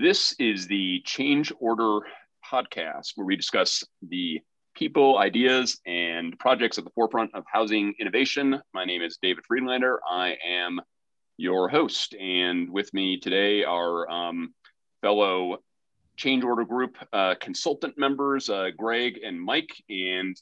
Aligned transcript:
This 0.00 0.34
is 0.38 0.66
the 0.66 1.02
Change 1.04 1.52
Order 1.60 2.00
podcast 2.50 3.12
where 3.16 3.26
we 3.26 3.36
discuss 3.36 3.84
the 4.08 4.40
people, 4.74 5.18
ideas, 5.18 5.78
and 5.84 6.38
projects 6.38 6.78
at 6.78 6.84
the 6.84 6.90
forefront 6.94 7.34
of 7.34 7.44
housing 7.52 7.92
innovation. 8.00 8.62
My 8.72 8.86
name 8.86 9.02
is 9.02 9.18
David 9.20 9.44
Friedlander. 9.46 10.00
I 10.10 10.38
am 10.42 10.80
your 11.36 11.68
host. 11.68 12.14
And 12.14 12.70
with 12.70 12.94
me 12.94 13.20
today 13.20 13.62
are 13.64 14.10
um, 14.10 14.54
fellow 15.02 15.58
Change 16.16 16.44
Order 16.44 16.64
Group 16.64 16.96
uh, 17.12 17.34
consultant 17.38 17.98
members, 17.98 18.48
uh, 18.48 18.68
Greg 18.74 19.18
and 19.22 19.38
Mike. 19.38 19.84
And 19.90 20.34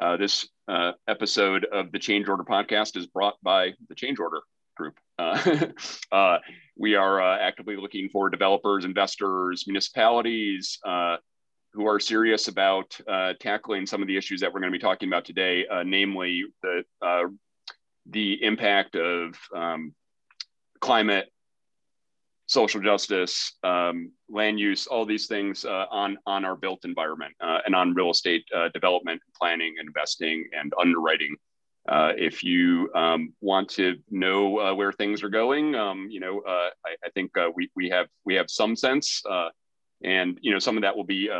uh, 0.00 0.18
this 0.18 0.48
uh, 0.68 0.92
episode 1.08 1.64
of 1.72 1.90
the 1.90 1.98
Change 1.98 2.28
Order 2.28 2.44
podcast 2.44 2.96
is 2.96 3.08
brought 3.08 3.34
by 3.42 3.72
the 3.88 3.96
Change 3.96 4.20
Order 4.20 4.42
Group. 4.80 4.98
Uh, 5.18 5.66
uh, 6.12 6.38
we 6.74 6.94
are 6.94 7.20
uh, 7.20 7.38
actively 7.38 7.76
looking 7.76 8.08
for 8.08 8.30
developers, 8.30 8.86
investors, 8.86 9.64
municipalities 9.66 10.78
uh, 10.86 11.16
who 11.74 11.86
are 11.86 12.00
serious 12.00 12.48
about 12.48 12.98
tackling 13.40 13.84
some 13.84 14.00
of 14.00 14.08
the 14.08 14.16
issues 14.16 14.40
that 14.40 14.50
we're 14.50 14.60
going 14.60 14.72
to 14.72 14.78
be 14.78 14.82
talking 14.82 15.08
about 15.10 15.26
today, 15.26 15.66
namely 15.84 16.44
the 16.62 16.82
the 18.06 18.42
impact 18.42 18.96
of 18.96 19.36
um, 19.54 19.94
climate, 20.80 21.30
social 22.46 22.80
justice, 22.80 23.52
um, 23.62 24.10
land 24.28 24.58
use, 24.58 24.86
all 24.86 25.04
these 25.04 25.26
things 25.26 25.64
uh, 25.64 25.84
on 25.90 26.16
on 26.26 26.44
our 26.44 26.56
built 26.56 26.84
environment 26.84 27.34
uh, 27.40 27.58
and 27.66 27.74
on 27.74 27.94
real 27.94 28.10
estate 28.10 28.44
uh, 28.56 28.68
development, 28.72 29.20
planning, 29.38 29.74
investing, 29.78 30.48
and 30.58 30.72
underwriting. 30.80 31.36
Uh, 31.88 32.12
if 32.16 32.44
you 32.44 32.90
um, 32.94 33.32
want 33.40 33.70
to 33.70 33.96
know 34.10 34.60
uh, 34.60 34.74
where 34.74 34.92
things 34.92 35.22
are 35.22 35.30
going, 35.30 35.74
um, 35.74 36.08
you 36.10 36.20
know, 36.20 36.40
uh, 36.40 36.68
I, 36.84 36.96
I, 37.04 37.08
think 37.14 37.32
we 37.54 37.70
we 37.74 37.88
have 37.88 38.08
we 38.24 38.34
have 38.34 38.50
some 38.50 38.76
sense, 38.76 39.22
and 40.04 40.38
you 40.42 40.52
know, 40.52 40.58
some 40.58 40.76
of 40.76 40.82
that 40.82 40.94
will 40.96 41.04
be 41.04 41.30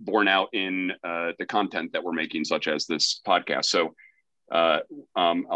borne 0.00 0.28
out 0.28 0.48
in 0.52 0.92
the 1.04 1.46
content 1.46 1.92
that 1.92 2.02
we're 2.02 2.12
making, 2.12 2.44
such 2.44 2.68
as 2.68 2.86
this 2.86 3.20
podcast. 3.26 3.66
So. 3.66 3.94
Um, 5.16 5.46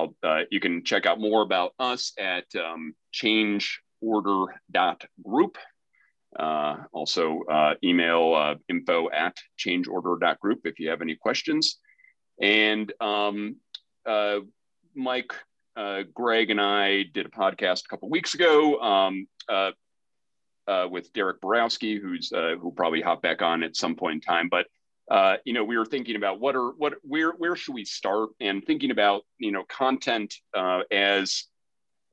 you 0.50 0.60
can 0.60 0.84
check 0.84 1.06
out 1.06 1.20
more 1.20 1.42
about 1.42 1.72
us 1.78 2.12
at 2.18 2.46
um, 2.56 2.94
changeorder.group. 3.12 5.58
Uh, 6.38 6.76
also, 6.92 7.42
uh, 7.50 7.74
email 7.82 8.34
uh, 8.34 8.54
info 8.68 9.10
at 9.10 9.36
changeorder.group 9.58 10.60
if 10.64 10.78
you 10.78 10.90
have 10.90 11.02
any 11.02 11.16
questions. 11.16 11.78
And 12.40 12.92
um, 13.00 13.56
uh, 14.08 14.40
Mike, 14.94 15.32
uh, 15.76 16.02
Greg, 16.14 16.50
and 16.50 16.60
I 16.60 17.04
did 17.14 17.26
a 17.26 17.30
podcast 17.30 17.84
a 17.84 17.88
couple 17.88 18.08
weeks 18.08 18.34
ago 18.34 18.80
um, 18.80 19.28
uh, 19.48 19.70
uh, 20.66 20.88
with 20.90 21.12
Derek 21.12 21.40
Borowski, 21.40 21.98
who's 21.98 22.32
uh, 22.32 22.56
who'll 22.60 22.72
probably 22.72 23.00
hop 23.00 23.22
back 23.22 23.42
on 23.42 23.62
at 23.62 23.76
some 23.76 23.94
point 23.94 24.14
in 24.14 24.20
time. 24.20 24.48
But 24.48 24.66
you 25.44 25.52
know, 25.52 25.64
we 25.64 25.78
were 25.78 25.86
thinking 25.86 26.16
about 26.16 26.40
what 26.40 26.56
are 26.56 26.70
what 26.72 26.94
where 27.02 27.32
where 27.32 27.54
should 27.54 27.74
we 27.74 27.84
start, 27.84 28.30
and 28.40 28.64
thinking 28.64 28.90
about 28.90 29.22
you 29.38 29.52
know 29.52 29.64
content 29.68 30.34
as 30.90 31.44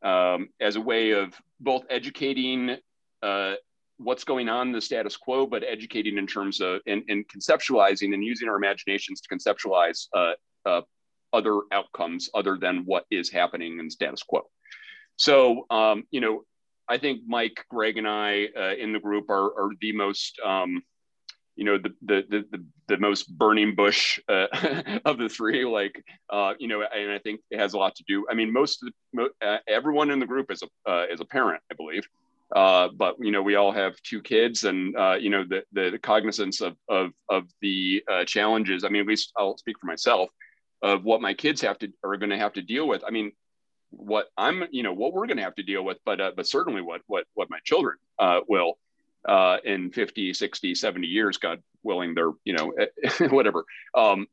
um, 0.04 0.50
as 0.60 0.76
a 0.76 0.82
way 0.82 1.12
of 1.12 1.34
both 1.60 1.86
educating 1.90 2.78
what's 3.98 4.24
going 4.24 4.50
on 4.50 4.68
in 4.68 4.74
the 4.74 4.82
status 4.82 5.16
quo, 5.16 5.46
but 5.46 5.64
educating 5.64 6.18
in 6.18 6.28
terms 6.28 6.60
of 6.60 6.82
and, 6.86 7.04
and 7.08 7.26
conceptualizing 7.28 8.14
and 8.14 8.24
using 8.24 8.50
our 8.50 8.58
imaginations 8.58 9.22
to 9.22 9.34
conceptualize 9.34 10.08
uh, 10.14 10.34
uh, 10.66 10.82
other 11.36 11.60
outcomes 11.72 12.30
other 12.34 12.58
than 12.58 12.84
what 12.86 13.06
is 13.12 13.30
happening 13.30 13.80
in 13.80 13.90
status 13.90 14.24
quo. 14.24 14.42
So, 15.18 15.66
um, 15.70 16.04
you 16.12 16.22
know, 16.22 16.44
I 16.88 16.98
think 16.98 17.22
Mike, 17.28 17.66
Greg, 17.70 17.98
and 17.98 18.08
I 18.08 18.48
uh, 18.58 18.76
in 18.76 18.94
the 18.94 19.00
group 19.00 19.30
are, 19.30 19.46
are 19.46 19.70
the 19.82 19.92
most, 19.92 20.40
um, 20.46 20.84
you 21.56 21.64
know, 21.64 21.78
the, 21.78 21.94
the, 22.02 22.46
the, 22.52 22.66
the, 22.88 22.98
most 22.98 23.36
burning 23.38 23.76
bush 23.76 24.20
uh, 24.28 24.48
of 25.06 25.18
the 25.18 25.30
three. 25.30 25.66
Like, 25.66 26.04
uh, 26.30 26.54
you 26.60 26.68
know, 26.68 26.82
and 26.82 27.12
I 27.12 27.20
think 27.20 27.42
it 27.50 27.60
has 27.60 27.74
a 27.74 27.78
lot 27.78 27.96
to 27.96 28.04
do. 28.08 28.26
I 28.30 28.34
mean, 28.34 28.52
most 28.52 28.84
of 28.84 28.92
the, 29.14 29.30
uh, 29.46 29.58
everyone 29.68 30.12
in 30.12 30.20
the 30.20 30.26
group 30.26 30.52
is 30.52 30.64
a, 30.64 30.92
uh, 30.92 31.06
is 31.10 31.22
a 31.22 31.26
parent, 31.26 31.64
I 31.72 31.76
believe. 31.76 32.08
Uh, 32.56 32.90
but 32.96 33.16
you 33.20 33.32
know, 33.32 33.42
we 33.42 33.56
all 33.56 33.72
have 33.72 34.00
two 34.04 34.22
kids, 34.22 34.66
and 34.66 34.94
you 35.20 35.32
know, 35.32 35.44
the, 35.44 35.64
the, 35.74 35.90
the 35.90 35.98
cognizance 35.98 36.62
of 36.62 36.76
of 36.88 37.12
of 37.28 37.46
the 37.62 38.04
challenges. 38.28 38.84
I 38.84 38.90
mean, 38.90 39.02
at 39.02 39.08
least 39.08 39.32
I'll 39.36 39.58
speak 39.58 39.80
for 39.80 39.88
myself 39.88 40.30
of 40.82 41.04
what 41.04 41.22
my 41.22 41.34
kids 41.34 41.62
have 41.62 41.80
to 41.80 41.92
are 42.04 42.18
going 42.18 42.30
to 42.30 42.38
have 42.38 42.54
to 42.54 42.62
deal 42.62 42.88
with. 42.88 43.04
I 43.06 43.12
mean, 43.12 43.32
what 43.90 44.28
I'm, 44.38 44.64
you 44.72 44.84
know, 44.84 44.94
what 44.94 45.14
we're 45.14 45.28
going 45.28 45.38
to 45.38 45.44
have 45.44 45.56
to 45.56 45.64
deal 45.64 45.84
with, 45.84 45.98
but 46.06 46.22
uh, 46.22 46.32
but 46.36 46.48
certainly 46.48 46.82
what 46.82 47.02
what 47.08 47.26
what 47.34 47.50
my 47.50 47.60
children 47.64 47.98
uh, 48.20 48.42
will 48.48 48.78
uh, 49.28 49.58
in 49.64 49.92
50, 49.92 50.34
60, 50.34 50.76
70 50.76 51.08
years, 51.08 51.38
God 51.38 51.62
willing, 51.84 52.14
they're, 52.14 52.32
you 52.44 52.54
know, 52.54 52.74
whatever. 53.30 53.66
Um, 53.94 54.28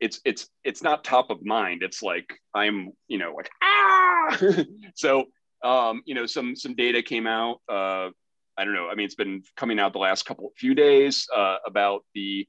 it's 0.00 0.20
it's 0.24 0.48
it's 0.64 0.82
not 0.82 1.04
top 1.04 1.30
of 1.30 1.44
mind. 1.44 1.82
It's 1.82 2.02
like 2.02 2.40
I'm, 2.52 2.92
you 3.06 3.18
know, 3.18 3.34
like 3.34 3.50
ah. 3.62 4.36
so 4.94 5.26
um, 5.62 6.02
you 6.04 6.14
know, 6.14 6.26
some 6.26 6.56
some 6.56 6.74
data 6.74 7.02
came 7.02 7.26
out. 7.26 7.60
Uh, 7.68 8.10
I 8.58 8.64
don't 8.64 8.74
know. 8.74 8.88
I 8.90 8.96
mean, 8.96 9.06
it's 9.06 9.14
been 9.14 9.42
coming 9.56 9.78
out 9.78 9.92
the 9.92 10.00
last 10.00 10.26
couple 10.26 10.52
few 10.56 10.74
days 10.74 11.28
uh, 11.34 11.56
about 11.64 12.04
the 12.14 12.48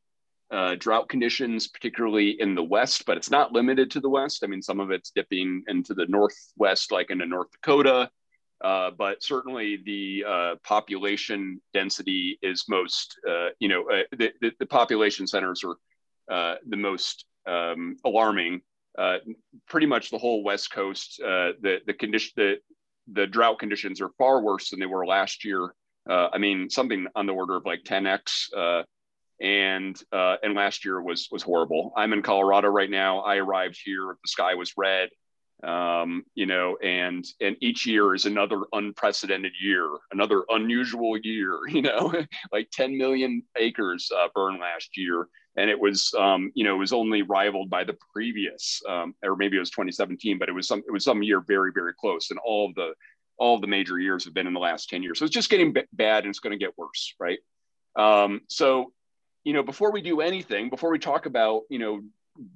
uh, 0.54 0.76
drought 0.76 1.10
conditions, 1.10 1.68
particularly 1.68 2.40
in 2.40 2.54
the 2.54 2.64
West, 2.64 3.06
but 3.06 3.18
it's 3.18 3.32
not 3.32 3.52
limited 3.52 3.90
to 3.92 4.00
the 4.00 4.10
West. 4.10 4.44
I 4.44 4.48
mean, 4.48 4.62
some 4.62 4.80
of 4.80 4.92
it's 4.92 5.10
dipping 5.10 5.64
into 5.68 5.96
the 5.96 6.06
Northwest, 6.06 6.92
like 6.92 7.10
into 7.10 7.26
North 7.26 7.52
Dakota. 7.52 8.10
Uh, 8.64 8.92
but 8.98 9.22
certainly 9.22 9.82
the 9.84 10.24
uh, 10.26 10.56
population 10.64 11.60
density 11.74 12.38
is 12.42 12.66
most, 12.70 13.20
uh, 13.28 13.50
you 13.60 13.68
know, 13.68 13.90
uh, 13.90 14.04
the, 14.12 14.32
the, 14.42 14.52
the, 14.60 14.66
population 14.66 15.28
centers 15.28 15.66
are 15.66 15.76
uh, 16.32 16.56
the 16.70 16.78
most 16.78 17.26
um, 17.46 17.98
alarming. 18.06 18.62
pretty 19.68 19.88
much 19.88 20.12
the 20.12 20.18
whole 20.18 20.44
West 20.44 20.72
Coast, 20.72 21.18
the, 21.20 21.80
the 21.86 21.94
condition, 21.94 22.32
the, 22.38 22.56
the 23.12 23.28
drought 23.28 23.60
conditions 23.60 24.00
are 24.00 24.12
far 24.18 24.42
worse 24.42 24.70
than 24.70 24.80
they 24.80 24.86
were 24.86 25.06
last 25.06 25.44
year. 25.44 25.74
I 26.08 26.38
mean, 26.38 26.70
something 26.70 27.08
on 27.16 27.26
the 27.26 27.34
order 27.34 27.56
of 27.56 27.66
like 27.66 27.84
10x 27.84 28.86
and 29.42 30.00
uh, 30.12 30.38
and 30.44 30.54
last 30.56 30.86
year 30.86 31.02
was 31.02 31.28
was 31.32 31.44
horrible. 31.44 31.94
I'm 31.96 32.14
in 32.14 32.22
Colorado 32.22 32.70
right 32.70 32.90
now. 32.90 33.20
I 33.20 33.38
arrived 33.38 33.80
here. 33.84 34.18
The 34.24 34.28
sky 34.28 34.56
was 34.56 34.74
red, 34.78 35.10
um, 35.64 36.24
you 36.36 36.46
know, 36.46 36.78
and 36.78 37.26
and 37.40 37.56
each 37.62 37.86
year 37.86 38.14
is 38.14 38.26
another 38.26 38.62
unprecedented 38.74 39.54
year, 39.62 39.88
another 40.12 40.44
unusual 40.50 41.18
year. 41.18 41.60
You 41.70 41.82
know, 41.82 42.14
like 42.52 42.70
10 42.72 42.98
million 42.98 43.44
acres 43.58 44.12
uh, 44.16 44.28
burned 44.36 44.60
last 44.60 44.96
year, 44.96 45.28
and 45.58 45.70
it 45.70 45.80
was 45.80 46.14
um, 46.18 46.52
you 46.54 46.64
know 46.64 46.76
it 46.76 46.80
was 46.80 46.94
only 46.94 47.22
rivaled 47.22 47.70
by 47.70 47.84
the 47.84 47.98
previous, 48.14 48.82
um, 48.88 49.16
or 49.24 49.36
maybe 49.36 49.58
it 49.58 49.62
was 49.62 49.72
2017, 49.72 50.38
but 50.38 50.50
it 50.50 50.52
was 50.52 50.68
some 50.68 50.84
it 50.88 50.92
was 50.92 51.04
some 51.04 51.24
year 51.24 51.42
very 51.42 51.72
very 51.74 51.94
close, 51.94 52.30
and 52.30 52.40
all 52.46 52.70
of 52.70 52.76
the 52.76 52.94
all 53.38 53.56
of 53.56 53.62
the 53.62 53.68
major 53.68 54.00
years 54.00 54.26
have 54.26 54.34
been 54.34 54.48
in 54.48 54.54
the 54.54 54.60
last 54.60 54.90
10 54.90 55.02
years. 55.02 55.18
So 55.18 55.26
it's 55.26 55.34
just 55.34 55.50
getting 55.50 55.74
b- 55.74 55.84
bad, 55.92 56.24
and 56.24 56.30
it's 56.30 56.40
going 56.40 56.58
to 56.58 56.64
get 56.64 56.78
worse, 56.78 57.16
right? 57.20 57.40
Um, 57.96 58.42
so 58.48 58.94
you 59.44 59.54
know, 59.54 59.64
before 59.64 59.92
we 59.92 60.02
do 60.02 60.22
anything, 60.22 60.70
before 60.70 60.92
we 60.92 61.00
talk 61.00 61.26
about, 61.26 61.64
you 61.70 61.80
know, 61.80 62.02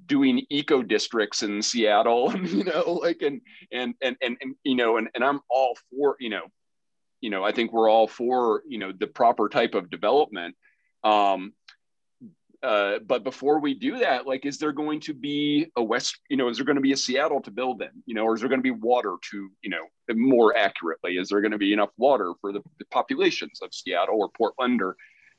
doing 0.06 0.44
eco 0.50 0.82
districts 0.82 1.42
in 1.42 1.62
Seattle, 1.62 2.34
you 2.36 2.64
know, 2.64 3.00
like 3.02 3.22
and 3.22 3.40
and 3.72 3.94
and 4.02 4.16
and, 4.20 4.36
and 4.40 4.54
you 4.64 4.74
know, 4.74 4.96
and, 4.96 5.08
and 5.14 5.22
I'm 5.22 5.40
all 5.48 5.76
for, 5.90 6.16
you 6.18 6.30
know, 6.30 6.46
you 7.20 7.30
know, 7.30 7.44
I 7.44 7.52
think 7.52 7.72
we're 7.72 7.90
all 7.90 8.08
for, 8.08 8.62
you 8.66 8.78
know, 8.78 8.92
the 8.92 9.06
proper 9.06 9.48
type 9.48 9.74
of 9.74 9.90
development. 9.90 10.56
Um, 11.04 11.52
uh, 12.60 12.98
but 13.06 13.22
before 13.22 13.60
we 13.60 13.72
do 13.72 14.00
that, 14.00 14.26
like, 14.26 14.44
is 14.44 14.58
there 14.58 14.72
going 14.72 14.98
to 14.98 15.14
be 15.14 15.70
a 15.76 15.82
West, 15.82 16.18
you 16.28 16.36
know, 16.36 16.48
is 16.48 16.56
there 16.56 16.66
going 16.66 16.76
to 16.76 16.82
be 16.82 16.92
a 16.92 16.96
Seattle 16.96 17.40
to 17.42 17.52
build 17.52 17.82
in, 17.82 17.90
you 18.04 18.14
know, 18.14 18.24
or 18.24 18.34
is 18.34 18.40
there 18.40 18.48
going 18.48 18.58
to 18.58 18.62
be 18.64 18.72
water 18.72 19.14
to, 19.30 19.48
you 19.62 19.70
know, 19.70 19.84
more 20.12 20.56
accurately, 20.56 21.18
is 21.18 21.28
there 21.28 21.40
going 21.40 21.52
to 21.52 21.58
be 21.58 21.72
enough 21.72 21.90
water 21.98 22.32
for 22.40 22.52
the, 22.52 22.60
the 22.80 22.84
populations 22.86 23.60
of 23.62 23.72
Seattle 23.72 24.18
or 24.18 24.28
Portland 24.30 24.82
or, 24.82 24.96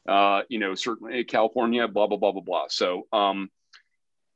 uh, 0.09 0.41
you 0.49 0.57
know, 0.57 0.73
certainly 0.73 1.23
California, 1.23 1.87
blah, 1.87 2.07
blah, 2.07 2.17
blah, 2.17 2.31
blah, 2.31 2.41
blah. 2.41 2.65
So, 2.69 3.03
um, 3.13 3.49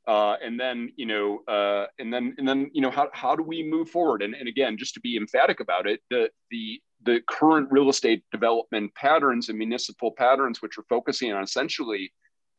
uh, 0.06 0.36
and 0.42 0.60
then, 0.60 0.92
you 0.96 1.06
know, 1.06 1.40
uh, 1.48 1.86
and 1.98 2.12
then, 2.12 2.34
and 2.38 2.46
then, 2.46 2.70
you 2.72 2.80
know, 2.80 2.90
how, 2.90 3.08
how 3.12 3.34
do 3.34 3.42
we 3.42 3.62
move 3.62 3.90
forward? 3.90 4.22
And, 4.22 4.34
and 4.34 4.48
again, 4.48 4.76
just 4.78 4.94
to 4.94 5.00
be 5.00 5.16
emphatic 5.16 5.58
about 5.58 5.88
it, 5.88 6.00
the, 6.10 6.30
the, 6.50 6.80
the 7.02 7.20
current 7.28 7.68
real 7.72 7.88
estate 7.88 8.22
development 8.30 8.94
patterns 8.94 9.48
and 9.48 9.58
municipal 9.58 10.12
patterns, 10.12 10.62
which 10.62 10.78
are 10.78 10.84
focusing 10.88 11.32
on 11.32 11.42
essentially, 11.42 12.12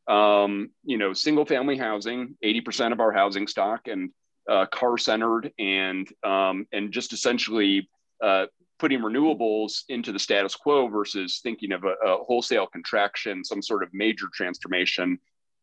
um, 0.08 0.72
you 0.84 0.98
know, 0.98 1.14
single 1.14 1.46
family 1.46 1.78
housing, 1.78 2.36
80% 2.44 2.92
of 2.92 3.00
our 3.00 3.14
housing 3.14 3.48
stock 3.48 3.88
and 3.88 4.10
uh, 4.50 4.66
car 4.66 4.98
centered 4.98 5.54
and, 5.58 6.08
um, 6.24 6.68
and 6.74 6.92
just 6.92 7.14
essentially 7.14 7.90
uh, 8.22 8.48
putting 8.80 9.00
renewables 9.00 9.84
into 9.90 10.12
the 10.12 10.20
status 10.20 10.56
quo 10.56 10.88
versus 10.88 11.40
thinking 11.42 11.72
of 11.72 11.84
a, 11.84 11.94
a 12.06 12.24
wholesale 12.24 12.68
contraction, 12.68 13.44
some 13.44 13.62
sort 13.62 13.84
of 13.84 13.90
major 13.94 14.28
transformation, 14.34 15.18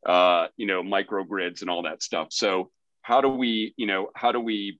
uh, 0.06 0.46
you 0.56 0.66
know, 0.66 0.82
microgrids 0.82 1.60
and 1.60 1.70
all 1.70 1.82
that 1.82 2.02
stuff. 2.02 2.28
So 2.30 2.70
how 3.02 3.20
do 3.20 3.28
we, 3.28 3.74
you 3.76 3.86
know, 3.86 4.10
how 4.14 4.32
do 4.32 4.40
we 4.40 4.78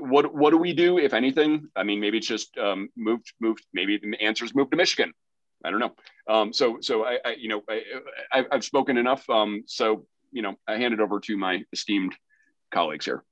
what 0.00 0.34
what 0.34 0.50
do 0.50 0.56
we 0.56 0.72
do 0.72 0.98
if 0.98 1.14
anything? 1.14 1.68
I 1.76 1.82
mean, 1.82 2.00
maybe 2.00 2.18
it's 2.18 2.26
just 2.26 2.56
um, 2.58 2.88
moved 2.96 3.32
moved. 3.40 3.64
Maybe 3.72 3.98
the 3.98 4.20
answer's 4.20 4.54
moved 4.54 4.72
to 4.72 4.76
Michigan. 4.76 5.12
I 5.64 5.70
don't 5.70 5.80
know. 5.80 5.94
Um, 6.28 6.52
so 6.52 6.78
so 6.80 7.04
I, 7.04 7.18
I 7.24 7.34
you 7.38 7.48
know 7.48 7.62
I, 8.32 8.44
have 8.50 8.64
spoken 8.64 8.96
enough. 8.96 9.28
Um, 9.30 9.64
so 9.66 10.06
you 10.32 10.42
know 10.42 10.54
I 10.66 10.76
hand 10.76 10.94
it 10.94 11.00
over 11.00 11.20
to 11.20 11.36
my 11.36 11.62
esteemed 11.72 12.14
colleagues 12.72 13.04
here. 13.04 13.22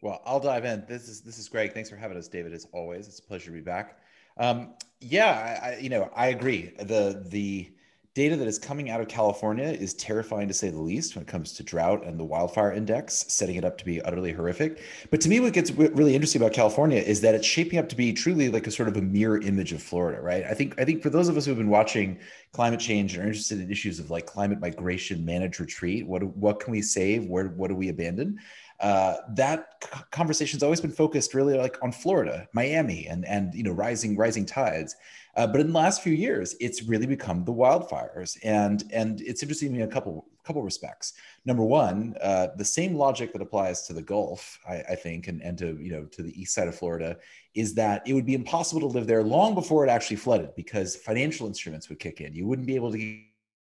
Well, 0.00 0.22
I'll 0.24 0.40
dive 0.40 0.64
in. 0.64 0.84
This 0.88 1.08
is 1.08 1.22
this 1.22 1.38
is 1.38 1.48
great. 1.48 1.74
Thanks 1.74 1.90
for 1.90 1.96
having 1.96 2.16
us, 2.16 2.28
David. 2.28 2.52
As 2.52 2.66
always, 2.72 3.08
it's 3.08 3.18
a 3.18 3.22
pleasure 3.22 3.46
to 3.46 3.52
be 3.52 3.60
back. 3.60 3.98
Um, 4.36 4.74
yeah, 5.00 5.60
I, 5.62 5.80
you 5.80 5.88
know, 5.88 6.10
I 6.14 6.28
agree. 6.28 6.72
The 6.78 7.24
the 7.28 7.72
data 8.18 8.36
that 8.36 8.48
is 8.48 8.58
coming 8.58 8.90
out 8.90 9.00
of 9.00 9.06
California 9.06 9.66
is 9.66 9.94
terrifying 9.94 10.48
to 10.48 10.54
say 10.54 10.70
the 10.70 10.80
least 10.80 11.14
when 11.14 11.22
it 11.22 11.28
comes 11.28 11.52
to 11.52 11.62
drought 11.62 12.04
and 12.04 12.18
the 12.18 12.24
wildfire 12.24 12.72
index, 12.72 13.24
setting 13.28 13.54
it 13.54 13.64
up 13.64 13.78
to 13.78 13.84
be 13.84 14.02
utterly 14.02 14.32
horrific. 14.32 14.82
But 15.12 15.20
to 15.20 15.28
me, 15.28 15.38
what 15.38 15.52
gets 15.52 15.70
really 15.70 16.16
interesting 16.16 16.42
about 16.42 16.52
California 16.52 16.98
is 16.98 17.20
that 17.20 17.36
it's 17.36 17.46
shaping 17.46 17.78
up 17.78 17.88
to 17.90 17.96
be 17.96 18.12
truly 18.12 18.48
like 18.48 18.66
a 18.66 18.72
sort 18.72 18.88
of 18.88 18.96
a 18.96 19.02
mirror 19.02 19.40
image 19.40 19.72
of 19.72 19.80
Florida, 19.80 20.20
right? 20.20 20.44
I 20.44 20.54
think 20.54 20.80
I 20.80 20.84
think 20.84 21.00
for 21.00 21.10
those 21.10 21.28
of 21.28 21.36
us 21.36 21.44
who 21.44 21.52
have 21.52 21.58
been 21.58 21.68
watching 21.68 22.18
climate 22.52 22.80
change 22.80 23.14
and 23.14 23.22
are 23.22 23.26
interested 23.28 23.60
in 23.60 23.70
issues 23.70 24.00
of 24.00 24.10
like 24.10 24.26
climate 24.26 24.58
migration, 24.58 25.24
managed 25.24 25.60
retreat, 25.60 26.04
what 26.06 26.24
what 26.24 26.58
can 26.58 26.72
we 26.72 26.82
save? 26.82 27.24
Where 27.26 27.46
what 27.46 27.68
do 27.68 27.76
we 27.76 27.88
abandon? 27.88 28.38
Uh, 28.80 29.16
that 29.30 29.84
conversation's 30.10 30.62
always 30.62 30.80
been 30.80 30.92
focused 30.92 31.34
really 31.34 31.58
like 31.58 31.76
on 31.82 31.90
Florida, 31.90 32.48
Miami, 32.52 33.06
and 33.06 33.24
and 33.26 33.54
you 33.54 33.62
know 33.62 33.72
rising 33.72 34.16
rising 34.16 34.46
tides. 34.46 34.94
Uh, 35.36 35.46
but 35.46 35.60
in 35.60 35.68
the 35.68 35.72
last 35.72 36.02
few 36.02 36.12
years, 36.12 36.56
it's 36.60 36.82
really 36.82 37.06
become 37.06 37.44
the 37.44 37.52
wildfires, 37.52 38.38
and 38.44 38.84
and 38.92 39.20
it's 39.20 39.42
interesting 39.42 39.74
in 39.74 39.82
a 39.82 39.88
couple 39.88 40.26
couple 40.44 40.62
respects. 40.62 41.14
Number 41.44 41.62
one, 41.62 42.16
uh, 42.22 42.48
the 42.56 42.64
same 42.64 42.94
logic 42.94 43.32
that 43.32 43.42
applies 43.42 43.86
to 43.86 43.92
the 43.92 44.00
Gulf, 44.00 44.58
I, 44.66 44.76
I, 44.76 44.94
think, 44.94 45.28
and, 45.28 45.42
and 45.42 45.58
to 45.58 45.76
you 45.80 45.92
know 45.92 46.04
to 46.04 46.22
the 46.22 46.40
east 46.40 46.54
side 46.54 46.68
of 46.68 46.74
Florida, 46.74 47.18
is 47.54 47.74
that 47.74 48.02
it 48.06 48.14
would 48.14 48.26
be 48.26 48.34
impossible 48.34 48.80
to 48.80 48.86
live 48.86 49.06
there 49.06 49.22
long 49.22 49.54
before 49.54 49.84
it 49.84 49.90
actually 49.90 50.16
flooded 50.16 50.54
because 50.54 50.96
financial 50.96 51.46
instruments 51.46 51.88
would 51.88 51.98
kick 51.98 52.20
in. 52.20 52.32
You 52.34 52.46
wouldn't 52.46 52.66
be 52.66 52.76
able 52.76 52.92
to 52.92 52.98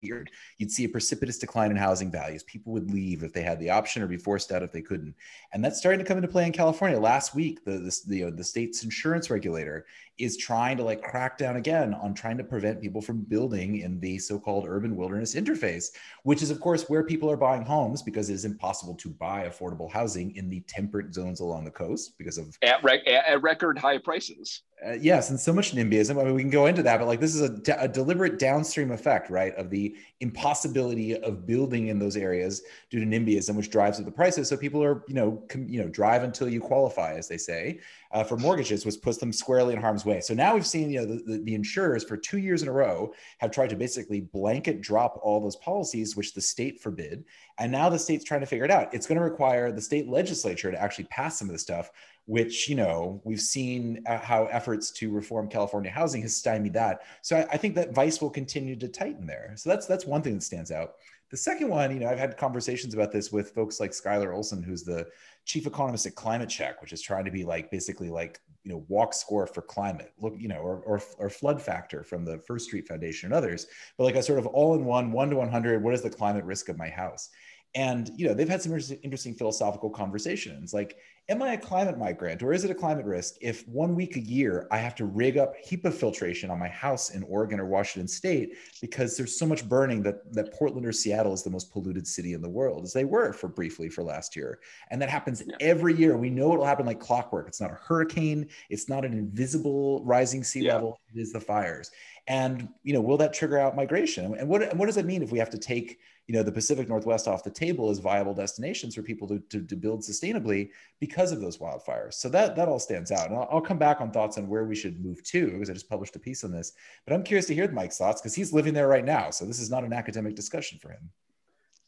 You'd 0.02 0.72
see 0.72 0.86
a 0.86 0.90
precipitous 0.90 1.38
decline 1.38 1.72
in 1.72 1.78
housing 1.78 2.12
values. 2.12 2.44
People 2.44 2.74
would 2.74 2.92
leave 2.92 3.24
if 3.24 3.34
they 3.34 3.42
had 3.42 3.60
the 3.60 3.70
option 3.70 4.02
or 4.02 4.08
be 4.08 4.18
forced 4.18 4.52
out 4.52 4.64
if 4.64 4.72
they 4.72 4.82
couldn't. 4.82 5.16
And 5.54 5.64
that's 5.64 5.78
starting 5.78 6.00
to 6.00 6.06
come 6.06 6.18
into 6.18 6.28
play 6.28 6.46
in 6.46 6.52
California. 6.52 7.00
Last 7.00 7.36
week, 7.36 7.64
the, 7.66 7.72
the, 7.72 8.02
the, 8.08 8.32
the 8.32 8.44
state's 8.44 8.84
insurance 8.84 9.30
regulator 9.30 9.86
is 10.18 10.36
trying 10.38 10.78
to 10.78 10.84
like 10.84 11.02
crack 11.02 11.38
down 11.38 11.56
again 11.56 11.94
on 11.94 12.14
trying 12.14 12.38
to 12.38 12.44
prevent 12.44 12.82
people 12.82 13.02
from 13.02 13.22
building 13.22 13.80
in 13.80 14.00
the 14.02 14.20
so-called 14.20 14.66
urban 14.68 14.96
wilderness 14.96 15.34
interface, 15.34 15.92
which 16.24 16.42
is 16.42 16.52
of 16.52 16.60
course 16.60 16.90
where 16.90 17.04
people 17.04 17.32
are 17.32 17.38
buying 17.38 17.64
homes 17.64 18.02
because 18.02 18.30
it 18.30 18.34
is 18.34 18.46
impossible 18.46 18.96
to 18.96 19.10
buy 19.10 19.48
affordable 19.48 19.90
housing 19.90 20.36
in 20.36 20.50
the 20.50 20.60
temperate 20.62 21.14
zones 21.14 21.40
along 21.40 21.64
the 21.64 21.72
coast 21.72 22.18
because 22.18 22.38
of 22.38 22.58
at, 22.62 22.86
at 22.86 23.42
record 23.42 23.78
high 23.78 23.98
prices. 23.98 24.64
Uh, 24.86 24.94
yes, 24.94 25.30
and 25.30 25.38
so 25.38 25.52
much 25.52 25.76
NIMBYism. 25.76 26.20
I 26.20 26.24
mean, 26.24 26.34
we 26.34 26.42
can 26.42 26.50
go 26.50 26.68
into 26.68 26.82
that, 26.84 27.00
but 27.00 27.08
like 27.08 27.20
this 27.20 27.36
is 27.36 27.42
a, 27.42 27.76
a 27.78 27.88
deliberate 27.88 28.40
downstream 28.40 28.92
effect, 28.92 29.30
right, 29.30 29.54
of 29.56 29.70
the 29.70 29.94
impossibility 30.22 31.18
of 31.18 31.46
building 31.46 31.88
in 31.88 32.00
those 32.00 32.16
areas 32.16 32.62
due 32.90 33.02
to 33.02 33.06
NIMBYism, 33.06 33.56
which 33.56 33.70
drives 33.70 34.00
up 34.00 34.06
the 34.06 34.12
prices. 34.12 34.48
So 34.48 34.56
people 34.56 34.82
are, 34.82 35.04
you 35.10 35.16
know, 35.16 35.44
com- 35.50 35.68
you 35.68 35.82
know, 35.82 35.90
drive 35.90 36.24
until 36.24 36.48
you 36.48 36.62
qualify, 36.62 37.16
as 37.16 37.28
they 37.28 37.38
say, 37.38 37.82
uh, 38.12 38.24
for 38.24 38.38
mortgages, 38.38 38.86
which 38.86 39.02
puts 39.02 39.18
them 39.18 39.34
squarely 39.34 39.74
in 39.74 39.82
harm's 39.82 40.06
way. 40.06 40.22
So 40.22 40.34
now 40.34 40.54
we've 40.54 40.66
seen, 40.66 40.90
you 40.90 41.02
know, 41.02 41.06
the, 41.06 41.24
the, 41.24 41.38
the 41.40 41.56
insurers 41.56 42.06
for 42.06 42.16
two 42.16 42.38
years 42.38 42.62
in 42.62 42.70
a 42.70 42.74
row 42.74 43.14
have 43.40 43.52
tried 43.52 43.72
to 43.72 43.76
basically 43.76 44.22
blanket 44.22 44.80
drop 44.80 45.20
all 45.22 45.42
those 45.42 45.58
policies, 45.58 46.16
which 46.16 46.34
the 46.34 46.42
state 46.42 46.80
forbid, 46.80 47.26
and 47.58 47.70
now 47.70 47.90
the 47.90 48.00
state's 48.00 48.24
trying 48.24 48.40
to 48.40 48.46
figure 48.46 48.66
it 48.66 48.72
out. 48.72 48.94
It's 48.94 49.08
going 49.08 49.18
to 49.18 49.24
require 49.24 49.74
the 49.74 49.82
state 49.82 50.08
legislature 50.08 50.72
to 50.72 50.82
actually 50.82 51.06
pass 51.06 51.38
some 51.38 51.50
of 51.50 51.54
the 51.54 51.60
stuff 51.60 51.92
which 52.30 52.70
you 52.70 52.76
know 52.76 53.20
we've 53.24 53.42
seen 53.42 54.04
uh, 54.06 54.20
how 54.20 54.46
efforts 54.52 54.92
to 54.92 55.12
reform 55.12 55.50
California 55.50 55.90
housing 55.90 56.22
has 56.22 56.36
stymied 56.36 56.74
that. 56.74 57.02
So 57.24 57.38
I, 57.38 57.48
I, 57.54 57.58
think 57.58 57.74
that 57.74 57.96
vice 57.96 58.22
will 58.22 58.30
continue 58.30 58.76
to 58.76 58.88
tighten 58.88 59.26
there. 59.26 59.54
So 59.56 59.68
that's 59.68 59.88
that's 59.88 60.06
one 60.06 60.22
thing 60.22 60.36
that 60.36 60.44
stands 60.44 60.70
out. 60.70 60.92
The 61.32 61.38
second 61.38 61.70
one, 61.70 61.92
you 61.92 62.00
know, 62.00 62.08
I've 62.08 62.20
had 62.20 62.38
conversations 62.38 62.94
about 62.94 63.12
this 63.12 63.32
with 63.32 63.56
folks 63.56 63.80
like 63.80 63.92
Skylar 63.92 64.36
Olson, 64.36 64.62
who's 64.62 64.84
the 64.84 65.08
chief 65.46 65.66
economist 65.66 66.06
at 66.06 66.14
Climate 66.14 66.50
Check, 66.50 66.84
which 66.84 66.94
is 66.94 67.02
trying 67.02 67.26
to 67.26 67.32
be 67.32 67.44
like 67.44 67.72
basically 67.72 68.10
like 68.12 68.40
you 68.64 68.72
know 68.72 68.86
walk 68.90 69.16
score 69.16 69.48
for 69.48 69.64
climate, 69.64 70.14
look 70.20 70.36
you 70.38 70.50
know, 70.50 70.60
or 70.60 70.84
or, 70.86 71.02
or 71.18 71.32
flood 71.32 71.60
factor 71.60 72.04
from 72.04 72.26
the 72.26 72.38
First 72.46 72.66
Street 72.66 72.88
Foundation 72.88 73.26
and 73.28 73.34
others, 73.34 73.66
but 73.98 74.04
like 74.04 74.16
a 74.16 74.22
sort 74.22 74.38
of 74.38 74.46
all 74.46 74.76
in 74.76 74.86
one, 74.86 75.12
one 75.12 75.32
to 75.32 75.36
one 75.36 75.50
hundred. 75.50 75.82
What 75.82 75.96
is 75.96 76.04
the 76.04 76.12
climate 76.12 76.46
risk 76.46 76.70
of 76.70 76.78
my 76.78 76.90
house? 76.90 77.30
And 77.76 78.12
you 78.16 78.28
know, 78.28 78.36
they've 78.36 78.50
had 78.50 78.62
some 78.62 78.80
interesting 79.04 79.34
philosophical 79.34 79.90
conversations, 79.90 80.76
like 80.76 80.98
am 81.30 81.44
I 81.44 81.54
a 81.54 81.58
climate 81.58 81.98
migrant 81.98 82.42
or 82.42 82.54
is 82.54 82.66
it 82.66 82.72
a 82.72 82.76
climate 82.76 83.06
risk 83.06 83.36
if 83.40 83.68
one 83.68 83.96
week 83.96 84.16
a 84.16 84.20
year 84.20 84.68
I 84.72 84.80
have 84.80 84.96
to 84.96 85.06
rig 85.06 85.38
up 85.38 85.54
HEPA 85.64 85.94
filtration 85.94 86.50
on 86.50 86.58
my 86.58 86.68
house 86.68 87.12
in 87.12 87.22
Oregon 87.24 87.60
or 87.60 87.66
Washington 87.66 88.08
state 88.08 88.58
because 88.82 89.16
there's 89.16 89.38
so 89.38 89.46
much 89.46 89.68
burning 89.70 90.02
that, 90.04 90.34
that 90.34 90.52
Portland 90.54 90.88
or 90.88 90.92
Seattle 90.92 91.34
is 91.34 91.44
the 91.44 91.52
most 91.52 91.72
polluted 91.72 92.08
city 92.08 92.34
in 92.34 92.42
the 92.42 92.50
world, 92.50 92.84
as 92.84 92.94
they 92.94 93.06
were 93.06 93.32
for 93.32 93.48
briefly 93.48 93.90
for 93.90 94.04
last 94.04 94.36
year. 94.36 94.60
And 94.90 95.00
that 95.02 95.10
happens 95.10 95.44
yeah. 95.46 95.56
every 95.62 95.96
year. 95.96 96.18
We 96.18 96.32
know 96.32 96.54
it'll 96.54 96.66
happen 96.66 96.88
like 96.88 97.00
clockwork. 97.00 97.48
It's 97.48 97.62
not 97.62 97.72
a 97.72 97.76
hurricane, 97.76 98.50
it's 98.70 98.90
not 98.90 99.06
an 99.06 99.14
invisible 99.14 100.04
rising 100.04 100.44
sea 100.44 100.62
yeah. 100.62 100.74
level, 100.74 101.00
it 101.14 101.20
is 101.20 101.32
the 101.32 101.40
fires. 101.40 101.92
And 102.30 102.70
you 102.84 102.94
know, 102.94 103.02
will 103.02 103.18
that 103.18 103.34
trigger 103.34 103.58
out 103.58 103.76
migration? 103.76 104.36
And 104.36 104.48
what, 104.48 104.62
and 104.62 104.78
what 104.78 104.86
does 104.86 104.98
it 104.98 105.06
mean 105.06 105.24
if 105.24 105.32
we 105.32 105.40
have 105.40 105.50
to 105.50 105.58
take 105.58 106.00
you 106.28 106.36
know 106.36 106.44
the 106.44 106.52
Pacific 106.52 106.88
Northwest 106.88 107.28
off 107.28 107.44
the 107.44 107.50
table 107.50 107.90
as 107.90 107.98
viable 107.98 108.36
destinations 108.36 108.94
for 108.94 109.02
people 109.02 109.28
to, 109.30 109.40
to, 109.50 109.64
to 109.64 109.76
build 109.76 110.02
sustainably 110.02 110.70
because 111.00 111.32
of 111.32 111.42
those 111.42 111.58
wildfires. 111.58 112.14
So 112.14 112.30
that 112.30 112.56
that 112.56 112.68
all 112.68 112.78
stands 112.78 113.12
out. 113.12 113.30
And 113.30 113.36
I'll, 113.36 113.50
I'll, 113.52 113.62
come 113.62 113.80
back 113.80 114.00
on 114.00 114.12
thoughts 114.12 114.38
on 114.38 114.48
where 114.48 114.64
we 114.64 114.76
should 114.76 115.04
move 115.04 115.24
to 115.24 115.48
because 115.48 115.72
I 115.72 115.74
just 115.74 115.90
published 115.90 116.16
a 116.16 116.20
piece 116.20 116.44
on 116.44 116.52
this. 116.52 116.74
But 117.08 117.16
I'm 117.16 117.24
curious 117.24 117.48
to 117.48 117.56
hear 117.56 117.70
Mike's 117.72 117.98
thoughts 117.98 118.22
because 118.22 118.36
he's 118.36 118.54
living 118.54 118.76
there 118.76 118.88
right 118.88 119.04
now. 119.04 119.32
So 119.32 119.46
this 119.46 119.60
is 119.60 119.72
not 119.72 119.84
an 119.84 119.92
academic 119.92 120.36
discussion 120.36 120.78
for 120.78 120.92
him. 120.92 121.10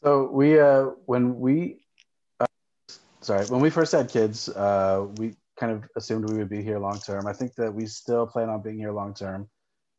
So 0.04 0.28
we 0.32 0.60
uh, 0.60 0.86
when 1.06 1.40
we 1.40 1.86
uh, 2.40 2.48
sorry 3.20 3.46
when 3.46 3.62
we 3.62 3.70
first 3.70 3.92
had 3.92 4.10
kids, 4.10 4.50
uh, 4.50 5.06
we 5.18 5.36
kind 5.56 5.72
of 5.72 5.88
assumed 5.96 6.28
we 6.28 6.40
would 6.40 6.50
be 6.50 6.64
here 6.64 6.80
long 6.80 6.98
term. 6.98 7.28
I 7.28 7.34
think 7.34 7.54
that 7.56 7.72
we 7.72 7.86
still 7.86 8.26
plan 8.26 8.50
on 8.50 8.64
being 8.64 8.80
here 8.80 8.92
long 8.92 9.14
term. 9.14 9.48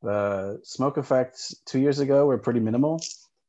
The 0.02 0.60
smoke 0.64 0.98
effects 0.98 1.54
two 1.66 1.78
years 1.78 2.00
ago 2.00 2.26
were 2.26 2.38
pretty 2.38 2.60
minimal 2.60 3.00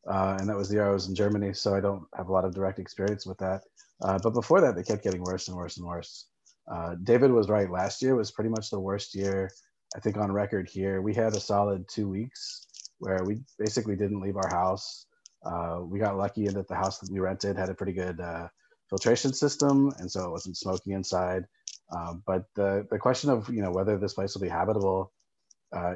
uh, 0.08 0.38
and 0.40 0.50
that 0.50 0.58
was 0.58 0.70
the 0.70 0.76
year 0.76 0.90
I 0.90 0.94
was 0.94 1.08
in 1.08 1.16
Germany, 1.16 1.54
so 1.54 1.74
I 1.74 1.80
don't 1.80 2.04
have 2.16 2.28
a 2.28 2.32
lot 2.32 2.46
of 2.46 2.54
direct 2.54 2.80
experience 2.80 3.26
with 3.26 3.38
that. 3.38 3.62
Uh, 4.02 4.20
but 4.22 4.32
before 4.32 4.60
that, 4.62 4.76
they 4.76 4.84
kept 4.84 5.04
getting 5.04 5.24
worse 5.24 5.48
and 5.48 5.56
worse 5.56 5.78
and 5.78 5.88
worse. 5.88 6.28
Uh, 6.70 6.96
David 7.04 7.32
was 7.32 7.50
right. 7.50 7.70
Last 7.70 8.02
year 8.02 8.16
was 8.16 8.32
pretty 8.32 8.50
much 8.50 8.70
the 8.70 8.80
worst 8.80 9.16
year, 9.16 9.50
I 9.96 10.00
think, 10.00 10.18
on 10.18 10.32
record 10.32 10.70
here. 10.70 11.02
We 11.02 11.14
had 11.14 11.36
a 11.36 11.40
solid 11.40 11.88
two 11.88 12.10
weeks 12.10 12.68
where 13.00 13.24
we 13.24 13.42
basically 13.58 13.96
didn't 13.96 14.22
leave 14.22 14.36
our 14.36 14.50
house. 14.50 15.06
Uh, 15.46 15.82
we 15.84 16.00
got 16.00 16.18
lucky 16.18 16.48
in 16.48 16.54
that 16.56 16.68
the 16.68 16.76
house 16.76 17.00
that 17.00 17.12
we 17.12 17.20
rented 17.20 17.58
had 17.58 17.70
a 17.70 17.74
pretty 17.74 17.94
good 17.94 18.20
uh, 18.20 18.48
filtration 18.90 19.34
system, 19.34 19.92
and 20.00 20.12
so 20.12 20.26
it 20.26 20.32
wasn't 20.32 20.58
smoking 20.58 20.94
inside. 20.94 21.46
Uh, 21.92 22.16
but 22.26 22.46
the 22.56 22.88
the 22.90 22.98
question 22.98 23.30
of 23.30 23.50
you 23.50 23.62
know 23.62 23.72
whether 23.72 23.98
this 23.98 24.14
place 24.14 24.34
will 24.34 24.42
be 24.42 24.50
habitable 24.50 25.12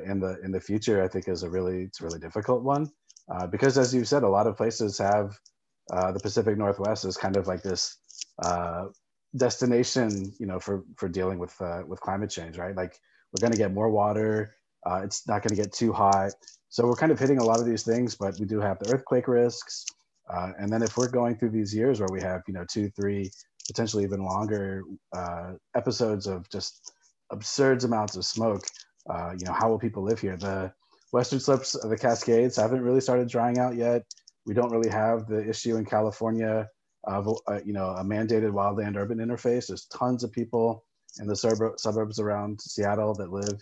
in 0.06 0.20
the 0.20 0.40
in 0.44 0.52
the 0.52 0.60
future, 0.60 1.04
I 1.04 1.08
think, 1.08 1.28
is 1.28 1.44
a 1.44 1.50
really 1.50 1.84
it's 1.84 2.02
a 2.02 2.04
really 2.04 2.20
difficult 2.20 2.64
one. 2.64 2.92
Uh, 3.30 3.48
because 3.48 3.78
as 3.78 3.94
you 3.94 4.06
said, 4.06 4.24
a 4.24 4.30
lot 4.30 4.48
of 4.48 4.56
places 4.56 4.98
have 4.98 5.38
uh, 5.92 6.12
the 6.12 6.20
Pacific 6.20 6.58
Northwest 6.58 7.06
is 7.06 7.18
kind 7.18 7.36
of 7.38 7.48
like 7.48 7.62
this 7.62 7.98
uh, 8.44 8.86
destination, 9.36 10.34
you 10.40 10.46
know, 10.46 10.60
for 10.60 10.84
for 10.96 11.10
dealing 11.10 11.40
with 11.40 11.54
uh, 11.62 11.84
with 11.88 12.00
climate 12.00 12.30
change, 12.30 12.58
right? 12.58 12.76
Like 12.76 12.98
we're 13.32 13.42
going 13.42 13.52
to 13.52 13.58
get 13.58 13.74
more 13.74 13.90
water. 13.90 14.56
Uh, 14.86 15.02
it's 15.04 15.28
not 15.28 15.42
going 15.42 15.56
to 15.56 15.62
get 15.62 15.74
too 15.74 15.92
hot. 15.92 16.32
So 16.70 16.88
we're 16.88 16.96
kind 16.96 17.12
of 17.12 17.20
hitting 17.20 17.40
a 17.40 17.44
lot 17.44 17.60
of 17.60 17.66
these 17.66 17.84
things, 17.84 18.16
but 18.16 18.40
we 18.40 18.46
do 18.46 18.62
have 18.62 18.80
the 18.80 18.94
earthquake 18.94 19.28
risks. 19.28 19.86
and 20.30 20.72
then 20.72 20.82
if 20.82 20.98
we're 20.98 21.10
going 21.10 21.38
through 21.38 21.50
these 21.50 21.74
years 21.74 22.00
where 22.00 22.10
we 22.12 22.22
have, 22.22 22.42
you 22.48 22.54
know, 22.54 22.66
two, 22.70 22.90
three, 22.92 23.30
potentially 23.68 24.04
even 24.04 24.24
longer 24.24 24.84
episodes 25.76 26.28
of 26.28 26.50
just 26.50 26.94
absurd 27.32 27.84
amounts 27.84 28.16
of 28.16 28.24
smoke, 28.24 28.64
you 29.40 29.46
know, 29.46 29.54
how 29.54 29.70
will 29.70 29.80
people 29.80 30.04
live 30.04 30.20
here? 30.20 30.38
The 30.38 30.74
western 31.12 31.40
slopes 31.40 31.76
of 31.76 31.90
the 31.90 31.98
Cascades 31.98 32.58
haven't 32.58 32.82
really 32.82 33.02
started 33.02 33.30
drying 33.30 33.58
out 33.60 33.76
yet. 33.76 34.04
We 34.46 34.54
don't 34.54 34.72
really 34.72 34.90
have 34.90 35.28
the 35.28 35.48
issue 35.48 35.78
in 35.78 35.86
California 35.86 36.68
of 37.06 37.30
uh, 37.48 37.60
you 37.66 37.74
know 37.74 37.90
a 37.90 38.04
mandated 38.04 38.52
wildland 38.52 38.98
urban 38.98 39.20
interface. 39.20 39.68
There's 39.68 39.86
tons 39.88 40.24
of 40.24 40.32
people 40.32 40.84
in 41.20 41.28
the 41.28 41.36
suburb- 41.36 41.80
suburbs 41.80 42.20
around 42.20 42.62
Seattle 42.62 43.14
that 43.16 43.32
live 43.32 43.60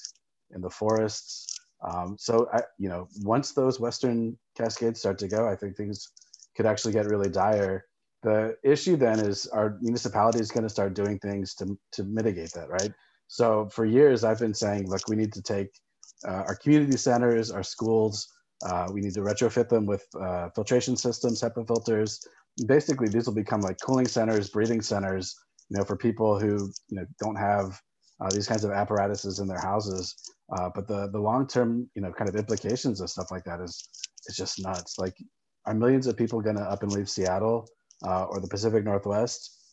in 0.53 0.61
the 0.61 0.69
forests. 0.69 1.59
Um, 1.87 2.15
so 2.19 2.47
I, 2.53 2.61
you 2.79 2.89
know, 2.89 3.07
once 3.21 3.51
those 3.51 3.79
western 3.79 4.37
cascades 4.57 4.99
start 4.99 5.19
to 5.19 5.27
go, 5.27 5.47
I 5.47 5.55
think 5.55 5.75
things 5.75 6.11
could 6.55 6.65
actually 6.65 6.93
get 6.93 7.05
really 7.07 7.29
dire. 7.29 7.85
The 8.23 8.57
issue 8.63 8.95
then 8.95 9.19
is 9.19 9.45
our 9.47 9.77
municipality 9.81 10.39
is 10.39 10.51
going 10.51 10.63
to 10.63 10.69
start 10.69 10.95
doing 10.95 11.19
things 11.19 11.53
to 11.55 11.77
to 11.93 12.03
mitigate 12.03 12.53
that, 12.53 12.69
right? 12.69 12.91
So 13.27 13.69
for 13.69 13.85
years 13.85 14.23
I've 14.23 14.39
been 14.39 14.53
saying, 14.53 14.89
look, 14.89 15.07
we 15.07 15.15
need 15.15 15.33
to 15.33 15.41
take 15.41 15.69
uh, 16.27 16.43
our 16.47 16.55
community 16.55 16.97
centers, 16.97 17.51
our 17.51 17.63
schools, 17.63 18.27
uh, 18.65 18.87
we 18.91 19.01
need 19.01 19.13
to 19.13 19.21
retrofit 19.21 19.69
them 19.69 19.85
with 19.85 20.05
uh, 20.19 20.49
filtration 20.55 20.95
systems, 20.95 21.41
HEPA 21.41 21.67
filters. 21.67 22.19
basically 22.67 23.07
these 23.09 23.27
will 23.27 23.33
become 23.33 23.61
like 23.61 23.77
cooling 23.81 24.07
centers, 24.07 24.49
breathing 24.49 24.81
centers, 24.81 25.35
you 25.69 25.77
know, 25.77 25.83
for 25.83 25.97
people 25.97 26.39
who 26.39 26.71
you 26.87 26.97
know 26.97 27.05
don't 27.19 27.35
have 27.35 27.79
uh, 28.21 28.29
these 28.29 28.47
kinds 28.47 28.63
of 28.63 28.71
apparatuses 28.71 29.39
in 29.39 29.47
their 29.47 29.59
houses. 29.59 30.15
Uh, 30.57 30.69
but 30.73 30.87
the 30.87 31.09
the 31.11 31.19
long 31.19 31.47
term, 31.47 31.89
you 31.95 32.01
know, 32.01 32.11
kind 32.11 32.29
of 32.29 32.35
implications 32.35 33.01
of 33.01 33.09
stuff 33.09 33.29
like 33.31 33.43
that 33.43 33.59
is 33.59 33.89
is 34.27 34.35
just 34.35 34.63
nuts. 34.63 34.97
Like, 34.97 35.15
are 35.65 35.73
millions 35.73 36.07
of 36.07 36.15
people 36.15 36.41
going 36.41 36.55
to 36.55 36.63
up 36.63 36.83
and 36.83 36.91
leave 36.91 37.09
Seattle 37.09 37.67
uh, 38.07 38.25
or 38.25 38.39
the 38.39 38.47
Pacific 38.47 38.85
Northwest? 38.85 39.64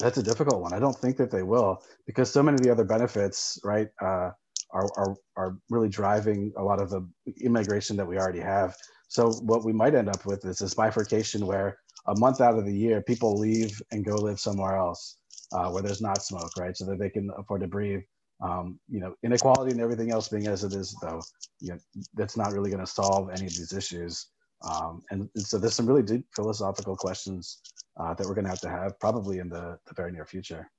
That's 0.00 0.18
a 0.18 0.22
difficult 0.22 0.60
one. 0.60 0.72
I 0.72 0.78
don't 0.78 0.96
think 0.96 1.16
that 1.18 1.30
they 1.30 1.42
will 1.42 1.82
because 2.06 2.30
so 2.30 2.42
many 2.42 2.56
of 2.56 2.62
the 2.62 2.70
other 2.70 2.84
benefits, 2.84 3.58
right, 3.64 3.88
uh, 4.02 4.30
are, 4.70 4.88
are 4.96 5.14
are 5.36 5.58
really 5.70 5.88
driving 5.88 6.52
a 6.56 6.62
lot 6.62 6.80
of 6.80 6.90
the 6.90 7.06
immigration 7.40 7.96
that 7.96 8.06
we 8.06 8.18
already 8.18 8.40
have. 8.40 8.74
So 9.08 9.30
what 9.42 9.64
we 9.64 9.72
might 9.72 9.94
end 9.94 10.08
up 10.08 10.26
with 10.26 10.44
is 10.44 10.58
this 10.58 10.74
bifurcation 10.74 11.46
where 11.46 11.78
a 12.08 12.18
month 12.18 12.40
out 12.40 12.58
of 12.58 12.64
the 12.64 12.76
year 12.76 13.00
people 13.02 13.38
leave 13.38 13.80
and 13.92 14.04
go 14.04 14.16
live 14.16 14.40
somewhere 14.40 14.76
else 14.76 15.18
uh, 15.52 15.70
where 15.70 15.82
there's 15.82 16.02
not 16.02 16.22
smoke, 16.22 16.50
right, 16.58 16.76
so 16.76 16.84
that 16.86 16.98
they 16.98 17.10
can 17.10 17.30
afford 17.38 17.60
to 17.60 17.68
breathe 17.68 18.02
um, 18.42 18.78
you 18.88 19.00
know, 19.00 19.14
inequality 19.22 19.72
and 19.72 19.80
everything 19.80 20.10
else 20.10 20.28
being 20.28 20.46
as 20.46 20.64
it 20.64 20.74
is, 20.74 20.96
though, 21.00 21.22
you 21.60 21.72
know, 21.72 21.78
that's 22.14 22.36
not 22.36 22.52
really 22.52 22.70
going 22.70 22.84
to 22.84 22.90
solve 22.90 23.30
any 23.30 23.46
of 23.46 23.54
these 23.54 23.72
issues. 23.72 24.26
Um, 24.68 25.02
and, 25.10 25.28
and, 25.34 25.46
so 25.46 25.58
there's 25.58 25.74
some 25.74 25.86
really 25.86 26.02
deep 26.02 26.26
philosophical 26.34 26.96
questions 26.96 27.60
uh, 27.96 28.14
that 28.14 28.26
we're 28.26 28.34
going 28.34 28.44
to 28.44 28.50
have 28.50 28.60
to 28.60 28.68
have 28.68 28.98
probably 28.98 29.38
in 29.38 29.48
the, 29.48 29.78
the 29.86 29.94
very 29.94 30.12
near 30.12 30.24
future. 30.24 30.70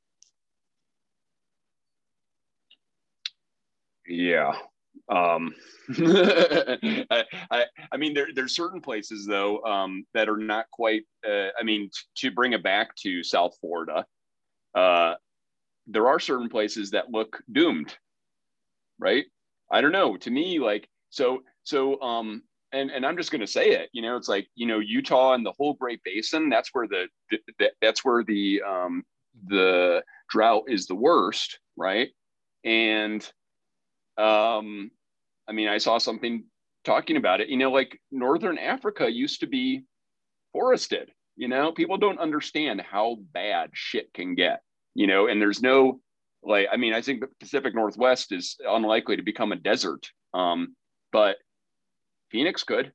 Yeah. 4.07 4.53
Um, 5.09 5.53
I, 5.89 7.23
I, 7.51 7.65
I, 7.91 7.97
mean, 7.97 8.13
there, 8.13 8.27
there's 8.33 8.55
certain 8.55 8.81
places 8.81 9.25
though 9.25 9.61
um, 9.63 10.05
that 10.13 10.29
are 10.29 10.37
not 10.37 10.65
quite. 10.71 11.03
Uh, 11.27 11.49
I 11.59 11.63
mean, 11.63 11.89
to 12.17 12.31
bring 12.31 12.53
it 12.53 12.63
back 12.63 12.95
to 12.97 13.23
South 13.23 13.55
Florida, 13.59 14.05
uh, 14.73 15.15
there 15.87 16.07
are 16.07 16.19
certain 16.19 16.49
places 16.49 16.91
that 16.91 17.11
look 17.11 17.41
doomed, 17.51 17.95
right? 18.99 19.25
I 19.71 19.81
don't 19.81 19.91
know. 19.91 20.17
To 20.17 20.31
me, 20.31 20.59
like 20.59 20.87
so, 21.09 21.43
so 21.63 22.01
um, 22.01 22.43
and 22.75 22.91
and 22.91 23.05
I'm 23.05 23.17
just 23.17 23.31
going 23.31 23.41
to 23.41 23.47
say 23.47 23.69
it. 23.69 23.89
You 23.93 24.01
know, 24.01 24.17
it's 24.17 24.27
like 24.27 24.47
you 24.55 24.67
know 24.67 24.79
Utah 24.79 25.33
and 25.33 25.45
the 25.45 25.53
whole 25.57 25.73
Great 25.73 26.01
Basin. 26.03 26.49
That's 26.49 26.69
where 26.73 26.87
the, 26.87 27.07
the 27.29 27.71
that's 27.81 28.03
where 28.03 28.23
the 28.23 28.61
um, 28.67 29.03
the 29.47 30.03
drought 30.29 30.65
is 30.67 30.87
the 30.87 30.95
worst, 30.95 31.59
right? 31.75 32.09
And 32.63 33.21
um, 34.17 34.91
I 35.47 35.51
mean, 35.53 35.67
I 35.67 35.77
saw 35.77 35.97
something 35.97 36.45
talking 36.83 37.17
about 37.17 37.41
it. 37.41 37.49
You 37.49 37.57
know, 37.57 37.71
like 37.71 37.99
Northern 38.11 38.57
Africa 38.57 39.11
used 39.11 39.39
to 39.41 39.47
be 39.47 39.83
forested. 40.51 41.11
You 41.35 41.47
know, 41.47 41.71
people 41.71 41.97
don't 41.97 42.19
understand 42.19 42.81
how 42.81 43.17
bad 43.33 43.71
shit 43.73 44.13
can 44.13 44.35
get 44.35 44.61
you 44.95 45.07
know, 45.07 45.27
and 45.27 45.39
there's 45.39 45.61
no 45.61 45.99
like, 46.41 46.67
I 46.71 46.77
mean, 46.77 46.93
I 46.93 47.01
think 47.01 47.21
the 47.21 47.27
Pacific 47.39 47.75
Northwest 47.75 48.31
is 48.31 48.55
unlikely 48.65 49.17
to 49.17 49.23
become 49.23 49.51
a 49.51 49.55
desert, 49.55 50.07
um, 50.33 50.75
but 51.11 51.37
Phoenix 52.35 52.63
could. 52.63 52.91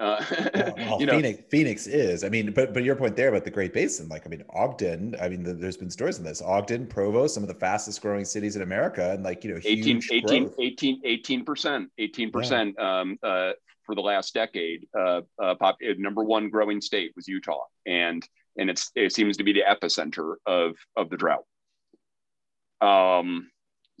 Uh, 0.00 0.24
well, 0.76 1.00
you 1.00 1.06
know, 1.06 1.12
Phoenix, 1.12 1.42
Phoenix 1.48 1.86
is. 1.86 2.24
I 2.24 2.28
mean, 2.28 2.50
but 2.50 2.74
but 2.74 2.82
your 2.82 2.96
point 2.96 3.14
there 3.14 3.28
about 3.28 3.44
the 3.44 3.52
Great 3.52 3.72
Basin, 3.72 4.08
like 4.08 4.26
I 4.26 4.28
mean, 4.28 4.42
Ogden. 4.52 5.14
I 5.22 5.28
mean, 5.28 5.44
the, 5.44 5.54
there's 5.54 5.76
been 5.76 5.90
stories 5.90 6.18
on 6.18 6.24
this. 6.24 6.42
Ogden, 6.42 6.88
Provo, 6.88 7.28
some 7.28 7.44
of 7.44 7.48
the 7.48 7.54
fastest 7.54 8.02
growing 8.02 8.24
cities 8.24 8.56
in 8.56 8.62
America, 8.62 9.12
and 9.12 9.22
like 9.22 9.44
you 9.44 9.54
know, 9.54 9.60
18, 9.64 10.02
18, 10.10 10.54
18, 10.58 11.00
18 11.04 11.44
percent, 11.44 11.88
eighteen 11.98 12.32
percent 12.32 12.76
um, 12.80 13.16
uh, 13.22 13.52
for 13.86 13.94
the 13.94 14.00
last 14.00 14.34
decade. 14.34 14.88
Uh, 14.92 15.20
uh, 15.40 15.54
pop, 15.54 15.76
number 15.98 16.24
one 16.24 16.50
growing 16.50 16.80
state 16.80 17.12
was 17.14 17.28
Utah, 17.28 17.62
and 17.86 18.26
and 18.56 18.70
it's 18.70 18.90
it 18.96 19.12
seems 19.12 19.36
to 19.36 19.44
be 19.44 19.52
the 19.52 19.62
epicenter 19.62 20.34
of 20.46 20.74
of 20.96 21.10
the 21.10 21.16
drought. 21.16 21.44
Um, 22.80 23.50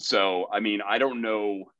so 0.00 0.48
I 0.52 0.58
mean, 0.58 0.80
I 0.84 0.98
don't 0.98 1.22
know, 1.22 1.70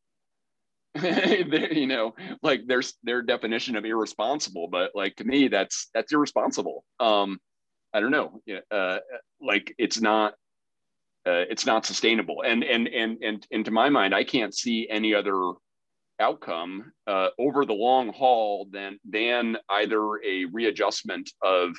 you 1.03 1.87
know, 1.87 2.15
like 2.43 2.63
there's 2.67 2.95
their 3.03 3.23
definition 3.23 3.77
of 3.77 3.85
irresponsible, 3.85 4.69
but 4.69 4.93
like 4.95 5.17
to 5.17 5.25
me, 5.25 5.49
that's 5.49 5.89
that's 5.95 6.13
irresponsible. 6.13 6.85
Um, 6.99 7.39
I 7.93 8.01
don't 8.01 8.11
know, 8.11 8.41
uh, 8.71 8.99
like 9.41 9.75
it's 9.79 10.01
not. 10.01 10.35
Uh, 11.27 11.45
it's 11.51 11.67
not 11.67 11.85
sustainable, 11.85 12.43
and 12.47 12.65
and 12.65 12.89
and 12.89 13.19
and 13.23 13.47
and 13.51 13.65
to 13.65 13.71
my 13.71 13.91
mind, 13.91 14.15
I 14.15 14.25
can't 14.25 14.55
see 14.55 14.89
any 14.89 15.13
other 15.13 15.53
outcome 16.21 16.93
uh, 17.07 17.29
over 17.39 17.65
the 17.67 17.75
long 17.75 18.13
haul 18.13 18.67
than 18.71 18.99
than 19.09 19.57
either 19.69 20.01
a 20.25 20.47
readjustment 20.47 21.31
of 21.43 21.77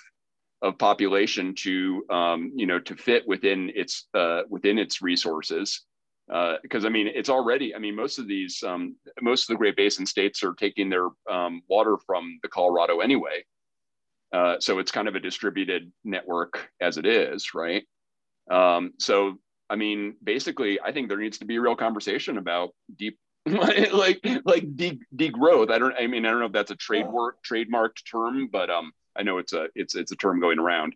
of 0.61 0.77
population 0.77 1.55
to 1.55 2.03
um, 2.09 2.51
you 2.55 2.65
know 2.65 2.79
to 2.79 2.95
fit 2.95 3.27
within 3.27 3.71
its 3.75 4.07
uh, 4.13 4.41
within 4.49 4.77
its 4.77 5.01
resources 5.01 5.85
because 6.61 6.85
uh, 6.85 6.87
I 6.87 6.89
mean 6.89 7.07
it's 7.07 7.29
already 7.29 7.75
I 7.75 7.79
mean 7.79 7.95
most 7.95 8.19
of 8.19 8.27
these 8.27 8.63
um, 8.63 8.95
most 9.21 9.43
of 9.43 9.47
the 9.47 9.57
Great 9.57 9.75
Basin 9.75 10.05
states 10.05 10.43
are 10.43 10.53
taking 10.53 10.89
their 10.89 11.07
um, 11.29 11.61
water 11.67 11.97
from 12.05 12.39
the 12.43 12.49
Colorado 12.49 12.99
anyway, 12.99 13.43
uh, 14.31 14.55
so 14.59 14.79
it's 14.79 14.91
kind 14.91 15.07
of 15.07 15.15
a 15.15 15.19
distributed 15.19 15.91
network 16.03 16.69
as 16.79 16.97
it 16.97 17.05
is, 17.05 17.53
right? 17.55 17.83
Um, 18.51 18.93
so 18.99 19.39
I 19.69 19.75
mean 19.75 20.15
basically 20.23 20.79
I 20.79 20.91
think 20.91 21.09
there 21.09 21.17
needs 21.17 21.39
to 21.39 21.45
be 21.45 21.55
a 21.55 21.61
real 21.61 21.75
conversation 21.75 22.37
about 22.37 22.69
deep 22.95 23.17
like 23.45 24.23
like 24.45 24.75
de- 24.75 24.99
degrowth. 25.15 25.71
I 25.71 25.79
don't 25.79 25.95
I 25.99 26.07
mean 26.07 26.25
I 26.25 26.31
don't 26.31 26.39
know 26.39 26.45
if 26.45 26.51
that's 26.51 26.71
a 26.71 26.75
trade 26.75 27.07
work 27.07 27.37
trademarked 27.43 28.05
term, 28.09 28.49
but 28.51 28.69
um 28.69 28.91
I 29.17 29.23
know 29.23 29.39
it's 29.39 29.53
a 29.53 29.67
it's 29.75 29.95
it's 29.95 30.11
a 30.11 30.15
term 30.15 30.39
going 30.39 30.59
around. 30.59 30.93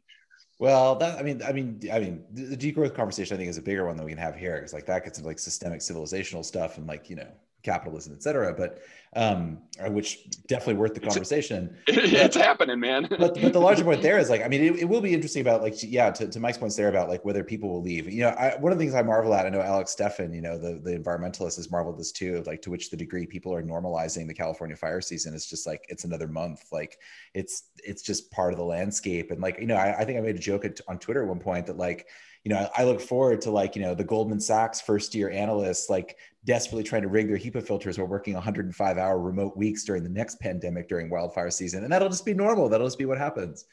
Well, 0.64 0.96
that 0.96 1.20
I 1.20 1.24
mean, 1.24 1.42
I 1.44 1.52
mean, 1.52 1.82
I 1.92 2.00
mean, 2.00 2.24
the 2.32 2.56
degrowth 2.56 2.96
conversation 2.96 3.36
I 3.36 3.38
think 3.38 3.50
is 3.50 3.58
a 3.58 3.62
bigger 3.62 3.86
one 3.86 3.98
that 3.98 4.06
we 4.06 4.12
can 4.12 4.18
have 4.18 4.34
here 4.34 4.56
because 4.56 4.72
like 4.72 4.86
that 4.86 5.04
gets 5.04 5.18
into 5.18 5.28
like 5.28 5.38
systemic 5.38 5.82
civilizational 5.82 6.46
stuff 6.46 6.78
and 6.78 6.88
like 6.88 7.10
you 7.10 7.18
know 7.18 7.28
capitalism, 7.64 8.14
et 8.14 8.22
cetera. 8.22 8.54
But 8.54 8.82
um, 9.16 9.60
uh, 9.84 9.92
which 9.92 10.30
definitely 10.48 10.76
worth 10.76 10.94
the 10.94 11.00
conversation. 11.00 11.76
It's, 11.88 12.14
it's 12.14 12.36
happening, 12.36 12.80
man. 12.80 13.08
but, 13.10 13.40
but 13.40 13.54
the 13.54 13.60
larger 13.60 13.84
point 13.84 14.02
there 14.02 14.18
is 14.24 14.30
like, 14.30 14.44
I 14.44 14.48
mean, 14.48 14.62
it, 14.62 14.80
it, 14.82 14.86
will 14.86 15.02
be 15.02 15.14
interesting 15.14 15.42
about 15.42 15.62
like, 15.62 15.76
yeah, 15.84 16.10
to, 16.12 16.28
to 16.28 16.40
Mike's 16.40 16.58
points 16.58 16.76
there 16.76 16.90
about 16.90 17.10
like 17.10 17.24
whether 17.24 17.44
people 17.44 17.70
will 17.70 17.82
leave. 17.82 18.12
You 18.12 18.24
know, 18.24 18.30
I, 18.30 18.56
one 18.58 18.72
of 18.72 18.78
the 18.78 18.84
things 18.84 18.96
I 18.96 19.04
marvel 19.04 19.34
at, 19.34 19.46
I 19.46 19.50
know 19.50 19.62
Alex 19.62 19.96
Steffen, 19.96 20.34
you 20.34 20.42
know, 20.42 20.58
the, 20.58 20.80
the 20.84 20.98
environmentalist 20.98 21.58
has 21.58 21.70
marveled 21.70 22.00
this 22.00 22.12
too, 22.12 22.38
of 22.38 22.48
like 22.48 22.62
to 22.64 22.72
which 22.72 22.90
the 22.90 22.98
degree 22.98 23.26
people 23.26 23.54
are 23.54 23.62
normalizing 23.62 24.28
the 24.28 24.34
California 24.34 24.76
fire 24.76 25.02
season. 25.02 25.34
It's 25.34 25.50
just 25.50 25.68
like, 25.68 25.86
it's 25.90 26.06
another 26.06 26.28
month. 26.28 26.66
Like 26.72 26.98
it's, 27.34 27.70
it's 27.84 28.02
just 28.02 28.32
part 28.32 28.54
of 28.54 28.60
the 28.60 28.66
landscape. 28.66 29.32
And 29.32 29.42
like, 29.42 29.60
you 29.60 29.68
know, 29.68 29.76
I, 29.76 30.00
I 30.00 30.06
think 30.06 30.18
I 30.18 30.22
made 30.22 30.36
a 30.36 30.40
joke 30.40 30.66
at, 30.66 30.80
on 30.88 30.98
Twitter 30.98 31.22
at 31.22 31.28
one 31.28 31.40
point 31.40 31.68
that 31.68 31.78
like, 31.78 32.08
you 32.44 32.50
know, 32.50 32.70
I 32.76 32.84
look 32.84 33.00
forward 33.00 33.42
to 33.42 33.52
like, 33.52 33.76
you 33.76 33.82
know, 33.82 33.96
the 33.96 34.04
Goldman 34.04 34.40
Sachs 34.40 34.82
first 34.82 35.16
year 35.16 35.30
analysts 35.30 35.90
like 35.90 36.18
desperately 36.44 36.84
trying 36.84 37.04
to 37.04 37.08
rig 37.08 37.30
their 37.30 37.38
HEPA 37.38 37.66
filters 37.66 37.98
while 37.98 38.08
working 38.08 38.34
105 38.34 38.98
hour 38.98 39.20
remote 39.20 39.56
weeks 39.56 39.86
during 39.86 40.04
the 40.04 40.10
next 40.10 40.40
pandemic 40.42 40.90
during 40.90 41.10
wildfire 41.10 41.50
season. 41.50 41.84
And 41.84 41.94
that'll 41.94 42.10
just 42.10 42.26
be 42.26 42.34
normal. 42.34 42.68
That'll 42.68 42.88
just 42.88 42.98
be 42.98 43.06
what 43.06 43.18
happens. 43.18 43.66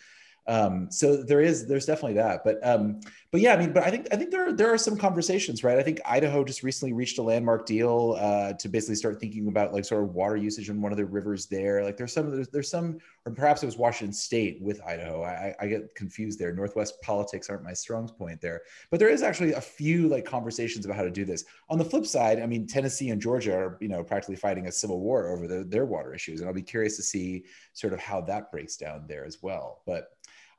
Um, 0.47 0.91
so 0.91 1.23
there 1.23 1.41
is, 1.41 1.67
there's 1.67 1.87
definitely 1.87 2.15
that, 2.15 2.43
but, 2.45 2.59
um, 2.67 3.01
but 3.31 3.41
yeah, 3.41 3.55
I 3.55 3.57
mean, 3.57 3.73
but 3.73 3.85
I 3.85 3.91
think, 3.91 4.09
I 4.11 4.17
think 4.17 4.31
there 4.31 4.49
are, 4.49 4.53
there 4.53 4.73
are 4.73 4.79
some 4.79 4.97
conversations, 4.97 5.63
right? 5.63 5.79
I 5.79 5.83
think 5.83 6.01
Idaho 6.05 6.43
just 6.43 6.63
recently 6.63 6.93
reached 6.93 7.19
a 7.19 7.23
landmark 7.23 7.67
deal, 7.67 8.17
uh, 8.19 8.55
to 8.55 8.69
basically 8.69 8.97
start 8.97 9.21
thinking 9.21 9.47
about 9.47 9.73
like 9.73 9.85
sort 9.85 10.03
of 10.03 10.15
water 10.15 10.37
usage 10.37 10.69
in 10.69 10.83
one 10.83 10.91
of 10.91 10.99
the 10.99 11.05
rivers 11.05 11.47
there. 11.47 11.85
Like 11.85 11.97
there's 11.97 12.13
some, 12.13 12.31
there's, 12.31 12.49
there's 12.49 12.71
some, 12.71 12.99
or 13.27 13.33
perhaps 13.33 13.63
it 13.63 13.67
was 13.67 13.77
Washington 13.77 14.13
state 14.13 14.61
with 14.61 14.81
Idaho. 14.85 15.23
I, 15.23 15.55
I 15.61 15.67
get 15.69 15.95
confused 15.95 16.39
there. 16.39 16.53
Northwest 16.53 17.01
politics 17.03 17.49
aren't 17.49 17.63
my 17.63 17.75
strong 17.75 18.09
point 18.09 18.41
there, 18.41 18.63
but 18.91 18.99
there 18.99 19.11
is 19.11 19.23
actually 19.23 19.53
a 19.53 19.61
few 19.61 20.09
like 20.09 20.25
conversations 20.25 20.85
about 20.85 20.97
how 20.97 21.05
to 21.05 21.11
do 21.11 21.25
this. 21.25 21.45
On 21.69 21.79
the 21.79 21.85
flip 21.85 22.07
side, 22.07 22.41
I 22.41 22.47
mean, 22.47 22.67
Tennessee 22.67 23.11
and 23.11 23.21
Georgia 23.21 23.55
are, 23.55 23.79
you 23.81 23.89
know, 23.89 24.03
practically 24.03 24.37
fighting 24.37 24.67
a 24.67 24.73
civil 24.73 25.01
war 25.01 25.29
over 25.29 25.47
the, 25.47 25.63
their 25.65 25.85
water 25.85 26.13
issues. 26.13 26.41
And 26.41 26.49
I'll 26.49 26.55
be 26.55 26.63
curious 26.63 26.97
to 26.97 27.03
see 27.03 27.45
sort 27.75 27.93
of 27.93 28.01
how 28.01 28.21
that 28.23 28.51
breaks 28.51 28.77
down 28.77 29.05
there 29.07 29.25
as 29.25 29.39
well. 29.43 29.83
But 29.87 30.09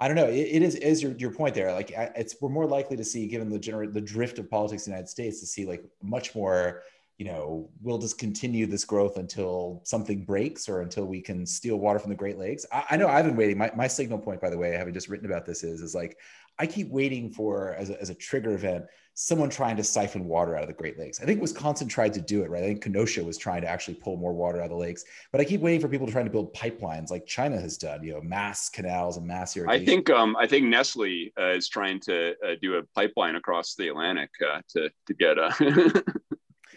I 0.02 0.08
don't 0.08 0.18
know. 0.18 0.28
it, 0.28 0.48
it 0.52 0.64
is 0.64 0.74
is 0.76 1.04
your, 1.04 1.12
your 1.14 1.32
point 1.32 1.54
there. 1.54 1.72
Like 1.72 1.92
it's 1.96 2.36
we're 2.42 2.50
more 2.50 2.66
likely 2.66 2.98
to 2.98 3.04
see, 3.04 3.28
given 3.28 3.50
the 3.50 3.60
general 3.60 3.90
the 3.90 4.02
drift 4.02 4.40
of 4.40 4.50
politics 4.50 4.88
in 4.88 4.92
the 4.92 4.98
United 4.98 5.10
States, 5.10 5.40
to 5.40 5.46
see 5.46 5.66
like 5.66 5.86
much 6.02 6.36
more. 6.36 6.82
You 7.20 7.28
know, 7.28 7.70
we'll 7.84 8.00
just 8.00 8.18
continue 8.18 8.66
this 8.66 8.84
growth 8.84 9.18
until 9.18 9.82
something 9.84 10.26
breaks 10.26 10.68
or 10.68 10.82
until 10.82 11.06
we 11.06 11.22
can 11.22 11.46
steal 11.46 11.78
water 11.78 12.00
from 12.00 12.10
the 12.10 12.16
Great 12.16 12.40
Lakes. 12.40 12.66
I, 12.74 12.84
I 12.90 12.98
know 12.98 13.08
I've 13.08 13.26
been 13.26 13.36
waiting. 13.36 13.60
My, 13.60 13.72
my 13.76 13.86
signal 13.86 14.18
point, 14.18 14.42
by 14.42 14.50
the 14.50 14.58
way, 14.58 14.72
having 14.72 14.92
just 14.92 15.08
written 15.08 15.28
about 15.28 15.46
this, 15.46 15.64
is 15.64 15.82
is 15.82 15.94
like 15.94 16.18
I 16.62 16.68
keep 16.68 16.90
waiting 16.90 17.32
for 17.32 17.74
as 17.74 17.90
a, 17.90 18.00
as 18.00 18.12
a 18.12 18.14
trigger 18.14 18.54
event 18.54 18.86
someone 19.16 19.50
trying 19.50 19.76
to 19.76 19.84
siphon 19.84 20.26
water 20.26 20.56
out 20.56 20.62
of 20.62 20.68
the 20.68 20.76
Great 20.76 21.00
Lakes. 21.00 21.20
I 21.20 21.26
think 21.26 21.42
Wisconsin 21.42 21.88
tried 21.88 22.14
to 22.14 22.22
do 22.22 22.44
it, 22.44 22.52
right? 22.52 22.64
I 22.64 22.68
think 22.68 22.84
Kenosha 22.84 23.24
was 23.24 23.36
trying 23.36 23.62
to 23.62 23.68
actually 23.68 23.96
pull 23.96 24.16
more 24.16 24.32
water 24.32 24.60
out 24.60 24.66
of 24.66 24.70
the 24.70 24.76
lakes. 24.76 25.04
But 25.32 25.42
I 25.42 25.44
keep 25.44 25.60
waiting 25.60 25.82
for 25.82 25.88
people 25.88 26.06
to 26.06 26.14
try 26.14 26.22
to 26.22 26.30
build 26.30 26.54
pipelines 26.54 27.10
like 27.10 27.26
China 27.26 27.60
has 27.60 27.80
done, 27.80 28.04
you 28.04 28.14
know, 28.14 28.22
mass 28.22 28.70
canals 28.70 29.18
and 29.18 29.26
mass 29.26 29.58
irrigation. 29.58 29.82
I 29.82 29.86
think 29.86 30.10
um, 30.12 30.36
I 30.40 30.46
think 30.46 30.68
Nestle 30.68 31.34
uh, 31.40 31.50
is 31.50 31.68
trying 31.68 32.00
to 32.02 32.36
uh, 32.46 32.56
do 32.62 32.76
a 32.76 32.84
pipeline 32.96 33.38
across 33.38 33.74
the 33.74 33.88
Atlantic 33.88 34.30
uh, 34.48 34.62
to 34.70 34.92
to 35.08 35.14
get 35.16 35.40
uh, 35.40 35.52
a. 35.60 36.04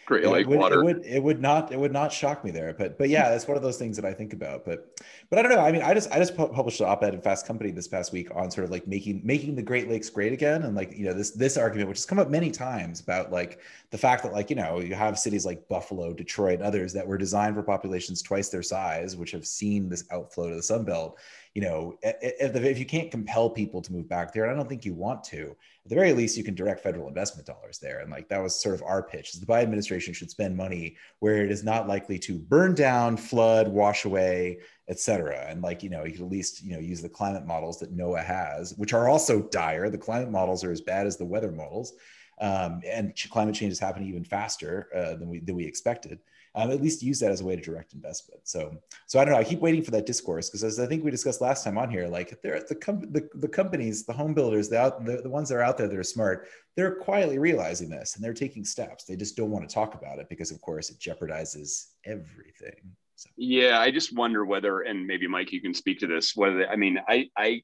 Great 0.07 0.27
Lake 0.27 0.43
it 0.43 0.49
would, 0.49 0.59
water. 0.59 0.81
It 0.81 0.85
would, 0.85 1.07
it 1.07 1.23
would 1.23 1.41
not 1.41 1.73
it 1.73 1.79
would 1.79 1.93
not 1.93 2.13
shock 2.13 2.45
me 2.45 2.51
there. 2.51 2.75
But 2.75 2.99
but 2.99 3.09
yeah, 3.09 3.31
that's 3.31 3.49
one 3.49 3.57
of 3.57 3.63
those 3.63 3.79
things 3.79 3.97
that 3.97 4.05
I 4.05 4.13
think 4.13 4.33
about. 4.33 4.65
But 4.65 5.01
but 5.31 5.39
I 5.39 5.43
don't 5.43 5.53
know. 5.53 5.61
I 5.61 5.73
mean, 5.73 5.83
I 5.83 5.95
just 5.95 6.11
I 6.11 6.19
just 6.19 6.37
published 6.37 6.81
an 6.81 6.87
op-ed 6.87 7.15
in 7.15 7.21
Fast 7.21 7.47
Company 7.47 7.71
this 7.71 7.89
past 7.89 8.13
week 8.13 8.29
on 8.35 8.51
sort 8.51 8.65
of 8.65 8.71
like 8.71 8.87
making 8.87 9.23
making 9.25 9.55
the 9.55 9.63
Great 9.63 9.89
Lakes 9.89 10.11
great 10.11 10.33
again, 10.33 10.63
and 10.65 10.75
like 10.77 10.93
you 10.97 11.07
know 11.07 11.15
this 11.15 11.31
this 11.31 11.57
argument 11.57 11.89
which 11.89 11.99
has 11.99 12.07
come 12.07 12.19
up 12.19 12.29
many 12.29 12.51
times 12.51 13.01
about 13.01 13.33
like 13.33 13.61
the 13.91 13.99
fact 13.99 14.23
that 14.25 14.33
like 14.33 14.51
you 14.51 14.57
know 14.57 14.81
you 14.81 14.95
have 14.95 15.19
cities 15.19 15.47
like 15.47 15.67
Buffalo, 15.69 16.13
Detroit, 16.13 16.55
and 16.55 16.63
others 16.63 16.93
that 16.93 17.07
were 17.07 17.19
designed 17.19 17.55
for 17.55 17.63
populations 17.63 18.23
twice 18.23 18.49
their 18.51 18.63
size, 18.63 19.17
which 19.17 19.31
have 19.31 19.47
seen 19.47 19.89
this 19.89 20.05
outflow 20.11 20.51
to 20.51 20.57
the 20.57 20.63
Sun 20.63 20.85
Belt 20.85 21.19
you 21.55 21.63
know, 21.63 21.97
if, 22.03 22.57
if 22.57 22.79
you 22.79 22.85
can't 22.85 23.13
compel 23.13 23.49
people 23.49 23.81
to 23.81 23.93
move 23.93 24.09
back 24.09 24.33
there, 24.33 24.51
I 24.51 24.55
don't 24.55 24.69
think 24.69 24.85
you 24.85 24.93
want 24.93 25.23
to, 25.25 25.57
at 25.85 25.91
the 25.91 25.97
very 25.97 26.15
least, 26.15 26.39
you 26.39 26.45
can 26.45 26.55
direct 26.55 26.81
federal 26.81 27.09
investment 27.09 27.47
dollars 27.47 27.79
there. 27.79 28.01
And 28.01 28.11
like 28.11 28.29
that 28.31 28.43
was 28.43 28.61
sort 28.61 28.75
of 28.75 28.83
our 28.83 29.03
pitch: 29.03 29.35
is 29.35 29.41
the 29.41 29.47
Biden 29.47 29.65
administration 29.65 30.15
should 30.15 30.31
spend 30.31 30.57
money 30.57 30.97
where 31.19 31.45
it 31.45 31.51
is 31.51 31.63
not 31.63 31.87
likely 31.87 32.19
to 32.21 32.39
burn 32.39 32.75
down, 32.75 33.19
flood, 33.19 33.69
wash 33.69 34.07
away, 34.07 34.61
et 34.89 34.99
cetera. 34.99 35.45
And 35.47 35.61
like 35.61 35.83
you 35.83 35.91
know, 35.91 36.05
you 36.05 36.13
could 36.13 36.23
at 36.23 36.31
least 36.31 36.65
you 36.65 36.73
know 36.73 36.81
use 36.81 37.03
the 37.03 37.09
climate 37.11 37.47
models 37.47 37.79
that 37.81 37.95
NOAA 37.95 38.25
has, 38.25 38.73
which 38.79 38.95
are 38.95 39.09
also 39.09 39.43
dire. 39.43 39.91
The 39.91 39.99
climate 39.99 40.31
models 40.31 40.65
are 40.65 40.73
as 40.73 40.81
bad 40.81 41.07
as 41.07 41.19
the 41.19 41.27
weather 41.27 41.53
models, 41.53 41.93
um, 42.41 42.81
and 42.87 43.13
climate 43.31 43.55
change 43.55 43.73
is 43.73 43.79
happening 43.79 44.09
even 44.09 44.25
faster 44.25 44.89
uh, 44.97 45.17
than 45.17 45.29
we 45.29 45.41
than 45.41 45.55
we 45.55 45.67
expected 45.67 46.19
um, 46.55 46.71
at 46.71 46.81
least 46.81 47.03
use 47.03 47.19
that 47.21 47.33
as 47.33 47.41
a 47.41 47.45
way 47.45 47.57
to 47.57 47.63
direct 47.63 47.95
investment. 47.95 48.41
So, 48.45 48.77
so 49.07 49.19
I 49.19 49.25
don't 49.25 49.35
know. 49.35 49.41
I 49.41 49.45
keep 49.45 49.61
waiting 49.61 49.83
for 49.83 49.91
that 49.91 50.07
discourse 50.07 50.49
because 50.49 50.63
as 50.63 50.79
I 50.79 50.87
think 50.87 51.05
we 51.05 51.11
discussed 51.11 51.41
last 51.41 51.65
time 51.65 51.77
on 51.77 51.91
here, 51.91 52.07
like 52.07 52.41
they're 52.43 52.63
the, 52.69 52.77
com- 52.77 53.11
the, 53.13 53.29
the 53.35 53.49
companies, 53.49 54.05
the 54.05 54.13
home 54.13 54.35
builders, 54.35 54.69
the, 54.69 54.79
out, 54.79 55.05
the, 55.05 55.21
the 55.23 55.29
ones 55.29 55.49
that 55.49 55.57
are 55.57 55.63
out 55.63 55.77
there 55.77 55.89
that 55.89 55.99
are 55.99 56.05
smart, 56.05 56.49
they're 56.77 56.95
quietly 56.95 57.39
realizing 57.39 57.91
this 57.91 58.15
and 58.15 58.25
they're 58.25 58.33
taking 58.33 58.65
steps. 58.65 59.05
They 59.05 59.17
just 59.17 59.37
don't 59.37 59.51
want 59.51 59.69
to 59.69 59.75
talk 59.75 59.95
about 59.95 60.19
it 60.19 60.29
because 60.29 60.53
of 60.53 60.61
course 60.61 60.91
it 60.91 61.01
jeopardizes 61.01 61.87
everything. 62.05 62.93
So. 63.17 63.31
Yeah. 63.37 63.81
I 63.81 63.91
just 63.91 64.15
wonder 64.15 64.45
whether, 64.45 64.83
and 64.83 65.07
maybe 65.07 65.27
Mike, 65.27 65.53
you 65.53 65.61
can 65.61 65.75
speak 65.75 65.99
to 66.01 66.07
this, 66.07 66.37
whether, 66.37 66.69
I 66.69 66.77
mean, 66.77 66.99
I, 67.09 67.29
I, 67.37 67.63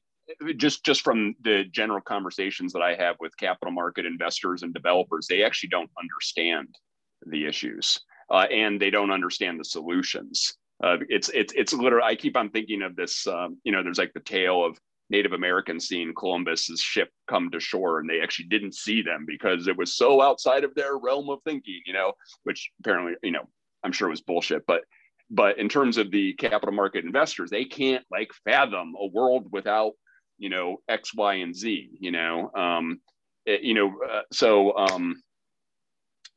just 0.55 0.85
just 0.85 1.01
from 1.01 1.35
the 1.41 1.65
general 1.71 1.99
conversations 1.99 2.71
that 2.71 2.81
I 2.81 2.95
have 2.95 3.17
with 3.19 3.35
capital 3.35 3.73
market 3.73 4.05
investors 4.05 4.63
and 4.63 4.73
developers, 4.73 5.27
they 5.27 5.43
actually 5.43 5.69
don't 5.69 5.89
understand 5.99 6.73
the 7.25 7.45
issues 7.45 7.99
uh, 8.31 8.47
and 8.51 8.81
they 8.81 8.89
don't 8.89 9.11
understand 9.11 9.59
the 9.59 9.65
solutions. 9.65 10.53
Uh, 10.83 10.97
it's 11.09 11.29
it's 11.29 11.53
it's 11.53 11.73
literally. 11.73 12.05
I 12.05 12.15
keep 12.15 12.35
on 12.35 12.49
thinking 12.49 12.81
of 12.81 12.95
this. 12.95 13.27
Um, 13.27 13.57
you 13.63 13.71
know, 13.71 13.83
there's 13.83 13.99
like 13.99 14.13
the 14.13 14.19
tale 14.21 14.65
of 14.65 14.79
Native 15.09 15.33
Americans 15.33 15.87
seeing 15.87 16.13
Columbus's 16.15 16.79
ship 16.79 17.09
come 17.29 17.51
to 17.51 17.59
shore, 17.59 17.99
and 17.99 18.09
they 18.09 18.21
actually 18.21 18.47
didn't 18.47 18.73
see 18.73 19.01
them 19.01 19.25
because 19.27 19.67
it 19.67 19.77
was 19.77 19.95
so 19.95 20.21
outside 20.21 20.63
of 20.63 20.73
their 20.73 20.97
realm 20.97 21.29
of 21.29 21.39
thinking. 21.45 21.81
You 21.85 21.93
know, 21.93 22.13
which 22.43 22.71
apparently, 22.79 23.13
you 23.21 23.31
know, 23.31 23.47
I'm 23.83 23.91
sure 23.91 24.09
was 24.09 24.21
bullshit. 24.21 24.65
But 24.65 24.81
but 25.29 25.59
in 25.59 25.69
terms 25.69 25.97
of 25.97 26.09
the 26.09 26.33
capital 26.33 26.73
market 26.73 27.05
investors, 27.05 27.51
they 27.51 27.65
can't 27.65 28.05
like 28.09 28.31
fathom 28.45 28.95
a 28.99 29.05
world 29.07 29.47
without 29.51 29.91
you 30.39 30.49
know 30.49 30.77
X, 30.87 31.13
Y, 31.13 31.35
and 31.35 31.55
Z. 31.55 31.91
You 31.99 32.11
know, 32.11 32.49
um, 32.55 33.01
it, 33.45 33.61
you 33.61 33.73
know, 33.73 33.93
uh, 34.09 34.21
so. 34.31 34.75
Um, 34.77 35.21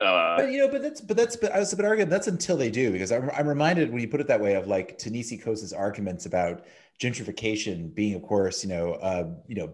uh, 0.00 0.36
but 0.36 0.50
you 0.50 0.58
know, 0.58 0.68
but 0.68 0.82
that's 0.82 1.00
but 1.00 1.16
that's 1.16 1.36
but 1.36 1.52
I 1.52 1.60
was 1.60 1.72
but 1.74 1.84
arguing 1.84 2.08
that's 2.08 2.26
until 2.26 2.56
they 2.56 2.70
do 2.70 2.90
because 2.90 3.12
I'm, 3.12 3.30
I'm 3.30 3.46
reminded 3.46 3.92
when 3.92 4.00
you 4.00 4.08
put 4.08 4.20
it 4.20 4.26
that 4.26 4.40
way 4.40 4.54
of 4.54 4.66
like 4.66 4.98
Ta-Nehisi 4.98 5.40
Coates' 5.40 5.72
arguments 5.72 6.26
about 6.26 6.64
gentrification 7.00 7.94
being, 7.94 8.14
of 8.14 8.22
course, 8.22 8.64
you 8.64 8.70
know, 8.70 8.92
uh, 8.94 9.28
you 9.46 9.54
know, 9.54 9.72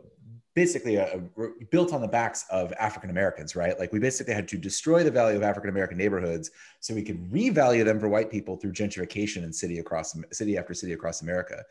basically 0.54 0.96
a, 0.96 1.16
a, 1.16 1.64
built 1.70 1.92
on 1.92 2.00
the 2.00 2.08
backs 2.08 2.44
of 2.50 2.72
African 2.74 3.08
Americans, 3.10 3.54
right? 3.54 3.78
Like 3.78 3.92
we 3.92 3.98
basically 3.98 4.34
had 4.34 4.48
to 4.48 4.58
destroy 4.58 5.04
the 5.04 5.10
value 5.10 5.36
of 5.36 5.42
African 5.42 5.70
American 5.70 5.96
neighborhoods 5.96 6.50
so 6.80 6.94
we 6.94 7.02
could 7.02 7.30
revalue 7.30 7.84
them 7.84 8.00
for 8.00 8.08
white 8.08 8.30
people 8.30 8.56
through 8.56 8.72
gentrification 8.72 9.44
in 9.44 9.52
city 9.52 9.78
across 9.78 10.14
city 10.32 10.58
after 10.58 10.74
city 10.74 10.92
across 10.92 11.22
America. 11.22 11.62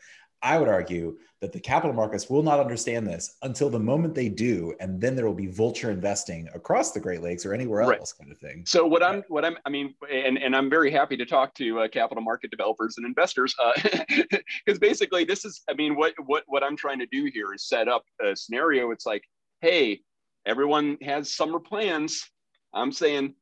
I 0.42 0.58
would 0.58 0.68
argue 0.68 1.18
that 1.40 1.52
the 1.52 1.60
capital 1.60 1.94
markets 1.94 2.28
will 2.28 2.42
not 2.42 2.60
understand 2.60 3.06
this 3.06 3.36
until 3.42 3.70
the 3.70 3.78
moment 3.78 4.14
they 4.14 4.28
do, 4.28 4.74
and 4.80 5.00
then 5.00 5.16
there 5.16 5.26
will 5.26 5.34
be 5.34 5.46
vulture 5.46 5.90
investing 5.90 6.48
across 6.54 6.92
the 6.92 7.00
Great 7.00 7.22
Lakes 7.22 7.44
or 7.46 7.54
anywhere 7.54 7.82
else, 7.82 8.14
right. 8.18 8.24
kind 8.24 8.32
of 8.32 8.38
thing. 8.38 8.64
So 8.66 8.86
what 8.86 9.02
I'm, 9.02 9.22
what 9.28 9.44
I'm, 9.44 9.56
I 9.64 9.70
mean, 9.70 9.94
and 10.10 10.38
and 10.38 10.54
I'm 10.54 10.68
very 10.70 10.90
happy 10.90 11.16
to 11.16 11.26
talk 11.26 11.54
to 11.54 11.80
uh, 11.80 11.88
capital 11.88 12.22
market 12.22 12.50
developers 12.50 12.96
and 12.96 13.06
investors 13.06 13.54
because 13.82 14.76
uh, 14.76 14.78
basically 14.80 15.24
this 15.24 15.44
is, 15.44 15.62
I 15.68 15.74
mean, 15.74 15.96
what 15.96 16.14
what 16.26 16.44
what 16.46 16.62
I'm 16.62 16.76
trying 16.76 16.98
to 17.00 17.06
do 17.06 17.30
here 17.32 17.54
is 17.54 17.66
set 17.66 17.88
up 17.88 18.04
a 18.24 18.36
scenario. 18.36 18.90
It's 18.90 19.06
like, 19.06 19.24
hey, 19.60 20.00
everyone 20.46 20.98
has 21.02 21.34
summer 21.34 21.58
plans. 21.58 22.28
I'm 22.72 22.92
saying, 22.92 23.34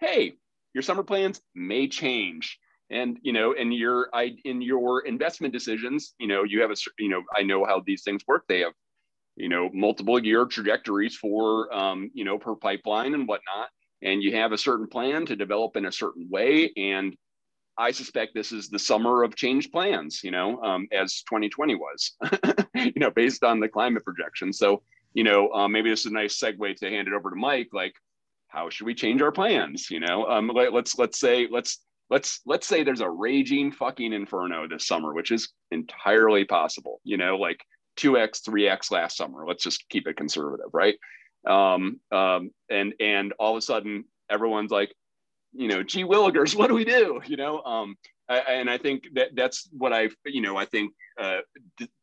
hey, 0.00 0.34
your 0.74 0.82
summer 0.82 1.02
plans 1.02 1.40
may 1.54 1.88
change 1.88 2.58
and 2.90 3.18
you 3.22 3.32
know 3.32 3.54
and 3.54 3.74
your 3.74 4.08
i 4.14 4.34
in 4.44 4.62
your 4.62 5.00
investment 5.06 5.52
decisions 5.52 6.14
you 6.18 6.26
know 6.26 6.42
you 6.44 6.60
have 6.60 6.70
a 6.70 6.76
you 6.98 7.08
know 7.08 7.22
i 7.36 7.42
know 7.42 7.64
how 7.64 7.82
these 7.84 8.02
things 8.02 8.22
work. 8.26 8.44
They 8.48 8.60
have 8.60 8.72
you 9.36 9.48
know 9.48 9.70
multiple 9.72 10.22
year 10.24 10.44
trajectories 10.46 11.16
for 11.16 11.72
um, 11.74 12.10
you 12.14 12.24
know 12.24 12.38
per 12.38 12.54
pipeline 12.54 13.14
and 13.14 13.28
whatnot. 13.28 13.68
And 14.02 14.22
you 14.22 14.36
have 14.36 14.52
a 14.52 14.58
certain 14.58 14.86
plan 14.86 15.26
to 15.26 15.34
develop 15.34 15.76
in 15.76 15.86
a 15.86 15.92
certain 15.92 16.28
way. 16.30 16.72
And 16.76 17.16
i 17.80 17.92
suspect 17.92 18.34
this 18.34 18.50
is 18.50 18.68
the 18.68 18.78
summer 18.78 19.22
of 19.22 19.36
change 19.36 19.70
plans 19.70 20.24
you 20.24 20.32
know 20.32 20.60
um, 20.62 20.88
as 20.92 21.22
2020 21.22 21.76
was 21.76 22.16
you 22.74 22.92
know 22.96 23.10
based 23.10 23.44
on 23.44 23.60
the 23.60 23.68
climate 23.68 24.04
projection. 24.04 24.52
So 24.52 24.82
you 25.14 25.24
know 25.24 25.50
um, 25.52 25.72
maybe 25.72 25.90
this 25.90 26.00
is 26.00 26.06
a 26.06 26.14
nice 26.14 26.38
segue 26.40 26.76
to 26.76 26.90
hand 26.90 27.08
it 27.08 27.14
over 27.14 27.30
to 27.30 27.36
mike 27.36 27.68
like 27.72 27.94
how 28.48 28.70
should 28.70 28.86
we 28.86 28.94
change 28.94 29.20
our 29.20 29.32
plans 29.32 29.90
you 29.90 30.00
know? 30.00 30.26
Um, 30.26 30.50
let, 30.54 30.72
let's 30.72 30.98
let's 30.98 31.20
say 31.20 31.46
let's 31.50 31.80
let's 32.10 32.40
let's 32.46 32.66
say 32.66 32.82
there's 32.82 33.00
a 33.00 33.10
raging 33.10 33.72
fucking 33.72 34.12
inferno 34.12 34.66
this 34.68 34.86
summer, 34.86 35.12
which 35.12 35.30
is 35.30 35.52
entirely 35.70 36.44
possible. 36.44 37.00
You 37.04 37.16
know, 37.16 37.36
like 37.36 37.60
two 37.96 38.18
x, 38.18 38.40
three 38.40 38.68
x 38.68 38.90
last 38.90 39.16
summer. 39.16 39.44
Let's 39.46 39.64
just 39.64 39.88
keep 39.88 40.06
it 40.06 40.16
conservative, 40.16 40.70
right? 40.72 40.96
Um, 41.46 42.00
um, 42.12 42.50
and 42.70 42.94
and 43.00 43.32
all 43.38 43.52
of 43.52 43.58
a 43.58 43.62
sudden, 43.62 44.04
everyone's 44.30 44.70
like, 44.70 44.92
you 45.52 45.68
know, 45.68 45.82
gee 45.82 46.04
willikers, 46.04 46.54
what 46.56 46.68
do 46.68 46.74
we 46.74 46.84
do? 46.84 47.20
You 47.26 47.36
know, 47.36 47.62
um, 47.62 47.96
I, 48.28 48.38
and 48.38 48.70
I 48.70 48.78
think 48.78 49.04
that 49.14 49.30
that's 49.34 49.68
what 49.72 49.92
I, 49.92 50.08
you 50.24 50.40
know, 50.40 50.56
I 50.56 50.64
think 50.64 50.92
uh, 51.20 51.38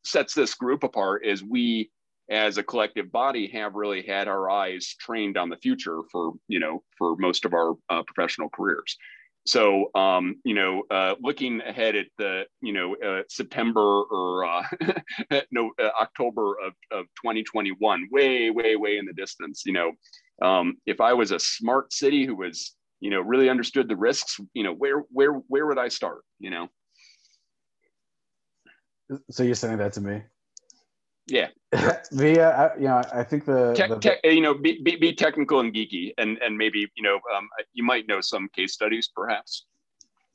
sets 0.04 0.34
this 0.34 0.54
group 0.56 0.84
apart 0.84 1.26
is 1.26 1.44
we 1.44 1.90
as 2.30 2.58
a 2.58 2.64
collective 2.64 3.12
body 3.12 3.48
have 3.48 3.76
really 3.76 4.02
had 4.02 4.28
our 4.28 4.50
eyes 4.50 4.96
trained 5.00 5.38
on 5.38 5.50
the 5.50 5.58
future 5.58 6.02
for 6.12 6.34
you 6.48 6.60
know 6.60 6.82
for 6.98 7.16
most 7.18 7.46
of 7.46 7.54
our 7.54 7.76
uh, 7.90 8.02
professional 8.02 8.50
careers 8.50 8.98
so 9.46 9.92
um, 9.96 10.36
you 10.44 10.54
know 10.54 10.84
uh, 10.92 11.16
looking 11.22 11.62
ahead 11.62 11.96
at 11.96 12.08
the 12.18 12.44
you 12.62 12.74
know 12.74 12.96
uh, 12.96 13.24
september 13.30 14.04
or 14.04 14.46
uh, 14.46 14.64
no 15.52 15.72
uh, 15.82 15.90
october 16.00 16.56
of, 16.66 16.74
of 16.92 17.06
2021 17.22 18.08
way 18.12 18.50
way 18.50 18.76
way 18.76 18.98
in 18.98 19.06
the 19.06 19.14
distance 19.14 19.64
you 19.66 19.74
know. 19.74 19.92
Um, 20.42 20.78
if 20.86 21.00
i 21.00 21.14
was 21.14 21.32
a 21.32 21.40
smart 21.40 21.94
city 21.94 22.26
who 22.26 22.36
was 22.36 22.76
you 23.00 23.10
know 23.10 23.22
really 23.22 23.50
understood 23.50 23.88
the 23.88 23.96
risks 23.96 24.40
you 24.54 24.64
know 24.64 24.74
where 24.74 25.04
where 25.12 25.34
where 25.48 25.66
would 25.66 25.78
i 25.78 25.88
start 25.88 26.22
you 26.40 26.50
know? 26.50 26.68
So 29.30 29.44
you're 29.44 29.56
saying 29.56 29.78
that 29.78 29.94
to 29.94 30.02
me 30.02 30.24
yeah. 31.28 31.48
the 32.12 32.42
uh, 32.42 32.70
you 32.78 32.88
know, 32.88 33.02
I 33.14 33.24
think 33.24 33.46
the, 33.46 33.74
tech, 33.74 33.90
the 33.90 34.00
tech, 34.00 34.20
you 34.24 34.42
know, 34.42 34.54
be, 34.54 34.82
be, 34.82 34.96
be, 34.96 35.14
technical 35.14 35.60
and 35.60 35.74
geeky, 35.74 36.14
and 36.18 36.38
and 36.38 36.58
maybe 36.58 36.90
you 36.96 37.04
know, 37.04 37.20
um, 37.36 37.50
you 37.74 37.84
might 37.84 38.08
know 38.08 38.22
some 38.22 38.48
case 38.50 38.74
studies, 38.74 39.10
perhaps. 39.14 39.66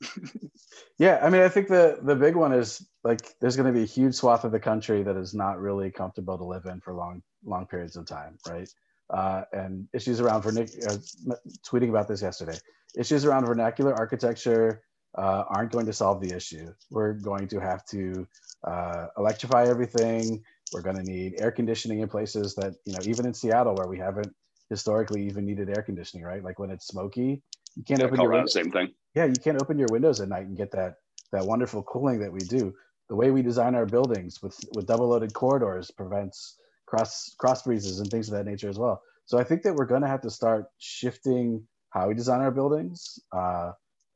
yeah, 0.97 1.19
I 1.21 1.29
mean, 1.29 1.41
I 1.41 1.49
think 1.49 1.67
the 1.67 1.99
the 2.01 2.15
big 2.15 2.35
one 2.35 2.53
is 2.53 2.85
like 3.03 3.39
there's 3.39 3.55
going 3.55 3.71
to 3.71 3.77
be 3.77 3.83
a 3.83 3.87
huge 3.87 4.15
swath 4.15 4.43
of 4.43 4.51
the 4.51 4.59
country 4.59 5.03
that 5.03 5.15
is 5.15 5.33
not 5.33 5.59
really 5.59 5.91
comfortable 5.91 6.37
to 6.37 6.43
live 6.43 6.65
in 6.65 6.79
for 6.81 6.93
long 6.93 7.21
long 7.43 7.65
periods 7.65 7.95
of 7.95 8.05
time, 8.05 8.37
right? 8.47 8.69
Uh, 9.09 9.43
and 9.51 9.87
issues 9.93 10.21
around 10.21 10.41
vernacular, 10.41 10.91
uh, 10.91 11.35
tweeting 11.65 11.89
about 11.89 12.07
this 12.07 12.21
yesterday. 12.21 12.57
Issues 12.95 13.25
around 13.25 13.45
vernacular 13.45 13.93
architecture 13.93 14.83
uh, 15.17 15.43
aren't 15.47 15.71
going 15.71 15.85
to 15.85 15.93
solve 15.93 16.21
the 16.21 16.35
issue. 16.35 16.73
We're 16.89 17.13
going 17.13 17.47
to 17.49 17.59
have 17.59 17.85
to 17.87 18.27
uh, 18.63 19.07
electrify 19.17 19.65
everything 19.65 20.43
we're 20.71 20.81
going 20.81 20.97
to 20.97 21.03
need 21.03 21.35
air 21.39 21.51
conditioning 21.51 21.99
in 21.99 22.09
places 22.09 22.55
that, 22.55 22.73
you 22.85 22.93
know, 22.93 22.99
even 23.05 23.25
in 23.25 23.33
Seattle 23.33 23.75
where 23.75 23.87
we 23.87 23.99
haven't 23.99 24.33
historically 24.69 25.25
even 25.25 25.45
needed 25.45 25.69
air 25.69 25.83
conditioning, 25.83 26.25
right? 26.25 26.43
Like 26.43 26.59
when 26.59 26.71
it's 26.71 26.87
smoky, 26.87 27.41
you 27.75 27.83
can't 27.83 27.99
yeah, 27.99 28.07
open 28.07 28.21
your 28.21 28.31
windows. 28.31 28.53
same 28.53 28.71
thing. 28.71 28.89
Yeah, 29.15 29.25
you 29.25 29.35
can't 29.43 29.61
open 29.61 29.77
your 29.77 29.89
windows 29.91 30.21
at 30.21 30.29
night 30.29 30.45
and 30.45 30.57
get 30.57 30.71
that 30.71 30.95
that 31.31 31.45
wonderful 31.45 31.83
cooling 31.83 32.19
that 32.19 32.31
we 32.31 32.39
do. 32.39 32.73
The 33.09 33.15
way 33.15 33.31
we 33.31 33.41
design 33.41 33.75
our 33.75 33.85
buildings 33.85 34.41
with 34.41 34.57
with 34.75 34.87
double 34.87 35.09
loaded 35.09 35.33
corridors 35.33 35.91
prevents 35.91 36.57
cross 36.85 37.33
cross 37.37 37.63
breezes 37.63 37.99
and 37.99 38.09
things 38.09 38.29
of 38.29 38.35
that 38.35 38.45
nature 38.45 38.69
as 38.69 38.79
well. 38.79 39.01
So 39.25 39.37
I 39.37 39.43
think 39.43 39.63
that 39.63 39.75
we're 39.75 39.85
going 39.85 40.01
to 40.01 40.07
have 40.07 40.21
to 40.21 40.29
start 40.29 40.65
shifting 40.77 41.67
how 41.89 42.07
we 42.07 42.13
design 42.13 42.41
our 42.41 42.51
buildings. 42.51 43.19
Uh, 43.31 43.71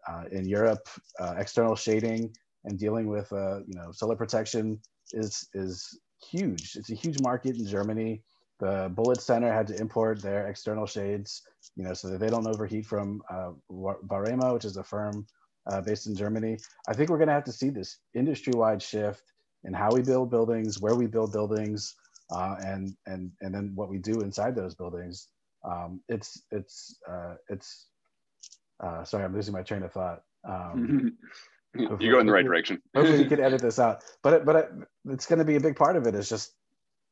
uh, 0.08 0.24
in 0.32 0.46
Europe, 0.46 0.88
uh, 1.20 1.34
external 1.38 1.76
shading 1.76 2.32
and 2.66 2.78
dealing 2.80 3.08
with 3.08 3.32
uh, 3.32 3.60
you 3.68 3.76
know 3.76 3.92
solar 3.92 4.16
protection 4.16 4.80
is 5.14 5.48
is 5.54 6.00
huge. 6.22 6.76
It's 6.76 6.92
a 6.92 6.96
huge 6.96 7.20
market 7.20 7.58
in 7.58 7.66
Germany. 7.66 8.24
the 8.60 8.90
Bullitt 8.94 9.22
Center 9.22 9.52
had 9.52 9.68
to 9.68 9.76
import 9.80 10.22
their 10.22 10.48
external 10.48 10.86
shades, 10.86 11.42
you 11.76 11.84
know, 11.84 11.94
so 11.94 12.10
that 12.10 12.20
they 12.20 12.30
don't 12.30 12.48
overheat 12.48 12.86
from 12.86 13.22
uh, 13.30 13.52
Warema, 13.70 14.54
which 14.54 14.66
is 14.66 14.78
a 14.78 14.84
firm 14.84 15.28
uh, 15.68 15.82
based 15.82 16.08
in 16.08 16.16
Germany. 16.16 16.58
I 16.88 16.94
think 16.94 17.10
we're 17.10 17.18
going 17.18 17.28
to 17.28 17.34
have 17.34 17.44
to 17.46 17.52
see 17.52 17.70
this 17.70 18.00
industry-wide 18.14 18.82
shift 18.82 19.24
in 19.66 19.74
how 19.74 19.90
we 19.92 20.02
build 20.02 20.30
buildings, 20.30 20.80
where 20.80 20.96
we 20.96 21.08
build 21.08 21.34
buildings, 21.34 21.96
uh, 22.32 22.56
and 22.60 22.96
and 23.06 23.32
and 23.42 23.54
then 23.54 23.72
what 23.76 23.90
we 23.90 23.98
do 23.98 24.22
inside 24.22 24.56
those 24.56 24.76
buildings. 24.76 25.28
Um, 25.64 26.02
it's 26.08 26.42
it's 26.52 26.98
uh, 27.10 27.36
it's. 27.50 27.88
Uh, 28.84 29.04
sorry, 29.04 29.24
I'm 29.24 29.34
losing 29.34 29.54
my 29.54 29.64
train 29.64 29.84
of 29.84 29.92
thought. 29.92 30.22
Um, 30.48 31.18
you 31.76 32.12
go 32.12 32.20
in 32.20 32.26
the 32.26 32.34
right 32.34 32.46
direction. 32.46 32.82
hopefully, 32.96 33.24
you 33.24 33.30
can 33.30 33.42
edit 33.42 33.62
this 33.62 33.80
out. 33.80 34.04
But 34.24 34.46
but 34.46 34.72
it's 35.10 35.26
going 35.26 35.40
to 35.40 35.46
be 35.46 35.56
a 35.56 35.60
big 35.60 35.76
part 35.76 35.96
of 35.96 36.08
it. 36.08 36.16
Is 36.16 36.30
just 36.30 36.54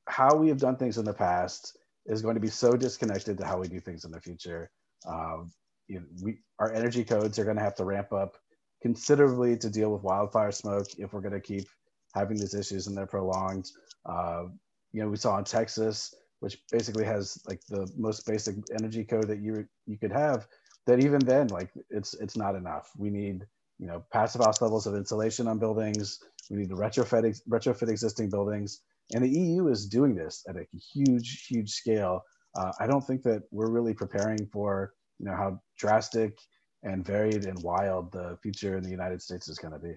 how 0.07 0.35
we 0.35 0.49
have 0.49 0.59
done 0.59 0.75
things 0.75 0.97
in 0.97 1.05
the 1.05 1.13
past 1.13 1.77
is 2.05 2.21
going 2.21 2.35
to 2.35 2.41
be 2.41 2.49
so 2.49 2.73
disconnected 2.73 3.37
to 3.37 3.45
how 3.45 3.59
we 3.59 3.67
do 3.67 3.79
things 3.79 4.05
in 4.05 4.11
the 4.11 4.19
future. 4.19 4.69
Um, 5.07 5.51
you 5.87 5.99
know, 5.99 6.05
we 6.21 6.39
our 6.59 6.73
energy 6.73 7.03
codes 7.03 7.39
are 7.39 7.45
going 7.45 7.57
to 7.57 7.63
have 7.63 7.75
to 7.75 7.85
ramp 7.85 8.11
up 8.13 8.37
considerably 8.81 9.57
to 9.57 9.69
deal 9.69 9.91
with 9.91 10.03
wildfire 10.03 10.51
smoke 10.51 10.87
if 10.97 11.13
we're 11.13 11.21
going 11.21 11.33
to 11.33 11.39
keep 11.39 11.67
having 12.13 12.37
these 12.37 12.53
issues 12.53 12.87
and 12.87 12.97
they're 12.97 13.05
prolonged. 13.05 13.71
Uh, 14.05 14.45
you 14.91 15.01
know, 15.01 15.09
we 15.09 15.17
saw 15.17 15.37
in 15.37 15.43
Texas, 15.43 16.13
which 16.39 16.57
basically 16.71 17.05
has 17.05 17.41
like 17.47 17.61
the 17.69 17.89
most 17.97 18.25
basic 18.27 18.55
energy 18.77 19.03
code 19.03 19.27
that 19.27 19.39
you 19.39 19.65
you 19.85 19.97
could 19.97 20.11
have. 20.11 20.47
That 20.85 20.99
even 20.99 21.19
then, 21.19 21.47
like 21.47 21.69
it's 21.89 22.13
it's 22.15 22.35
not 22.35 22.55
enough. 22.55 22.91
We 22.97 23.09
need 23.09 23.45
you 23.79 23.87
know 23.87 24.03
passive 24.11 24.41
house 24.41 24.61
levels 24.61 24.87
of 24.87 24.95
insulation 24.95 25.47
on 25.47 25.59
buildings. 25.59 26.19
We 26.49 26.57
need 26.57 26.69
to 26.69 26.75
retrofit 26.75 27.39
retrofit 27.49 27.89
existing 27.89 28.29
buildings, 28.29 28.81
and 29.13 29.23
the 29.23 29.29
EU 29.29 29.67
is 29.67 29.87
doing 29.87 30.15
this 30.15 30.43
at 30.47 30.55
a 30.55 30.65
huge 30.93 31.45
huge 31.47 31.71
scale. 31.71 32.21
Uh, 32.55 32.71
I 32.79 32.87
don't 32.87 33.05
think 33.05 33.23
that 33.23 33.43
we're 33.51 33.71
really 33.71 33.93
preparing 33.93 34.45
for 34.47 34.93
you 35.19 35.25
know 35.25 35.35
how 35.35 35.59
drastic 35.77 36.37
and 36.83 37.05
varied 37.05 37.45
and 37.45 37.61
wild 37.63 38.11
the 38.11 38.37
future 38.43 38.77
in 38.77 38.83
the 38.83 38.89
United 38.89 39.21
States 39.21 39.47
is 39.47 39.57
going 39.57 39.73
to 39.73 39.79
be. 39.79 39.93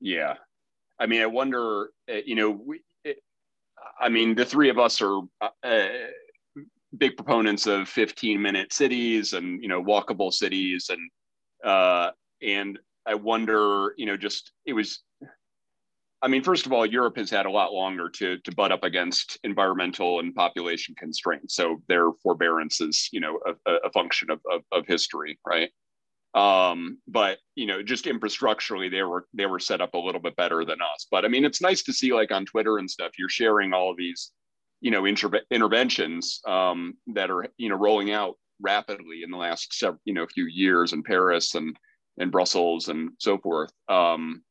Yeah, 0.00 0.34
I 0.98 1.06
mean, 1.06 1.22
I 1.22 1.26
wonder. 1.26 1.90
Uh, 2.08 2.18
you 2.24 2.34
know, 2.34 2.50
we, 2.50 2.80
it, 3.04 3.18
I 4.00 4.08
mean, 4.08 4.34
the 4.34 4.44
three 4.44 4.70
of 4.70 4.78
us 4.78 5.00
are 5.00 5.20
uh, 5.62 5.88
big 6.98 7.16
proponents 7.16 7.66
of 7.66 7.88
15 7.88 8.40
minute 8.40 8.72
cities 8.72 9.32
and 9.32 9.60
you 9.62 9.68
know 9.68 9.82
walkable 9.82 10.32
cities 10.32 10.86
and 10.90 11.00
uh, 11.64 12.10
and 12.42 12.78
I 13.06 13.14
wonder, 13.14 13.94
you 13.96 14.06
know, 14.06 14.16
just 14.16 14.52
it 14.64 14.72
was 14.72 15.02
I 16.24 16.28
mean, 16.28 16.42
first 16.42 16.64
of 16.64 16.72
all, 16.72 16.86
Europe 16.86 17.18
has 17.18 17.28
had 17.28 17.44
a 17.44 17.50
lot 17.50 17.74
longer 17.74 18.08
to 18.08 18.38
to 18.38 18.54
butt 18.54 18.72
up 18.72 18.82
against 18.82 19.38
environmental 19.44 20.20
and 20.20 20.34
population 20.34 20.94
constraints. 20.98 21.54
So 21.54 21.82
their 21.86 22.12
forbearance 22.22 22.80
is, 22.80 23.10
you 23.12 23.20
know, 23.20 23.38
a, 23.66 23.72
a 23.84 23.90
function 23.90 24.30
of, 24.30 24.40
of, 24.50 24.62
of, 24.72 24.86
history, 24.86 25.38
right? 25.46 25.70
Um, 26.34 26.96
but 27.06 27.40
you 27.56 27.66
know, 27.66 27.82
just 27.82 28.06
infrastructurally, 28.06 28.90
they 28.90 29.02
were 29.02 29.26
they 29.34 29.44
were 29.44 29.60
set 29.60 29.82
up 29.82 29.92
a 29.92 29.98
little 29.98 30.20
bit 30.20 30.34
better 30.34 30.64
than 30.64 30.78
us. 30.80 31.06
But 31.10 31.26
I 31.26 31.28
mean, 31.28 31.44
it's 31.44 31.60
nice 31.60 31.82
to 31.82 31.92
see, 31.92 32.14
like 32.14 32.32
on 32.32 32.46
Twitter 32.46 32.78
and 32.78 32.90
stuff, 32.90 33.12
you're 33.18 33.28
sharing 33.28 33.74
all 33.74 33.94
these, 33.94 34.32
you 34.80 34.90
know, 34.90 35.04
inter- 35.04 35.42
interventions 35.50 36.40
um, 36.46 36.94
that 37.08 37.30
are 37.30 37.48
you 37.58 37.68
know 37.68 37.76
rolling 37.76 38.12
out 38.12 38.36
rapidly 38.60 39.22
in 39.22 39.30
the 39.30 39.36
last 39.36 39.72
several, 39.74 40.00
you 40.04 40.14
know, 40.14 40.26
few 40.26 40.46
years 40.46 40.92
in 40.92 41.02
Paris 41.02 41.54
and 41.54 41.76
and 42.18 42.30
Brussels 42.30 42.88
and 42.88 43.10
so 43.18 43.38
forth. 43.38 43.72
Um, 43.88 44.42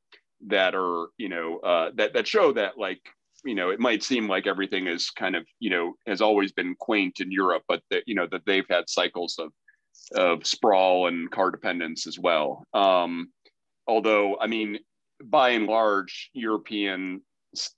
that 0.47 0.75
are 0.75 1.07
you 1.17 1.29
know 1.29 1.59
uh, 1.59 1.91
that 1.95 2.13
that 2.13 2.27
show 2.27 2.51
that 2.53 2.77
like 2.77 3.01
you 3.45 3.55
know 3.55 3.69
it 3.69 3.79
might 3.79 4.03
seem 4.03 4.27
like 4.27 4.47
everything 4.47 4.87
is 4.87 5.09
kind 5.09 5.35
of 5.35 5.45
you 5.59 5.69
know 5.69 5.93
has 6.07 6.21
always 6.21 6.51
been 6.51 6.75
quaint 6.79 7.19
in 7.19 7.31
Europe, 7.31 7.63
but 7.67 7.81
that 7.89 8.03
you 8.05 8.15
know 8.15 8.27
that 8.31 8.45
they've 8.45 8.67
had 8.69 8.89
cycles 8.89 9.37
of 9.39 9.51
of 10.15 10.45
sprawl 10.45 11.07
and 11.07 11.31
car 11.31 11.51
dependence 11.51 12.07
as 12.07 12.19
well. 12.19 12.65
Um, 12.73 13.31
although 13.87 14.37
I 14.39 14.47
mean, 14.47 14.79
by 15.23 15.49
and 15.51 15.67
large, 15.67 16.29
European 16.33 17.21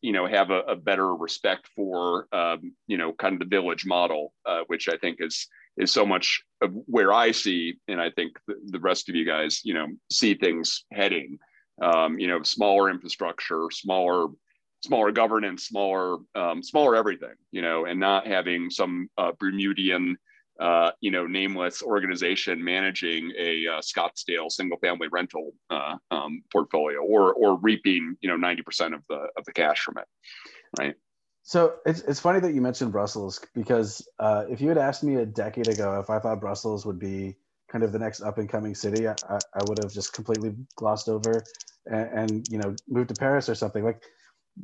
you 0.01 0.13
know 0.13 0.25
have 0.25 0.51
a, 0.51 0.61
a 0.61 0.75
better 0.75 1.13
respect 1.15 1.67
for 1.75 2.27
um, 2.31 2.73
you 2.87 2.97
know 2.97 3.13
kind 3.13 3.33
of 3.33 3.39
the 3.39 3.55
village 3.55 3.85
model, 3.85 4.33
uh, 4.45 4.61
which 4.67 4.89
I 4.89 4.97
think 4.97 5.17
is 5.19 5.47
is 5.77 5.91
so 5.91 6.05
much 6.05 6.43
of 6.61 6.71
where 6.85 7.11
I 7.11 7.31
see, 7.31 7.75
and 7.87 8.01
I 8.01 8.09
think 8.11 8.37
the, 8.47 8.55
the 8.65 8.79
rest 8.79 9.09
of 9.09 9.15
you 9.15 9.25
guys 9.25 9.61
you 9.63 9.73
know 9.73 9.87
see 10.11 10.33
things 10.35 10.85
heading 10.91 11.39
um, 11.81 12.17
you 12.19 12.27
know, 12.27 12.41
smaller 12.43 12.89
infrastructure, 12.89 13.67
smaller, 13.71 14.27
smaller 14.83 15.11
governance, 15.11 15.67
smaller, 15.67 16.17
um, 16.35 16.63
smaller 16.63 16.95
everything, 16.95 17.35
you 17.51 17.61
know, 17.61 17.85
and 17.85 17.99
not 17.99 18.27
having 18.27 18.69
some 18.69 19.09
uh, 19.17 19.31
Bermudian, 19.39 20.15
uh, 20.59 20.91
you 21.01 21.11
know, 21.11 21.27
nameless 21.27 21.83
organization 21.83 22.63
managing 22.63 23.31
a 23.37 23.67
uh, 23.67 23.81
Scottsdale 23.81 24.49
single-family 24.49 25.09
rental 25.11 25.51
uh, 25.69 25.95
um, 26.11 26.43
portfolio 26.51 26.99
or 26.99 27.33
or 27.33 27.57
reaping, 27.59 28.15
you 28.21 28.29
know, 28.29 28.37
ninety 28.37 28.61
percent 28.61 28.93
of 28.93 29.01
the 29.09 29.27
of 29.37 29.43
the 29.45 29.51
cash 29.51 29.81
from 29.81 29.97
it, 29.97 30.05
right? 30.79 30.95
So 31.47 31.75
it's, 31.85 32.01
it's 32.01 32.19
funny 32.19 32.39
that 32.39 32.55
you 32.55 32.61
mentioned 32.61 32.91
Brussels 32.91 33.39
because 33.53 34.07
uh, 34.19 34.45
if 34.49 34.61
you 34.61 34.69
had 34.69 34.79
asked 34.79 35.03
me 35.03 35.17
a 35.17 35.27
decade 35.27 35.67
ago 35.67 35.99
if 35.99 36.09
I 36.09 36.17
thought 36.17 36.41
Brussels 36.41 36.87
would 36.87 36.97
be 36.97 37.35
kind 37.71 37.83
of 37.83 37.91
the 37.91 37.99
next 37.99 38.21
up 38.21 38.39
and 38.39 38.49
coming 38.49 38.73
city, 38.73 39.07
I, 39.07 39.13
I 39.29 39.63
would 39.67 39.77
have 39.77 39.93
just 39.93 40.11
completely 40.11 40.55
glossed 40.75 41.07
over 41.07 41.43
and, 41.85 42.19
and, 42.19 42.47
you 42.49 42.57
know 42.57 42.75
moved 42.89 43.09
to 43.09 43.15
Paris 43.15 43.47
or 43.47 43.53
something. 43.53 43.83
Like 43.83 44.01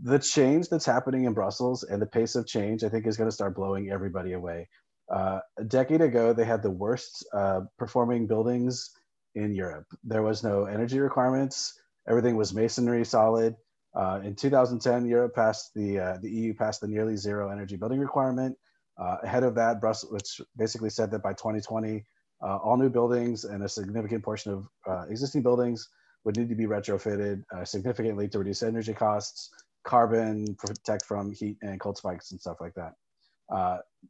the 0.01 0.17
change 0.17 0.69
that's 0.69 0.85
happening 0.85 1.25
in 1.25 1.33
Brussels 1.33 1.83
and 1.83 2.01
the 2.01 2.07
pace 2.07 2.33
of 2.33 2.47
change, 2.47 2.83
I 2.83 2.89
think, 2.89 3.05
is 3.05 3.15
going 3.15 3.29
to 3.29 3.35
start 3.35 3.55
blowing 3.55 3.91
everybody 3.91 4.33
away. 4.33 4.67
Uh, 5.07 5.41
a 5.59 5.63
decade 5.63 6.01
ago, 6.01 6.33
they 6.33 6.45
had 6.45 6.63
the 6.63 6.71
worst 6.71 7.23
uh, 7.31 7.61
performing 7.77 8.25
buildings 8.25 8.89
in 9.35 9.53
Europe. 9.53 9.85
There 10.03 10.23
was 10.23 10.43
no 10.43 10.65
energy 10.65 10.99
requirements. 10.99 11.79
Everything 12.09 12.37
was 12.37 12.55
masonry 12.55 13.05
solid. 13.05 13.55
Uh, 13.93 14.21
in 14.23 14.36
2010, 14.36 15.06
Europe 15.06 15.36
passed 15.36 15.73
the 15.75 15.99
uh, 15.99 16.17
the 16.21 16.30
EU 16.30 16.54
passed 16.54 16.82
the 16.82 16.88
nearly 16.88 17.17
zero 17.17 17.49
energy 17.49 17.75
building 17.75 17.99
requirement. 17.99 18.58
Uh, 18.97 19.17
ahead 19.23 19.43
of 19.43 19.56
that, 19.56 19.82
Brussels, 19.82 20.12
which 20.12 20.41
basically 20.58 20.89
said 20.89 21.12
that 21.12 21.23
by 21.23 21.34
2020, 21.34 22.06
uh, 22.43 22.58
all 22.58 22.77
new 22.77 22.89
buildings 22.89 23.45
and 23.45 23.63
a 23.63 23.69
significant 23.69 24.23
portion 24.23 24.54
of 24.54 24.67
uh, 24.88 25.06
existing 25.10 25.41
buildings 25.41 25.89
would 26.23 26.38
need 26.38 26.49
to 26.49 26.56
be 26.56 26.65
retrofitted 26.65 27.43
uh, 27.56 27.65
significantly 27.65 28.27
to 28.27 28.39
reduce 28.39 28.63
energy 28.63 28.93
costs, 28.93 29.49
carbon, 29.84 30.56
protect 30.56 31.06
from 31.06 31.32
heat 31.32 31.58
and 31.62 31.80
cold 31.80 31.97
spikes 31.97 32.32
and 32.32 32.39
stuff 32.39 32.58
like 32.62 32.73
that. 32.75 32.93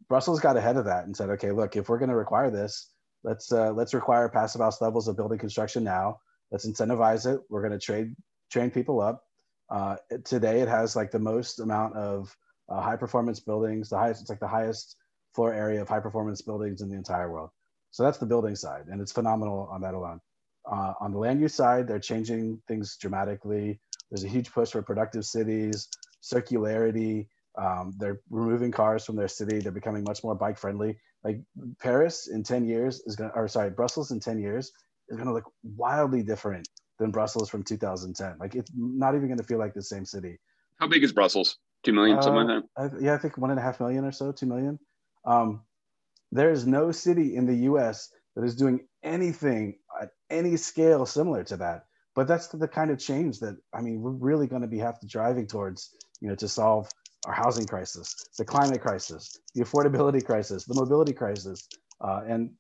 Brussels 0.08 0.40
got 0.40 0.58
ahead 0.58 0.78
of 0.78 0.86
that 0.86 1.06
and 1.06 1.16
said, 1.18 1.30
okay, 1.30 1.52
look, 1.52 1.76
if 1.76 1.90
we're 1.90 1.98
going 1.98 2.10
to 2.10 2.16
require 2.16 2.52
this, 2.52 2.92
let's 3.24 3.52
let's 3.52 3.94
require 3.94 4.30
passive 4.30 4.62
house 4.62 4.80
levels 4.82 5.08
of 5.08 5.16
building 5.16 5.40
construction 5.40 5.84
now. 5.84 6.20
Let's 6.52 6.68
incentivize 6.68 7.26
it. 7.34 7.42
We're 7.50 7.62
going 7.62 7.78
to 7.78 7.80
trade 7.80 8.16
train 8.52 8.70
people 8.70 9.02
up. 9.02 9.24
Uh, 9.72 9.96
today, 10.26 10.60
it 10.60 10.68
has 10.68 10.96
like 10.96 11.12
the 11.12 11.20
most 11.20 11.60
amount 11.60 11.96
of 11.96 12.36
high 12.70 12.96
performance 12.98 13.40
buildings. 13.40 13.90
The 13.90 13.98
highest, 13.98 14.22
it's 14.22 14.30
like 14.30 14.40
the 14.40 14.48
highest 14.48 14.98
floor 15.34 15.54
area 15.54 15.82
of 15.82 15.90
high 15.90 16.00
performance 16.00 16.42
buildings 16.42 16.82
in 16.82 16.90
the 16.90 16.96
entire 16.96 17.32
world. 17.32 17.50
So 17.92 18.04
that's 18.04 18.18
the 18.18 18.26
building 18.26 18.56
side, 18.56 18.86
and 18.90 19.02
it's 19.02 19.12
phenomenal 19.12 19.68
on 19.72 19.82
that 19.82 19.94
alone. 19.94 20.20
Uh, 20.70 20.94
on 21.00 21.12
the 21.12 21.18
land 21.18 21.42
use 21.42 21.56
side, 21.56 21.88
they're 21.88 22.00
changing 22.00 22.62
things 22.68 22.98
dramatically. 22.98 23.80
There's 24.10 24.24
a 24.24 24.30
huge 24.30 24.52
push 24.52 24.72
for 24.72 24.82
productive 24.82 25.26
cities, 25.26 25.88
circularity. 26.22 27.28
Um, 27.58 27.94
they're 27.98 28.22
removing 28.30 28.72
cars 28.72 29.06
from 29.06 29.16
their 29.16 29.28
city. 29.28 29.60
They're 29.60 29.72
becoming 29.72 30.04
much 30.04 30.24
more 30.24 30.36
bike 30.36 30.58
friendly. 30.58 30.98
Like 31.24 31.42
Paris 31.80 32.28
in 32.28 32.44
10 32.44 32.66
years 32.66 33.02
is 33.06 33.16
going 33.16 33.32
to, 33.32 33.36
or 33.36 33.48
sorry, 33.48 33.72
Brussels 33.72 34.12
in 34.12 34.20
10 34.20 34.40
years 34.40 34.72
is 35.10 35.18
going 35.18 35.28
to 35.28 35.34
look 35.34 35.52
wildly 35.64 36.24
different 36.24 36.68
than 37.02 37.12
Brussels 37.12 37.50
from 37.50 37.64
2010. 37.64 38.38
Like 38.40 38.56
it's 38.56 38.72
not 38.76 39.16
even 39.16 39.28
going 39.28 39.40
to 39.40 39.44
feel 39.44 39.58
like 39.58 39.74
the 39.74 39.82
same 39.82 40.06
city. 40.06 40.40
How 40.80 40.88
big 40.88 41.04
is 41.04 41.12
Brussels? 41.12 41.58
Two 41.84 41.94
million, 41.94 42.20
uh, 42.20 42.22
something 42.22 42.48
like 42.48 42.64
that? 42.78 43.00
I, 43.02 43.04
yeah, 43.04 43.14
I 43.16 43.18
think 43.18 43.38
one 43.38 43.50
and 43.50 43.60
a 43.60 43.64
half 43.64 43.80
million 43.80 44.06
or 44.06 44.12
so, 44.12 44.32
two 44.32 44.46
million. 44.46 44.80
Um, 45.26 45.64
there 46.32 46.52
is 46.52 46.66
no 46.66 46.92
city 46.92 47.36
in 47.36 47.48
the 47.48 47.56
US 47.72 48.10
that 48.36 48.46
is 48.46 48.56
doing 48.56 48.88
anything 49.04 49.80
at 50.00 50.10
any 50.30 50.56
scale 50.58 51.06
similar 51.06 51.44
to 51.46 51.58
that. 51.58 51.86
But 52.14 52.28
that's 52.28 52.48
the 52.48 52.68
kind 52.68 52.92
of 52.92 53.00
change 53.00 53.40
that 53.40 53.58
I 53.74 53.82
mean 53.82 54.02
we're 54.02 54.12
really 54.12 54.46
going 54.46 54.62
to 54.62 54.68
be 54.68 54.78
have 54.78 55.00
to 55.00 55.08
driving 55.08 55.48
towards, 55.48 55.96
you 56.22 56.30
know, 56.30 56.36
to 56.36 56.48
solve 56.48 56.88
our 57.26 57.34
housing 57.34 57.66
crisis, 57.66 58.16
the 58.38 58.46
climate 58.46 58.82
crisis, 58.82 59.40
the 59.56 59.64
affordability 59.64 60.24
crisis, 60.24 60.66
the 60.66 60.76
mobility 60.76 61.14
crisis. 61.14 61.68
Uh, 62.00 62.22
and 62.28 62.52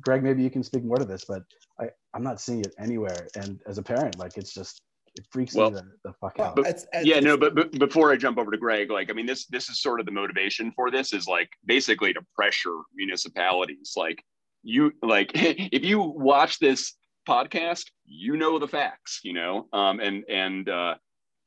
Greg, 0.00 0.22
maybe 0.22 0.42
you 0.42 0.50
can 0.50 0.62
speak 0.62 0.84
more 0.84 0.96
to 0.96 1.06
this, 1.06 1.24
but 1.26 1.42
I, 1.78 1.86
I'm 2.14 2.22
not 2.22 2.40
seeing 2.40 2.60
it 2.60 2.74
anywhere. 2.78 3.28
And 3.36 3.60
as 3.66 3.78
a 3.78 3.82
parent, 3.82 4.18
like 4.18 4.36
it's 4.36 4.52
just 4.52 4.82
it 5.16 5.26
freaks 5.30 5.54
well, 5.54 5.70
me 5.70 5.80
the, 5.80 6.10
the 6.10 6.12
fuck 6.20 6.38
out. 6.38 6.56
But, 6.56 6.66
it's, 6.66 6.86
it's, 6.92 7.06
yeah, 7.06 7.20
no, 7.20 7.36
but, 7.36 7.54
but 7.54 7.72
before 7.78 8.12
I 8.12 8.16
jump 8.16 8.38
over 8.38 8.50
to 8.50 8.56
Greg, 8.56 8.90
like, 8.90 9.10
I 9.10 9.12
mean, 9.12 9.26
this 9.26 9.46
this 9.46 9.68
is 9.68 9.80
sort 9.80 10.00
of 10.00 10.06
the 10.06 10.12
motivation 10.12 10.72
for 10.72 10.90
this 10.90 11.12
is 11.12 11.26
like 11.26 11.50
basically 11.64 12.12
to 12.12 12.20
pressure 12.34 12.76
municipalities. 12.94 13.94
Like, 13.96 14.22
you 14.62 14.92
like 15.02 15.32
if 15.34 15.84
you 15.84 16.00
watch 16.00 16.58
this 16.58 16.94
podcast, 17.28 17.84
you 18.04 18.36
know 18.36 18.58
the 18.58 18.68
facts, 18.68 19.20
you 19.24 19.32
know, 19.32 19.66
um, 19.72 20.00
and 20.00 20.24
and 20.28 20.68
uh, 20.68 20.94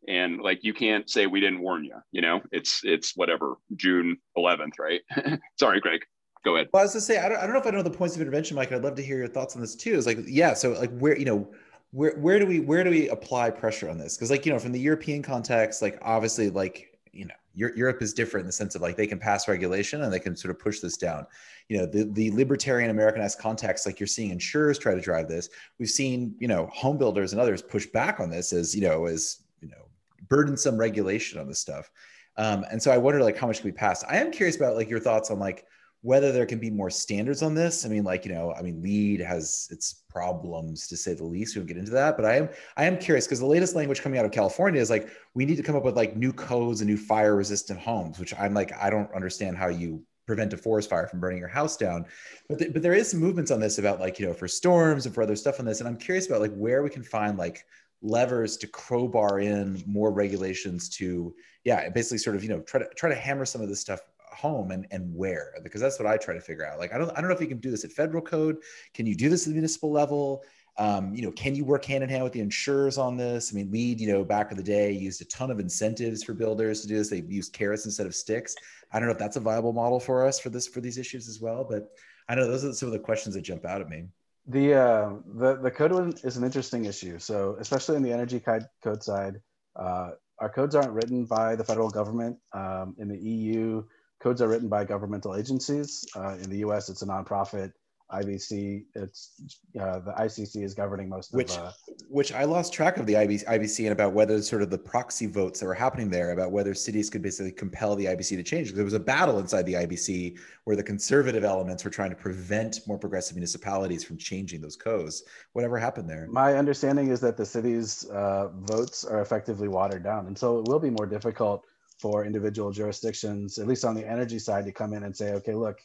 and 0.08 0.42
like 0.42 0.64
you 0.64 0.74
can't 0.74 1.10
say 1.10 1.28
we 1.28 1.40
didn't 1.40 1.62
warn 1.62 1.84
you 1.84 1.96
you 2.12 2.22
know 2.22 2.42
it's 2.52 2.82
it's 2.84 3.16
whatever 3.16 3.56
june 3.76 4.18
11th 4.38 4.74
right 4.80 5.02
sorry 5.60 5.80
greg 5.80 6.02
go 6.44 6.56
ahead 6.56 6.70
well 6.74 6.82
i 6.82 6.84
was 6.84 6.94
to 6.94 7.02
say 7.02 7.20
I 7.20 7.30
don't, 7.30 7.38
I 7.38 7.44
don't 7.44 7.54
know 7.54 7.60
if 7.60 7.68
i 7.68 7.72
know 7.72 7.82
the 7.82 7.90
points 7.90 8.16
of 8.16 8.22
intervention 8.22 8.56
mike 8.56 8.72
i'd 8.72 8.84
love 8.84 8.96
to 8.96 9.04
hear 9.04 9.18
your 9.18 9.28
thoughts 9.28 9.56
on 9.56 9.62
this 9.62 9.76
too 9.76 9.96
it's 9.96 10.06
like 10.06 10.20
yeah 10.26 10.54
so 10.54 10.72
like 10.74 10.96
where 10.98 11.18
you 11.18 11.26
know 11.26 11.48
where 11.92 12.16
where 12.18 12.40
do 12.40 12.46
we 12.46 12.60
where 12.60 12.84
do 12.84 12.90
we 12.90 13.10
apply 13.10 13.50
pressure 13.50 13.90
on 13.90 13.98
this 13.98 14.16
because 14.18 14.30
like 14.30 14.46
you 14.46 14.52
know 14.52 14.60
from 14.60 14.72
the 14.72 14.80
european 14.80 15.22
context 15.22 15.82
like 15.82 15.98
obviously 16.02 16.50
like 16.50 16.98
you 17.12 17.26
know 17.26 17.34
Europe 17.56 18.02
is 18.02 18.14
different 18.14 18.44
in 18.44 18.48
the 18.48 18.54
sense 18.54 18.74
of 18.76 18.82
like 18.82 18.98
they 18.98 19.06
can 19.06 19.20
pass 19.20 19.48
regulation 19.48 20.02
and 20.02 20.12
they 20.12 20.20
can 20.20 20.36
sort 20.36 20.50
of 20.50 20.60
push 20.60 20.80
this 20.80 20.98
down. 20.98 21.26
You 21.70 21.78
know, 21.78 21.86
the, 21.86 22.06
the 22.06 22.32
libertarian 22.32 22.90
Americanized 22.90 23.38
context, 23.38 23.86
like 23.86 24.00
you're 24.00 24.08
seeing 24.08 24.32
insurers 24.32 24.80
try 24.80 24.96
to 24.96 25.02
drive 25.02 25.28
this. 25.28 25.50
We've 25.78 25.90
seen, 25.90 26.36
you 26.40 26.48
know, 26.48 26.68
home 26.74 26.98
builders 26.98 27.32
and 27.32 27.40
others 27.40 27.62
push 27.62 27.86
back 27.86 28.20
on 28.20 28.30
this 28.32 28.54
as, 28.54 28.76
you 28.76 28.82
know, 28.82 29.06
as, 29.06 29.44
you 29.62 29.68
know, 29.68 29.88
burdensome 30.30 30.78
regulation 30.78 31.40
on 31.40 31.48
this 31.48 31.60
stuff. 31.60 31.92
Um, 32.38 32.66
and 32.72 32.82
so 32.82 32.90
I 32.90 32.98
wonder 32.98 33.22
like 33.22 33.38
how 33.38 33.46
much 33.46 33.62
can 33.62 33.66
we 33.66 33.72
pass? 33.72 34.04
I 34.04 34.18
am 34.18 34.32
curious 34.32 34.56
about 34.56 34.76
like 34.76 34.90
your 34.90 35.00
thoughts 35.00 35.30
on 35.30 35.38
like 35.38 35.66
whether 36.04 36.34
there 36.34 36.46
can 36.46 36.60
be 36.60 36.70
more 36.70 36.90
standards 36.90 37.42
on 37.42 37.56
this. 37.56 37.86
I 37.86 37.90
mean, 37.90 38.04
like, 38.04 38.26
you 38.26 38.34
know, 38.34 38.54
I 38.54 38.62
mean, 38.62 38.82
LEED 38.82 39.22
has 39.22 39.70
its 39.72 40.04
problems 40.10 40.86
to 40.90 40.98
say 40.98 41.14
the 41.14 41.24
least. 41.24 41.56
we 41.56 41.62
won't 41.62 41.70
get 41.70 41.78
into 41.78 41.94
that, 41.94 42.18
but 42.18 42.26
I 42.26 42.36
am 42.36 42.50
I 42.76 42.84
am 42.84 42.98
curious 42.98 43.26
because 43.26 43.40
the 43.40 43.46
latest 43.46 43.74
language 43.74 44.02
coming 44.02 44.20
out 44.20 44.26
of 44.26 44.32
California 44.32 44.82
is 44.82 44.90
like 44.90 45.10
we 45.34 45.46
need 45.46 45.56
to 45.56 45.64
come 45.64 45.78
up 45.78 45.86
with 45.86 45.96
like 45.96 46.18
new 46.18 46.34
codes 46.34 46.82
and 46.82 46.90
new 46.90 46.98
fire 46.98 47.38
resistant 47.38 47.80
homes, 47.80 48.20
which 48.20 48.38
I'm 48.38 48.54
like, 48.54 48.74
I 48.74 48.90
don't 48.90 49.12
understand 49.16 49.58
how 49.58 49.70
you 49.70 50.04
prevent 50.28 50.54
a 50.54 50.58
forest 50.58 50.90
fire 50.90 51.08
from 51.08 51.22
burning 51.22 51.40
your 51.40 51.48
house 51.48 51.78
down. 51.78 52.06
But 52.50 52.74
but 52.74 52.82
there 52.82 52.94
is 52.94 53.10
some 53.10 53.22
movements 53.22 53.50
on 53.50 53.62
this 53.62 53.78
about 53.78 54.02
like, 54.02 54.20
you 54.20 54.28
know, 54.28 54.34
for 54.34 54.48
storms 54.50 55.06
and 55.06 55.16
for 55.16 55.24
other 55.24 55.38
stuff 55.38 55.62
on 55.62 55.66
this. 55.66 55.80
And 55.80 55.88
I'm 55.88 55.98
curious 55.98 56.28
about 56.28 56.42
like 56.42 56.54
where 56.54 56.84
we 56.84 56.90
can 56.90 57.04
find 57.04 57.38
like 57.38 57.64
levers 58.02 58.58
to 58.58 58.68
crowbar 58.68 59.40
in 59.40 59.82
more 59.88 60.12
regulations 60.12 60.90
to 60.90 61.34
yeah 61.64 61.88
basically 61.88 62.18
sort 62.18 62.36
of 62.36 62.44
you 62.44 62.50
know 62.50 62.60
try 62.60 62.78
to 62.78 62.90
try 62.98 63.08
to 63.08 63.16
hammer 63.16 63.46
some 63.46 63.62
of 63.62 63.70
this 63.70 63.80
stuff 63.80 64.02
home 64.34 64.72
and, 64.72 64.86
and 64.92 65.14
where 65.14 65.54
because 65.64 65.82
that's 65.82 66.00
what 66.00 66.08
i 66.08 66.18
try 66.18 66.34
to 66.34 66.42
figure 66.42 66.66
out. 66.66 66.80
Like 66.80 66.94
i 66.94 66.98
don't 66.98 67.10
i 67.12 67.22
don't 67.22 67.30
know 67.30 67.36
if 67.36 67.42
you 67.42 67.48
can 67.48 67.60
do 67.60 67.72
this 67.72 67.84
at 67.84 67.92
federal 67.92 68.22
code. 68.22 68.58
Can 68.94 69.06
you 69.06 69.16
do 69.16 69.30
this 69.30 69.44
at 69.44 69.50
the 69.50 69.54
municipal 69.54 69.92
level? 69.92 70.44
Um, 70.78 71.14
you 71.14 71.22
know 71.22 71.32
can 71.32 71.56
you 71.56 71.66
work 71.66 71.86
hand 71.86 72.04
in 72.04 72.10
hand 72.10 72.24
with 72.24 72.34
the 72.34 72.40
insurers 72.40 72.98
on 72.98 73.18
this? 73.18 73.52
I 73.52 73.56
mean 73.56 73.72
LEED, 73.72 74.02
you 74.02 74.12
know 74.12 74.24
back 74.24 74.52
in 74.52 74.58
the 74.58 74.64
day 74.64 74.92
used 74.92 75.22
a 75.22 75.26
ton 75.26 75.52
of 75.52 75.60
incentives 75.60 76.24
for 76.24 76.34
builders 76.34 76.82
to 76.82 76.88
do 76.88 76.98
this. 76.98 77.10
They 77.10 77.22
used 77.22 77.54
carrots 77.54 77.86
instead 77.86 78.08
of 78.08 78.16
sticks. 78.16 78.56
I 78.92 79.00
don't 79.00 79.08
know 79.08 79.14
if 79.14 79.20
that's 79.20 79.38
a 79.38 79.42
viable 79.42 79.74
model 79.74 80.00
for 80.00 80.26
us 80.26 80.40
for 80.40 80.50
this 80.50 80.68
for 80.68 80.82
these 80.82 80.98
issues 80.98 81.28
as 81.28 81.42
well 81.42 81.66
but 81.68 81.90
i 82.30 82.36
know 82.36 82.48
those 82.48 82.64
are 82.64 82.74
some 82.74 82.88
of 82.88 82.94
the 82.94 83.00
questions 83.00 83.36
that 83.36 83.42
jump 83.42 83.66
out 83.66 83.82
at 83.82 83.90
me. 83.90 84.06
The 84.48 84.74
uh, 84.74 85.10
the 85.36 85.56
the 85.56 85.72
code 85.72 85.94
one 85.94 86.14
is 86.24 86.38
an 86.38 86.44
interesting 86.44 86.86
issue. 86.86 87.18
So 87.18 87.56
especially 87.60 87.96
in 87.96 88.04
the 88.04 88.12
energy 88.12 88.42
code 88.42 89.04
side 89.04 89.40
uh, 89.76 90.12
our 90.40 90.50
codes 90.50 90.76
aren't 90.76 90.92
written 90.92 91.26
by 91.26 91.56
the 91.56 91.64
federal 91.64 91.90
government 91.90 92.38
um, 92.54 92.96
in 92.98 93.08
the 93.08 93.18
eu 93.18 93.84
codes 94.24 94.42
are 94.42 94.48
written 94.48 94.70
by 94.70 94.86
governmental 94.86 95.36
agencies. 95.36 96.06
Uh, 96.16 96.38
in 96.42 96.50
the 96.50 96.60
U.S., 96.60 96.90
it's 96.90 97.02
a 97.02 97.06
nonprofit. 97.06 97.74
IBC, 98.12 98.84
it's 98.94 99.32
uh, 99.80 100.00
the 100.00 100.12
ICC 100.12 100.64
is 100.64 100.76
governing 100.76 101.10
most 101.10 101.34
which, 101.34 101.58
of. 101.58 101.68
Uh, 101.68 101.72
which 102.10 102.32
I 102.32 102.44
lost 102.44 102.72
track 102.72 102.98
of 102.98 103.08
the 103.08 103.14
IBC, 103.14 103.46
IBC 103.46 103.86
and 103.86 103.92
about 103.92 104.14
whether 104.14 104.40
sort 104.42 104.62
of 104.62 104.70
the 104.70 104.78
proxy 104.78 105.26
votes 105.26 105.60
that 105.60 105.66
were 105.66 105.74
happening 105.74 106.12
there 106.12 106.32
about 106.32 106.52
whether 106.52 106.76
cities 106.76 107.10
could 107.10 107.24
basically 107.24 107.52
compel 107.52 107.96
the 107.96 108.06
IBC 108.06 108.36
to 108.38 108.44
change. 108.44 108.72
There 108.74 108.84
was 108.84 108.94
a 108.94 109.00
battle 109.00 109.40
inside 109.40 109.66
the 109.66 109.74
IBC 109.74 110.38
where 110.66 110.76
the 110.76 110.84
conservative 110.84 111.44
elements 111.44 111.84
were 111.84 111.90
trying 111.90 112.12
to 112.12 112.16
prevent 112.16 112.82
more 112.86 113.00
progressive 113.00 113.36
municipalities 113.36 114.04
from 114.04 114.18
changing 114.18 114.62
those 114.62 114.76
codes. 114.76 115.24
Whatever 115.54 115.80
happened 115.80 116.08
there? 116.08 116.28
My 116.30 116.56
understanding 116.56 117.08
is 117.08 117.20
that 117.22 117.36
the 117.36 117.46
city's 117.46 118.08
uh, 118.10 118.50
votes 118.54 119.04
are 119.04 119.22
effectively 119.22 119.70
watered 119.70 120.04
down, 120.04 120.28
and 120.28 120.38
so 120.38 120.60
it 120.60 120.66
will 120.68 120.80
be 120.80 120.92
more 120.92 121.08
difficult 121.08 121.66
for 122.04 122.26
individual 122.26 122.70
jurisdictions, 122.80 123.58
at 123.58 123.68
least 123.72 123.86
on 123.86 123.96
the 123.96 124.06
energy 124.16 124.40
side, 124.48 124.66
to 124.66 124.74
come 124.74 124.92
in 124.94 125.04
and 125.04 125.16
say, 125.16 125.32
okay, 125.40 125.56
look, 125.66 125.78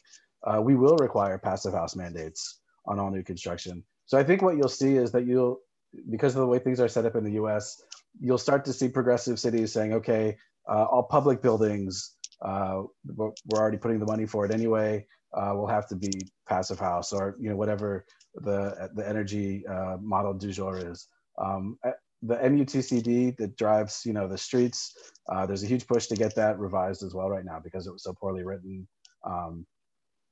uh, 0.43 0.61
we 0.61 0.75
will 0.75 0.97
require 0.97 1.37
passive 1.37 1.73
house 1.73 1.95
mandates 1.95 2.59
on 2.85 2.99
all 2.99 3.09
new 3.09 3.23
construction. 3.23 3.83
So 4.05 4.17
I 4.17 4.23
think 4.25 4.41
what 4.41 4.57
you'll 4.57 4.77
see 4.83 4.95
is 5.03 5.13
that 5.13 5.25
you'll, 5.25 5.61
because 6.09 6.35
of 6.35 6.41
the 6.41 6.47
way 6.47 6.59
things 6.59 6.81
are 6.81 6.89
set 6.89 7.05
up 7.05 7.15
in 7.15 7.23
the 7.23 7.35
US, 7.43 7.81
you'll 8.19 8.43
start 8.47 8.65
to 8.65 8.73
see 8.73 8.89
progressive 8.89 9.39
cities 9.39 9.71
saying, 9.71 9.93
okay, 9.93 10.35
uh, 10.69 10.85
all 10.91 11.03
public 11.03 11.41
buildings, 11.41 12.15
uh, 12.41 12.83
we're 13.15 13.31
already 13.61 13.77
putting 13.77 13.99
the 13.99 14.11
money 14.13 14.25
for 14.25 14.45
it 14.45 14.51
anyway, 14.51 15.05
uh, 15.33 15.53
will 15.55 15.67
have 15.67 15.87
to 15.87 15.95
be 15.95 16.11
passive 16.47 16.79
house 16.79 17.13
or 17.13 17.35
you 17.39 17.49
know 17.49 17.55
whatever 17.55 18.05
the 18.35 18.89
the 18.95 19.07
energy 19.07 19.63
uh, 19.67 19.95
model 20.01 20.33
du 20.33 20.51
jour 20.51 20.75
is. 20.91 21.07
Um, 21.37 21.77
the 22.21 22.35
MUTCD 22.35 23.37
that 23.37 23.57
drives, 23.57 24.01
you 24.05 24.13
know, 24.13 24.27
the 24.27 24.37
streets. 24.37 24.93
Uh, 25.31 25.45
there's 25.45 25.63
a 25.63 25.67
huge 25.67 25.87
push 25.87 26.07
to 26.07 26.15
get 26.15 26.35
that 26.35 26.59
revised 26.59 27.03
as 27.03 27.13
well 27.13 27.29
right 27.29 27.45
now 27.45 27.59
because 27.63 27.87
it 27.87 27.93
was 27.93 28.03
so 28.03 28.13
poorly 28.13 28.43
written. 28.43 28.87
Um, 29.23 29.65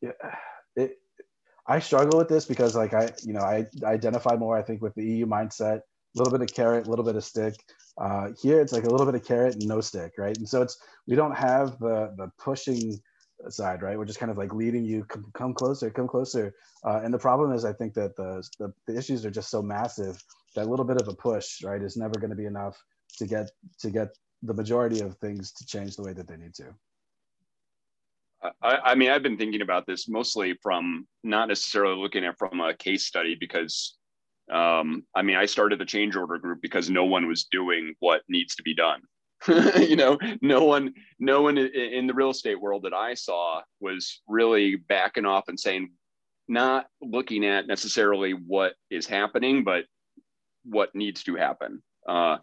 it, 0.01 0.15
it, 0.75 0.97
I 1.67 1.79
struggle 1.79 2.17
with 2.17 2.29
this 2.29 2.45
because, 2.45 2.75
like, 2.75 2.93
I, 2.93 3.11
you 3.23 3.33
know, 3.33 3.41
I, 3.41 3.65
I 3.85 3.91
identify 3.91 4.35
more, 4.35 4.57
I 4.57 4.63
think, 4.63 4.81
with 4.81 4.95
the 4.95 5.05
EU 5.05 5.25
mindset. 5.25 5.79
A 5.79 6.17
little 6.17 6.31
bit 6.31 6.49
of 6.49 6.55
carrot, 6.55 6.87
a 6.87 6.89
little 6.89 7.05
bit 7.05 7.15
of 7.15 7.23
stick. 7.23 7.55
Uh, 7.99 8.29
here, 8.41 8.61
it's 8.61 8.73
like 8.73 8.85
a 8.85 8.89
little 8.89 9.05
bit 9.05 9.15
of 9.15 9.25
carrot 9.25 9.55
and 9.55 9.67
no 9.67 9.81
stick, 9.81 10.13
right? 10.17 10.37
And 10.37 10.47
so 10.47 10.61
it's 10.61 10.77
we 11.07 11.15
don't 11.15 11.35
have 11.35 11.77
the 11.79 12.13
the 12.17 12.31
pushing 12.39 12.99
side, 13.49 13.81
right? 13.81 13.97
We're 13.97 14.05
just 14.05 14.19
kind 14.19 14.31
of 14.31 14.37
like 14.37 14.53
leading 14.53 14.83
you, 14.85 15.03
come, 15.05 15.25
come 15.33 15.53
closer, 15.53 15.89
come 15.89 16.07
closer. 16.07 16.53
Uh, 16.83 17.01
and 17.03 17.13
the 17.13 17.19
problem 17.19 17.51
is, 17.51 17.65
I 17.65 17.73
think 17.73 17.93
that 17.93 18.15
the, 18.15 18.47
the, 18.59 18.73
the 18.87 18.97
issues 18.97 19.25
are 19.25 19.31
just 19.31 19.49
so 19.49 19.61
massive 19.61 20.21
that 20.57 20.67
little 20.67 20.85
bit 20.85 20.99
of 20.99 21.07
a 21.07 21.13
push, 21.13 21.63
right, 21.63 21.81
is 21.81 21.97
never 21.97 22.19
going 22.19 22.31
to 22.31 22.35
be 22.35 22.45
enough 22.45 22.83
to 23.17 23.27
get 23.27 23.51
to 23.79 23.89
get 23.91 24.09
the 24.41 24.53
majority 24.53 25.01
of 25.01 25.15
things 25.17 25.51
to 25.51 25.65
change 25.65 25.95
the 25.95 26.03
way 26.03 26.13
that 26.13 26.27
they 26.27 26.35
need 26.35 26.53
to. 26.55 26.65
I, 28.61 28.77
I, 28.83 28.95
mean, 28.95 29.09
I've 29.09 29.23
been 29.23 29.37
thinking 29.37 29.61
about 29.61 29.85
this 29.87 30.07
mostly 30.07 30.55
from 30.61 31.07
not 31.23 31.47
necessarily 31.47 31.95
looking 31.95 32.23
at 32.25 32.37
from 32.37 32.59
a 32.59 32.73
case 32.73 33.05
study 33.05 33.35
because, 33.39 33.97
um, 34.51 35.03
I 35.15 35.21
mean, 35.21 35.35
I 35.35 35.45
started 35.45 35.79
the 35.79 35.85
change 35.85 36.15
order 36.15 36.37
group 36.37 36.61
because 36.61 36.89
no 36.89 37.05
one 37.05 37.27
was 37.27 37.45
doing 37.51 37.95
what 37.99 38.21
needs 38.27 38.55
to 38.55 38.63
be 38.63 38.75
done. 38.75 39.01
you 39.79 39.95
know, 39.95 40.17
no 40.41 40.65
one, 40.65 40.93
no 41.19 41.41
one 41.43 41.57
in 41.57 42.07
the 42.07 42.13
real 42.13 42.31
estate 42.31 42.59
world 42.59 42.83
that 42.83 42.93
I 42.93 43.13
saw 43.13 43.61
was 43.79 44.21
really 44.27 44.75
backing 44.75 45.25
off 45.25 45.47
and 45.47 45.59
saying, 45.59 45.91
not 46.47 46.87
looking 47.01 47.45
at 47.45 47.67
necessarily 47.67 48.31
what 48.31 48.73
is 48.89 49.05
happening, 49.05 49.63
but 49.63 49.83
what 50.69 50.93
needs 50.95 51.23
to 51.23 51.35
happen 51.35 51.81
uh, 52.07 52.37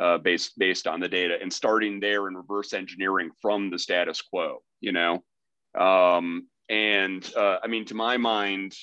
uh, 0.00 0.18
based 0.18 0.58
based 0.58 0.86
on 0.86 1.00
the 1.00 1.08
data, 1.08 1.38
and 1.40 1.52
starting 1.52 2.00
there 2.00 2.26
and 2.26 2.36
reverse 2.36 2.72
engineering 2.72 3.30
from 3.40 3.70
the 3.70 3.78
status 3.78 4.22
quo. 4.22 4.58
You 4.80 4.92
know, 4.92 5.24
um, 5.78 6.48
and 6.68 7.28
uh, 7.36 7.58
I 7.62 7.66
mean, 7.66 7.84
to 7.86 7.94
my 7.94 8.16
mind, 8.16 8.74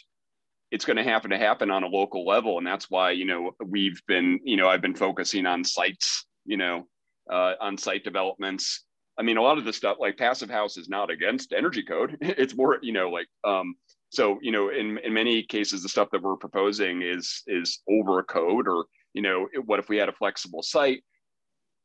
it's 0.71 0.85
going 0.85 0.97
to 0.97 1.03
happen 1.03 1.31
to 1.31 1.37
happen 1.37 1.71
on 1.71 1.83
a 1.83 1.87
local 1.87 2.25
level, 2.25 2.57
and 2.57 2.67
that's 2.67 2.89
why 2.89 3.11
you 3.11 3.25
know 3.25 3.51
we've 3.65 4.01
been 4.07 4.39
you 4.43 4.57
know 4.57 4.67
I've 4.67 4.81
been 4.81 4.95
focusing 4.95 5.45
on 5.45 5.63
sites. 5.63 6.25
You 6.47 6.57
know, 6.57 6.85
uh, 7.29 7.53
on 7.59 7.77
site 7.77 8.03
developments. 8.03 8.83
I 9.17 9.23
mean, 9.23 9.37
a 9.37 9.41
lot 9.41 9.57
of 9.57 9.65
the 9.65 9.73
stuff 9.73 9.97
like 9.99 10.17
passive 10.17 10.49
house 10.49 10.77
is 10.77 10.89
not 10.89 11.09
against 11.09 11.53
energy 11.53 11.83
code. 11.83 12.17
It's 12.21 12.55
more, 12.55 12.79
you 12.81 12.91
know, 12.91 13.09
like 13.09 13.27
um, 13.43 13.75
so, 14.15 14.39
you 14.41 14.51
know, 14.51 14.69
in 14.69 14.97
in 14.99 15.13
many 15.13 15.43
cases, 15.43 15.83
the 15.83 15.89
stuff 15.89 16.09
that 16.11 16.21
we're 16.21 16.37
proposing 16.37 17.01
is 17.01 17.43
is 17.47 17.81
over 17.89 18.23
code, 18.23 18.67
or 18.67 18.85
you 19.13 19.21
know, 19.21 19.47
what 19.65 19.79
if 19.79 19.89
we 19.89 19.97
had 19.97 20.09
a 20.09 20.13
flexible 20.13 20.63
site? 20.63 21.03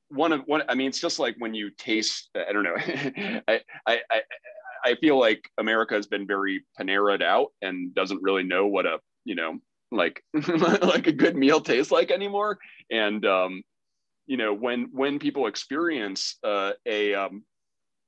One 0.08 0.32
of 0.32 0.42
one, 0.46 0.62
I 0.68 0.74
mean, 0.74 0.88
it's 0.88 1.00
just 1.00 1.18
like 1.18 1.34
when 1.38 1.54
you 1.54 1.70
taste. 1.76 2.30
I 2.34 2.52
don't 2.52 2.62
know. 2.62 2.76
I, 3.48 3.60
I 3.86 4.00
I 4.10 4.20
I 4.84 4.94
feel 4.96 5.18
like 5.18 5.48
America 5.58 5.94
has 5.94 6.06
been 6.06 6.26
very 6.26 6.64
Paneraed 6.78 7.22
out 7.22 7.48
and 7.62 7.94
doesn't 7.94 8.22
really 8.22 8.44
know 8.44 8.66
what 8.66 8.86
a 8.86 8.98
you 9.24 9.34
know 9.34 9.58
like 9.92 10.22
like 10.82 11.06
a 11.06 11.12
good 11.12 11.36
meal 11.36 11.60
tastes 11.60 11.92
like 11.92 12.10
anymore. 12.10 12.58
And 12.90 13.24
um, 13.26 13.62
you 14.26 14.36
know 14.36 14.54
when 14.54 14.88
when 14.92 15.18
people 15.18 15.46
experience 15.46 16.36
uh, 16.44 16.72
a 16.86 17.14
um, 17.14 17.44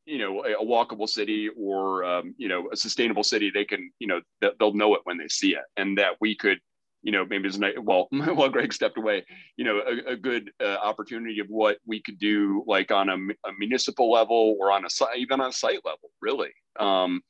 you 0.06 0.18
know 0.18 0.44
a, 0.44 0.64
walkable 0.64 1.08
city 1.08 1.48
or 1.56 2.04
um, 2.04 2.34
you 2.38 2.48
know 2.48 2.68
a 2.72 2.76
sustainable 2.76 3.22
city 3.22 3.50
they 3.52 3.64
can 3.64 3.90
you 3.98 4.06
know 4.06 4.20
they'll 4.58 4.74
know 4.74 4.94
it 4.94 5.00
when 5.04 5.18
they 5.18 5.28
see 5.28 5.54
it 5.54 5.62
and 5.76 5.96
that 5.98 6.12
we 6.20 6.36
could 6.36 6.58
you 7.02 7.12
know 7.12 7.24
maybe 7.24 7.48
it's 7.48 7.58
not 7.58 7.72
well 7.84 8.08
while 8.10 8.48
greg 8.48 8.72
stepped 8.72 8.98
away 8.98 9.24
you 9.56 9.64
know 9.64 9.80
a, 9.80 10.12
a 10.12 10.16
good 10.16 10.50
uh, 10.60 10.76
opportunity 10.82 11.40
of 11.40 11.46
what 11.48 11.78
we 11.86 12.00
could 12.02 12.18
do 12.18 12.64
like 12.66 12.90
on 12.90 13.08
a, 13.08 13.14
a, 13.48 13.52
municipal 13.58 14.10
level 14.10 14.56
or 14.60 14.70
on 14.70 14.84
a 14.84 14.90
site 14.90 15.16
even 15.16 15.40
on 15.40 15.50
a 15.50 15.52
site 15.52 15.80
level 15.84 16.10
really 16.20 16.50
um, 16.78 17.20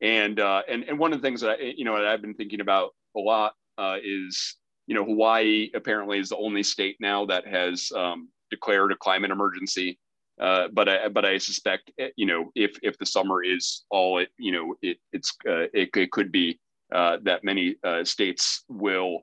and 0.00 0.40
uh, 0.40 0.62
and 0.68 0.84
and 0.84 0.98
one 0.98 1.12
of 1.12 1.20
the 1.20 1.26
things 1.26 1.40
that 1.40 1.58
I, 1.60 1.74
you 1.76 1.84
know 1.84 1.96
that 1.96 2.06
i've 2.06 2.22
been 2.22 2.34
thinking 2.34 2.60
about 2.60 2.90
a 3.16 3.20
lot 3.20 3.54
uh, 3.78 3.96
is 4.02 4.56
you 4.86 4.94
know 4.94 5.04
hawaii 5.04 5.70
apparently 5.74 6.18
is 6.18 6.30
the 6.30 6.36
only 6.36 6.62
state 6.62 6.96
now 7.00 7.26
that 7.26 7.46
has 7.46 7.90
um, 7.96 8.28
declared 8.50 8.92
a 8.92 8.96
climate 8.96 9.30
emergency. 9.30 9.98
Uh, 10.40 10.68
but 10.72 10.88
I 10.88 11.08
but 11.08 11.24
I 11.24 11.38
suspect 11.38 11.90
eh, 11.98 12.10
you 12.16 12.26
know 12.26 12.50
if 12.54 12.78
if 12.82 12.96
the 12.98 13.06
summer 13.06 13.42
is 13.42 13.84
all 13.90 14.18
it 14.18 14.28
you 14.38 14.52
know 14.52 14.74
it 14.82 14.98
it's 15.12 15.32
uh, 15.48 15.66
it, 15.74 15.90
it 15.94 16.12
could 16.12 16.30
be 16.30 16.58
uh, 16.94 17.18
that 17.24 17.44
many 17.44 17.76
uh, 17.84 18.04
states 18.04 18.64
will 18.68 19.22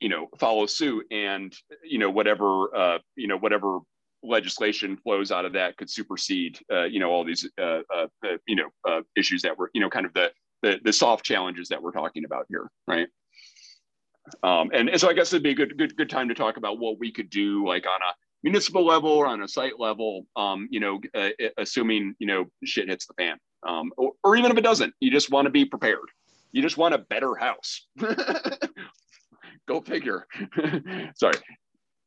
you 0.00 0.08
know 0.08 0.28
follow 0.38 0.66
suit 0.66 1.06
and 1.10 1.54
you 1.82 1.98
know 1.98 2.10
whatever 2.10 2.74
uh, 2.76 2.98
you 3.16 3.26
know 3.26 3.36
whatever 3.38 3.80
legislation 4.22 4.96
flows 4.96 5.30
out 5.30 5.44
of 5.44 5.52
that 5.52 5.76
could 5.76 5.88
supersede, 5.88 6.58
uh, 6.72 6.84
you 6.84 6.98
know, 6.98 7.10
all 7.10 7.22
these, 7.22 7.48
you 8.48 8.56
know, 8.56 9.02
issues 9.14 9.42
that 9.42 9.56
were, 9.56 9.70
you 9.72 9.80
know, 9.80 9.88
kind 9.88 10.04
of 10.04 10.12
the, 10.14 10.32
the, 10.62 10.80
the 10.82 10.92
soft 10.92 11.24
challenges 11.24 11.68
that 11.68 11.80
we're 11.80 11.92
talking 11.92 12.24
about 12.24 12.44
here, 12.48 12.68
right? 12.88 13.06
Um, 14.42 14.70
and, 14.72 14.88
and 14.88 15.00
so 15.00 15.08
I 15.08 15.12
guess 15.12 15.32
it'd 15.32 15.44
be 15.44 15.50
a 15.50 15.54
good, 15.54 15.78
good, 15.78 15.96
good 15.96 16.10
time 16.10 16.28
to 16.28 16.34
talk 16.34 16.56
about 16.56 16.80
what 16.80 16.98
we 16.98 17.12
could 17.12 17.30
do, 17.30 17.64
like 17.68 17.86
on 17.86 18.00
a 18.02 18.12
municipal 18.46 18.86
level 18.86 19.10
or 19.10 19.26
on 19.26 19.42
a 19.42 19.48
site 19.48 19.80
level, 19.80 20.24
um, 20.36 20.68
you 20.70 20.78
know, 20.78 21.00
uh, 21.14 21.30
assuming 21.58 22.14
you 22.20 22.28
know 22.28 22.44
shit 22.64 22.88
hits 22.88 23.06
the 23.06 23.14
fan, 23.14 23.36
um, 23.66 23.90
or, 23.96 24.12
or 24.22 24.36
even 24.36 24.52
if 24.52 24.56
it 24.56 24.62
doesn't, 24.62 24.94
you 25.00 25.10
just 25.10 25.32
want 25.32 25.46
to 25.46 25.50
be 25.50 25.64
prepared. 25.64 26.08
You 26.52 26.62
just 26.62 26.78
want 26.78 26.94
a 26.94 26.98
better 26.98 27.34
house. 27.34 27.86
Go 29.68 29.80
figure. 29.80 30.28
Sorry, 31.16 31.38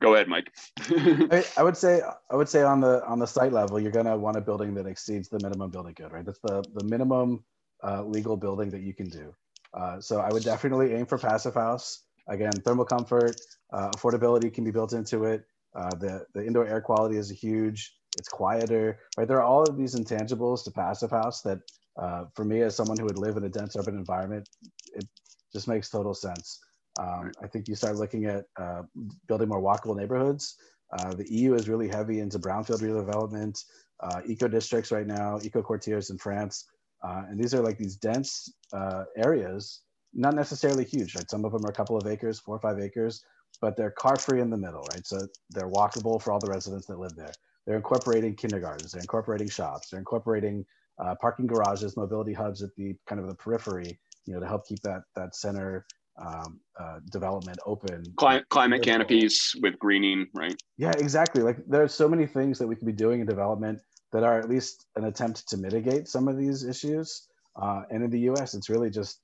go 0.02 0.13
ahead 0.15 0.30
mike 0.30 0.49
I, 0.80 1.43
I, 1.58 1.63
would 1.63 1.75
say 1.75 2.02
i 2.32 2.36
would 2.36 2.47
say 2.47 2.63
on 2.63 2.80
the 2.80 3.06
on 3.06 3.19
the 3.19 3.28
site 3.28 3.52
level 3.52 3.80
you're 3.82 3.91
going 3.91 4.06
to 4.06 4.15
want 4.15 4.38
a 4.38 4.41
building 4.41 4.73
that 4.75 4.88
exceeds 4.88 5.28
the 5.28 5.39
minimum 5.43 5.69
building 5.71 5.93
code 5.93 6.13
right 6.13 6.25
that's 6.25 6.39
the 6.39 6.63
the 6.73 6.86
minimum 6.86 7.43
uh, 7.84 8.04
legal 8.04 8.38
building 8.38 8.69
that 8.69 8.82
you 8.82 8.93
can 8.93 9.10
do 9.10 9.34
uh, 9.73 9.99
so 9.99 10.21
i 10.21 10.32
would 10.32 10.43
definitely 10.43 10.93
aim 10.93 11.06
for 11.06 11.17
passive 11.17 11.54
house 11.54 12.04
again 12.28 12.52
thermal 12.52 12.86
comfort 12.86 13.36
uh, 13.73 13.89
affordability 13.91 14.54
can 14.54 14.63
be 14.63 14.71
built 14.71 14.93
into 14.93 15.25
it 15.25 15.43
uh, 15.75 15.89
the 15.95 16.25
the 16.34 16.45
indoor 16.45 16.65
air 16.65 16.82
quality 16.82 17.17
is 17.17 17.29
huge 17.29 17.95
it's 18.17 18.27
quieter 18.27 18.99
right 19.17 19.27
there 19.27 19.38
are 19.38 19.43
all 19.43 19.63
of 19.63 19.77
these 19.77 19.95
intangibles 19.95 20.63
to 20.63 20.71
passive 20.71 21.12
house 21.12 21.41
that 21.41 21.60
uh, 22.01 22.25
for 22.34 22.45
me 22.45 22.62
as 22.62 22.75
someone 22.75 22.97
who 22.97 23.05
would 23.05 23.17
live 23.17 23.38
in 23.38 23.43
a 23.43 23.49
dense 23.49 23.75
urban 23.75 23.95
environment 23.95 24.47
it 24.93 25.08
just 25.53 25.67
makes 25.67 25.89
total 25.89 26.13
sense 26.13 26.60
um, 26.99 27.32
I 27.41 27.47
think 27.47 27.67
you 27.67 27.75
start 27.75 27.95
looking 27.95 28.25
at 28.25 28.45
uh, 28.58 28.84
building 29.27 29.47
more 29.47 29.62
walkable 29.62 29.95
neighborhoods. 29.95 30.55
Uh, 30.97 31.13
the 31.13 31.32
EU 31.32 31.53
is 31.53 31.69
really 31.69 31.88
heavy 31.88 32.19
into 32.19 32.39
brownfield 32.39 32.82
redevelopment, 32.82 33.63
uh, 34.01 34.21
eco 34.25 34.47
districts 34.47 34.91
right 34.91 35.08
now, 35.08 35.39
eco 35.43 35.62
quartiers 35.62 36.10
in 36.10 36.17
France. 36.17 36.65
Uh, 37.03 37.23
and 37.29 37.39
these 37.39 37.53
are 37.53 37.62
like 37.62 37.77
these 37.77 37.95
dense 37.95 38.51
uh, 38.73 39.05
areas, 39.15 39.82
not 40.13 40.36
necessarily 40.36 40.84
huge, 40.84 41.15
right? 41.15 41.29
Some 41.29 41.45
of 41.45 41.53
them 41.53 41.65
are 41.65 41.69
a 41.69 41.73
couple 41.73 41.95
of 41.95 42.08
acres, 42.08 42.39
four 42.39 42.55
or 42.55 42.60
five 42.60 42.79
acres, 42.79 43.23
but 43.62 43.76
they're 43.76 43.91
car 43.91 44.15
free 44.17 44.41
in 44.41 44.50
the 44.50 44.58
middle, 44.58 44.86
right? 44.93 45.06
So 45.06 45.19
they're 45.50 45.69
walkable 45.69 46.22
for 46.22 46.32
all 46.32 46.39
the 46.39 46.50
residents 46.50 46.88
that 46.88 47.00
live 47.00 47.15
there. 47.15 47.32
They're 47.65 47.76
incorporating 47.76 48.36
kindergartens, 48.36 48.91
they're 48.91 49.02
incorporating 49.02 49.50
shops, 49.50 49.89
they're 49.89 50.00
incorporating 50.00 50.65
uh, 50.98 51.15
parking 51.22 51.48
garages, 51.48 51.95
mobility 51.95 52.34
hubs 52.34 52.62
at 52.62 52.76
the 52.76 52.95
kind 53.08 53.22
of 53.22 53.28
the 53.28 53.36
periphery, 53.36 54.00
you 54.26 54.34
know, 54.34 54.39
to 54.39 54.48
help 54.48 54.67
keep 54.67 54.82
that, 54.82 55.04
that 55.15 55.36
center 55.36 55.86
um, 56.19 56.60
uh, 56.80 57.00
development 57.12 57.60
open. 57.65 58.04
Climate, 58.17 58.48
climate 58.50 58.82
canopies 58.82 59.56
with 59.62 59.80
greening, 59.80 60.28
right? 60.34 60.62
Yeah, 60.78 60.91
exactly. 60.98 61.41
Like 61.41 61.58
there 61.67 61.84
are 61.84 61.88
so 61.88 62.10
many 62.10 62.26
things 62.26 62.60
that 62.60 62.67
we 62.67 62.76
could 62.76 62.86
be 62.86 62.93
doing 62.93 63.22
in 63.22 63.28
development 63.28 63.80
that 64.12 64.24
are 64.24 64.39
at 64.39 64.50
least 64.50 64.88
an 64.95 65.06
attempt 65.06 65.48
to 65.50 65.58
mitigate 65.58 66.08
some 66.08 66.28
of 66.28 66.38
these 66.38 66.63
issues. 66.63 67.28
Uh, 67.56 67.84
and 67.91 68.04
in 68.04 68.10
the 68.10 68.19
U.S., 68.22 68.54
it's 68.54 68.69
really 68.69 68.89
just 68.89 69.22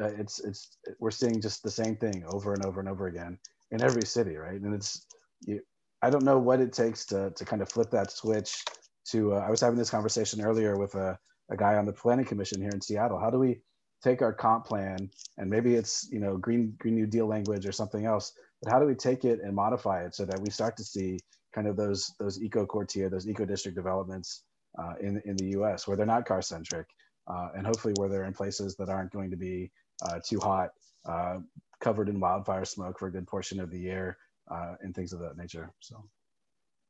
uh, 0.00 0.10
it's 0.18 0.40
it's 0.40 0.78
we're 0.98 1.10
seeing 1.10 1.40
just 1.40 1.62
the 1.62 1.70
same 1.70 1.96
thing 1.96 2.24
over 2.28 2.54
and 2.54 2.64
over 2.64 2.80
and 2.80 2.88
over 2.88 3.06
again 3.06 3.38
in 3.70 3.82
every 3.82 4.06
city, 4.06 4.36
right? 4.36 4.60
And 4.60 4.74
it's 4.74 5.06
you, 5.40 5.60
I 6.02 6.10
don't 6.10 6.24
know 6.24 6.38
what 6.38 6.60
it 6.60 6.72
takes 6.72 7.06
to 7.06 7.30
to 7.30 7.44
kind 7.44 7.62
of 7.62 7.68
flip 7.68 7.90
that 7.90 8.10
switch. 8.10 8.64
To 9.10 9.34
uh, 9.34 9.38
I 9.38 9.50
was 9.50 9.60
having 9.60 9.78
this 9.78 9.90
conversation 9.90 10.42
earlier 10.42 10.76
with 10.78 10.94
a, 10.94 11.18
a 11.50 11.56
guy 11.56 11.76
on 11.76 11.86
the 11.86 11.92
planning 11.92 12.24
commission 12.24 12.60
here 12.60 12.70
in 12.72 12.80
Seattle. 12.80 13.18
How 13.18 13.30
do 13.30 13.38
we 13.38 13.60
take 14.02 14.22
our 14.22 14.32
comp 14.32 14.64
plan 14.66 15.10
and 15.38 15.48
maybe 15.48 15.74
it's 15.74 16.08
you 16.10 16.18
know 16.20 16.36
green 16.36 16.74
green 16.78 16.94
new 16.94 17.06
deal 17.06 17.26
language 17.26 17.66
or 17.66 17.72
something 17.72 18.04
else 18.04 18.32
but 18.62 18.72
how 18.72 18.78
do 18.78 18.86
we 18.86 18.94
take 18.94 19.24
it 19.24 19.40
and 19.42 19.54
modify 19.54 20.04
it 20.04 20.14
so 20.14 20.24
that 20.24 20.40
we 20.40 20.50
start 20.50 20.76
to 20.76 20.84
see 20.84 21.18
kind 21.54 21.66
of 21.68 21.76
those 21.76 22.12
those 22.18 22.42
eco 22.42 22.66
quartier 22.66 23.08
those 23.08 23.28
eco 23.28 23.44
district 23.44 23.76
developments 23.76 24.42
uh, 24.78 24.94
in 25.00 25.22
in 25.24 25.36
the 25.36 25.50
us 25.50 25.86
where 25.86 25.96
they're 25.96 26.06
not 26.06 26.26
car 26.26 26.42
centric 26.42 26.86
uh, 27.28 27.48
and 27.56 27.66
hopefully 27.66 27.94
where 27.96 28.08
they're 28.08 28.24
in 28.24 28.32
places 28.32 28.74
that 28.76 28.88
aren't 28.88 29.12
going 29.12 29.30
to 29.30 29.36
be 29.36 29.70
too 30.24 30.40
hot 30.40 30.70
uh, 31.06 31.38
covered 31.80 32.08
in 32.08 32.20
wildfire 32.20 32.64
smoke 32.64 32.98
for 32.98 33.08
a 33.08 33.12
good 33.12 33.26
portion 33.26 33.60
of 33.60 33.70
the 33.70 33.78
year 33.78 34.16
uh, 34.50 34.74
and 34.80 34.94
things 34.94 35.12
of 35.12 35.20
that 35.20 35.36
nature 35.36 35.72
so 35.80 36.04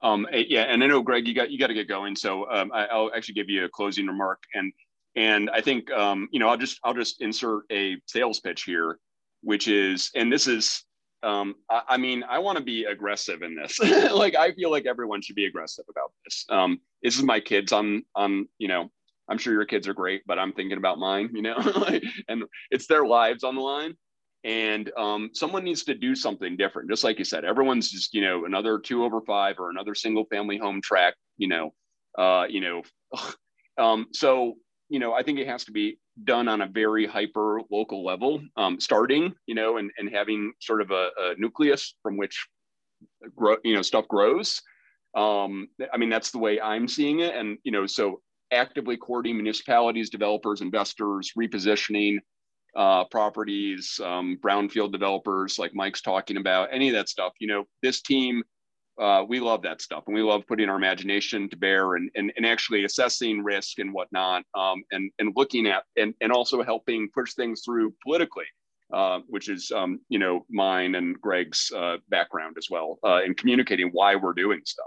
um, 0.03 0.27
yeah, 0.33 0.63
and 0.63 0.83
I 0.83 0.89
know 0.89 1.01
Greg, 1.01 1.29
you 1.29 1.35
got 1.35 1.51
you 1.51 1.59
got 1.59 1.69
to 1.69 1.75
get 1.75 1.89
going. 1.89 2.17
So 2.17 2.51
um, 2.51 2.73
I, 2.73 2.93
will 2.95 3.13
actually 3.15 3.35
give 3.35 3.49
you 3.49 3.65
a 3.65 3.69
closing 3.69 4.07
remark, 4.07 4.43
and 4.55 4.73
and 5.15 5.49
I 5.51 5.61
think 5.61 5.91
um, 5.93 6.29
you 6.33 6.41
know 6.41 6.49
I'll 6.49 6.57
just 6.57 6.81
I'll 6.83 6.95
just 6.95 7.21
insert 7.21 7.65
a 7.71 7.97
sales 8.07 8.41
pitch 8.41 8.65
here, 8.65 8.99
which 9.43 9.69
is 9.69 10.11
and 10.17 10.31
this 10.33 10.49
is 10.49 10.85
um, 11.23 11.55
I, 11.71 11.83
I 11.91 11.97
mean 11.99 12.25
I 12.29 12.41
want 12.41 12.59
to 12.59 12.65
be 12.65 12.85
aggressive 12.85 13.43
in 13.43 13.55
this. 13.55 13.79
like 14.13 14.35
I 14.35 14.53
feel 14.53 14.73
like 14.73 14.87
everyone 14.87 15.23
should 15.23 15.37
be 15.37 15.47
aggressive 15.47 15.85
about 15.89 16.11
this. 16.25 16.45
Um, 16.49 16.81
this 17.03 17.17
is 17.17 17.23
my 17.23 17.39
kids. 17.39 17.73
I'm 17.73 18.05
I'm 18.17 18.49
you 18.59 18.67
know 18.67 18.91
I'm 19.29 19.39
sure 19.39 19.53
your 19.53 19.65
kids 19.65 19.89
are 19.89 19.95
great, 19.95 20.23
but 20.27 20.39
I'm 20.39 20.53
thinking 20.53 20.79
about 20.79 20.99
mine. 20.99 21.31
You 21.33 21.43
know, 21.43 21.57
and 22.29 22.45
it's 22.71 22.87
their 22.87 23.07
lives 23.07 23.45
on 23.45 23.55
the 23.55 23.61
line. 23.61 23.95
And 24.45 24.91
um, 24.99 25.31
someone 25.35 25.63
needs 25.63 25.85
to 25.85 25.95
do 25.95 26.17
something 26.17 26.57
different. 26.57 26.91
Just 26.91 27.05
like 27.05 27.19
you 27.19 27.25
said, 27.25 27.45
everyone's 27.45 27.91
just 27.91 28.13
you 28.15 28.23
know 28.23 28.45
another 28.45 28.79
two 28.79 29.05
over 29.05 29.21
five 29.21 29.57
or 29.59 29.71
another 29.71 29.95
single 29.95 30.25
family 30.27 30.59
home 30.59 30.81
track. 30.83 31.15
You 31.39 31.49
know, 31.49 31.75
uh, 32.19 32.47
you 32.49 32.61
know. 32.61 32.83
Um, 33.79 34.09
so 34.13 34.57
you 34.93 34.99
know, 34.99 35.15
I 35.15 35.23
think 35.23 35.39
it 35.39 35.47
has 35.49 35.65
to 35.65 35.73
be 35.73 35.99
done 36.25 36.49
on 36.49 36.61
a 36.61 36.67
very 36.67 37.07
hyper 37.07 37.63
local 37.71 38.05
level, 38.05 38.43
um, 38.59 38.79
starting, 38.79 39.33
you 39.47 39.55
know, 39.55 39.79
and, 39.79 39.91
and 39.97 40.11
having 40.11 40.53
sort 40.61 40.83
of 40.83 40.91
a, 40.91 41.09
a 41.19 41.35
nucleus 41.39 41.95
from 42.03 42.19
which, 42.19 42.47
grow, 43.35 43.57
you 43.65 43.75
know, 43.75 43.81
stuff 43.81 44.07
grows. 44.09 44.61
Um, 45.17 45.69
I 45.93 45.97
mean, 45.97 46.11
that's 46.11 46.31
the 46.31 46.39
way 46.39 46.61
I'm 46.61 46.87
seeing 46.87 47.21
it. 47.21 47.35
And, 47.35 47.57
you 47.65 47.73
know, 47.73 47.87
so 47.87 48.21
actively 48.53 48.97
courting 48.97 49.37
municipalities, 49.37 50.11
developers, 50.11 50.61
investors, 50.61 51.33
repositioning 51.39 52.19
uh, 52.77 53.05
properties, 53.05 54.01
um, 54.05 54.39
brownfield 54.43 54.93
developers 54.93 55.59
like 55.59 55.75
Mike's 55.75 56.01
talking 56.03 56.37
about, 56.37 56.69
any 56.73 56.89
of 56.89 56.95
that 56.95 57.09
stuff, 57.09 57.33
you 57.39 57.49
know, 57.49 57.65
this 57.83 58.01
team 58.03 58.43
uh, 59.01 59.25
we 59.27 59.41
love 59.41 59.63
that 59.63 59.81
stuff 59.81 60.05
and 60.07 60.15
we 60.15 60.23
love 60.23 60.47
putting 60.47 60.69
our 60.69 60.77
imagination 60.77 61.49
to 61.49 61.57
bear 61.57 61.95
and, 61.95 62.11
and, 62.15 62.33
and 62.37 62.45
actually 62.45 62.85
assessing 62.85 63.43
risk 63.43 63.79
and 63.79 63.93
whatnot 63.93 64.45
um, 64.55 64.83
and, 64.93 65.11
and 65.19 65.33
looking 65.37 65.67
at 65.67 65.85
and, 65.97 66.15
and 66.21 66.31
also 66.31 66.63
helping 66.63 67.09
push 67.15 67.35
things 67.35 67.63
through 67.65 67.95
politically 68.03 68.45
uh, 68.93 69.21
which 69.29 69.49
is 69.49 69.73
um, 69.75 69.99
you 70.09 70.19
know 70.19 70.45
mine 70.51 70.95
and 70.95 71.19
greg's 71.21 71.73
uh, 71.75 71.97
background 72.11 72.57
as 72.59 72.69
well 72.71 72.99
uh, 73.05 73.23
in 73.25 73.35
communicating 73.35 73.89
why 73.93 74.15
we're 74.15 74.35
doing 74.35 74.61
stuff 74.65 74.87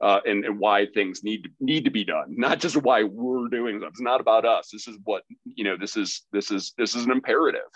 uh, 0.00 0.20
and, 0.26 0.44
and 0.44 0.58
why 0.58 0.86
things 0.94 1.24
need 1.24 1.44
to, 1.44 1.50
need 1.60 1.84
to 1.84 1.90
be 1.90 2.04
done 2.04 2.34
not 2.36 2.58
just 2.58 2.76
why 2.76 3.02
we're 3.02 3.48
doing 3.48 3.78
stuff 3.78 3.90
it's 3.90 4.00
not 4.00 4.20
about 4.20 4.44
us 4.44 4.68
this 4.72 4.86
is 4.86 4.96
what 5.04 5.22
you 5.44 5.64
know 5.64 5.76
this 5.76 5.96
is 5.96 6.26
this 6.32 6.50
is 6.50 6.72
this 6.78 6.94
is 6.94 7.04
an 7.04 7.10
imperative 7.10 7.70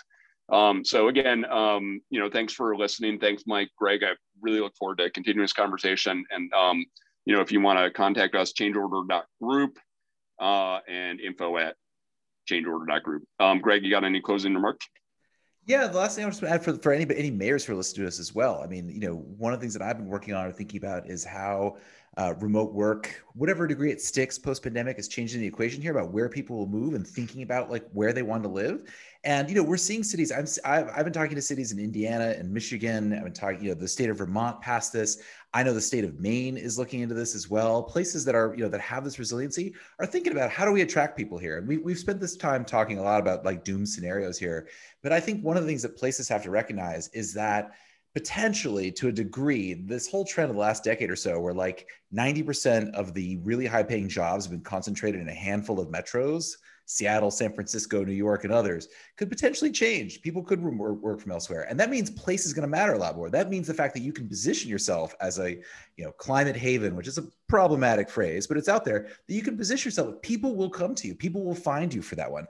um, 0.51 0.83
so 0.83 1.07
again, 1.07 1.45
um, 1.45 2.01
you 2.09 2.19
know, 2.19 2.29
thanks 2.29 2.53
for 2.53 2.75
listening. 2.75 3.17
Thanks, 3.19 3.43
Mike, 3.47 3.69
Greg. 3.77 4.03
I 4.03 4.11
really 4.41 4.59
look 4.59 4.75
forward 4.75 4.97
to 4.97 5.09
continuing 5.09 5.43
this 5.43 5.53
conversation. 5.53 6.25
And 6.31 6.53
um, 6.53 6.85
you 7.25 7.33
know, 7.33 7.41
if 7.41 7.51
you 7.51 7.61
want 7.61 7.79
to 7.79 7.89
contact 7.91 8.35
us, 8.35 8.53
changeorder.group 8.53 9.79
uh, 10.41 10.79
and 10.87 11.19
info 11.19 11.57
at 11.57 11.75
changeorder.group. 12.49 13.23
Um, 13.39 13.59
Greg, 13.59 13.83
you 13.83 13.91
got 13.91 14.03
any 14.03 14.21
closing 14.21 14.53
remarks? 14.53 14.87
Yeah, 15.65 15.87
the 15.87 15.97
last 15.97 16.15
thing 16.15 16.25
I 16.25 16.27
was 16.27 16.39
to 16.39 16.49
add 16.49 16.61
for, 16.61 16.73
for 16.75 16.91
any 16.91 17.05
any 17.15 17.31
mayors 17.31 17.63
who 17.63 17.71
are 17.71 17.75
listening 17.77 18.03
to 18.03 18.07
us 18.07 18.19
as 18.19 18.35
well. 18.35 18.61
I 18.61 18.67
mean, 18.67 18.89
you 18.89 18.99
know, 18.99 19.15
one 19.15 19.53
of 19.53 19.59
the 19.59 19.63
things 19.63 19.73
that 19.73 19.81
I've 19.81 19.97
been 19.97 20.07
working 20.07 20.33
on 20.33 20.45
or 20.45 20.51
thinking 20.51 20.77
about 20.77 21.09
is 21.09 21.23
how 21.23 21.77
uh, 22.17 22.33
remote 22.39 22.73
work, 22.73 23.23
whatever 23.33 23.65
degree 23.65 23.91
it 23.91 24.01
sticks 24.01 24.37
post 24.37 24.61
pandemic, 24.61 24.99
is 24.99 25.07
changing 25.07 25.39
the 25.39 25.47
equation 25.47 25.81
here 25.81 25.91
about 25.91 26.11
where 26.11 26.27
people 26.27 26.57
will 26.57 26.67
move 26.67 26.95
and 26.95 27.07
thinking 27.07 27.43
about 27.43 27.71
like 27.71 27.87
where 27.93 28.11
they 28.11 28.23
want 28.23 28.43
to 28.43 28.49
live. 28.49 28.83
And 29.23 29.47
you 29.47 29.55
know, 29.55 29.63
we're 29.63 29.77
seeing 29.77 30.03
cities. 30.03 30.33
I'm 30.33 30.45
I've, 30.65 30.89
I've 30.93 31.05
been 31.05 31.13
talking 31.13 31.35
to 31.35 31.41
cities 31.41 31.71
in 31.71 31.79
Indiana 31.79 32.35
and 32.37 32.51
Michigan. 32.51 33.13
I've 33.13 33.23
been 33.23 33.31
talking, 33.31 33.63
you 33.63 33.69
know, 33.69 33.75
the 33.75 33.87
state 33.87 34.09
of 34.09 34.17
Vermont 34.17 34.59
passed 34.59 34.91
this. 34.91 35.21
I 35.53 35.63
know 35.63 35.73
the 35.73 35.81
state 35.81 36.03
of 36.03 36.19
Maine 36.19 36.57
is 36.57 36.77
looking 36.77 37.01
into 37.01 37.15
this 37.15 37.35
as 37.35 37.49
well. 37.49 37.83
Places 37.83 38.25
that 38.25 38.35
are, 38.35 38.53
you 38.57 38.63
know, 38.63 38.69
that 38.69 38.81
have 38.81 39.03
this 39.03 39.17
resiliency 39.17 39.73
are 39.99 40.05
thinking 40.05 40.33
about 40.33 40.49
how 40.49 40.65
do 40.65 40.71
we 40.71 40.81
attract 40.81 41.15
people 41.15 41.37
here. 41.37 41.59
And 41.59 41.67
we, 41.67 41.77
we've 41.77 41.99
spent 41.99 42.19
this 42.19 42.35
time 42.35 42.65
talking 42.65 42.97
a 42.97 43.03
lot 43.03 43.21
about 43.21 43.45
like 43.45 43.63
doom 43.63 43.85
scenarios 43.85 44.37
here. 44.37 44.67
But 45.03 45.11
I 45.11 45.19
think 45.19 45.43
one 45.43 45.57
of 45.57 45.63
the 45.63 45.69
things 45.69 45.83
that 45.83 45.97
places 45.97 46.27
have 46.29 46.43
to 46.43 46.49
recognize 46.49 47.09
is 47.09 47.33
that 47.33 47.71
potentially 48.15 48.91
to 48.91 49.09
a 49.09 49.11
degree 49.11 49.73
this 49.73 50.07
whole 50.07 50.23
trend 50.23 50.49
of 50.49 50.55
the 50.55 50.61
last 50.61 50.83
decade 50.83 51.09
or 51.09 51.15
so 51.15 51.39
where 51.39 51.53
like 51.53 51.87
90% 52.13 52.93
of 52.93 53.13
the 53.13 53.37
really 53.43 53.65
high 53.65 53.83
paying 53.83 54.07
jobs 54.07 54.45
have 54.45 54.51
been 54.51 54.61
concentrated 54.61 55.19
in 55.19 55.29
a 55.29 55.33
handful 55.33 55.79
of 55.79 55.89
metros 55.89 56.55
Seattle, 56.85 57.31
San 57.31 57.53
Francisco, 57.53 58.03
New 58.03 58.13
York, 58.13 58.43
and 58.43 58.51
others 58.51 58.89
could 59.15 59.29
potentially 59.29 59.71
change. 59.71 60.21
People 60.21 60.43
could 60.43 60.61
work 60.61 61.21
from 61.21 61.31
elsewhere, 61.31 61.65
and 61.69 61.79
that 61.79 61.89
means 61.89 62.09
place 62.09 62.45
is 62.45 62.53
going 62.53 62.63
to 62.63 62.67
matter 62.67 62.93
a 62.93 62.97
lot 62.97 63.15
more. 63.15 63.29
That 63.29 63.49
means 63.49 63.67
the 63.67 63.73
fact 63.73 63.93
that 63.93 64.01
you 64.01 64.11
can 64.11 64.27
position 64.27 64.69
yourself 64.69 65.15
as 65.21 65.39
a, 65.39 65.51
you 65.95 66.03
know, 66.03 66.11
climate 66.11 66.57
haven, 66.57 66.95
which 66.95 67.07
is 67.07 67.17
a 67.17 67.27
problematic 67.53 68.09
phrase, 68.09 68.47
but 68.47 68.57
it's 68.57 68.67
out 68.67 68.83
there 68.83 69.09
that 69.27 69.33
you 69.35 69.43
can 69.43 69.55
position 69.55 69.87
yourself. 69.87 70.19
People 70.23 70.55
will 70.55 70.71
come 70.71 70.95
to 70.95 71.07
you. 71.07 71.13
People 71.13 71.43
will 71.43 71.53
find 71.53 71.93
you 71.93 72.01
for 72.01 72.15
that 72.15 72.31
one. 72.31 72.47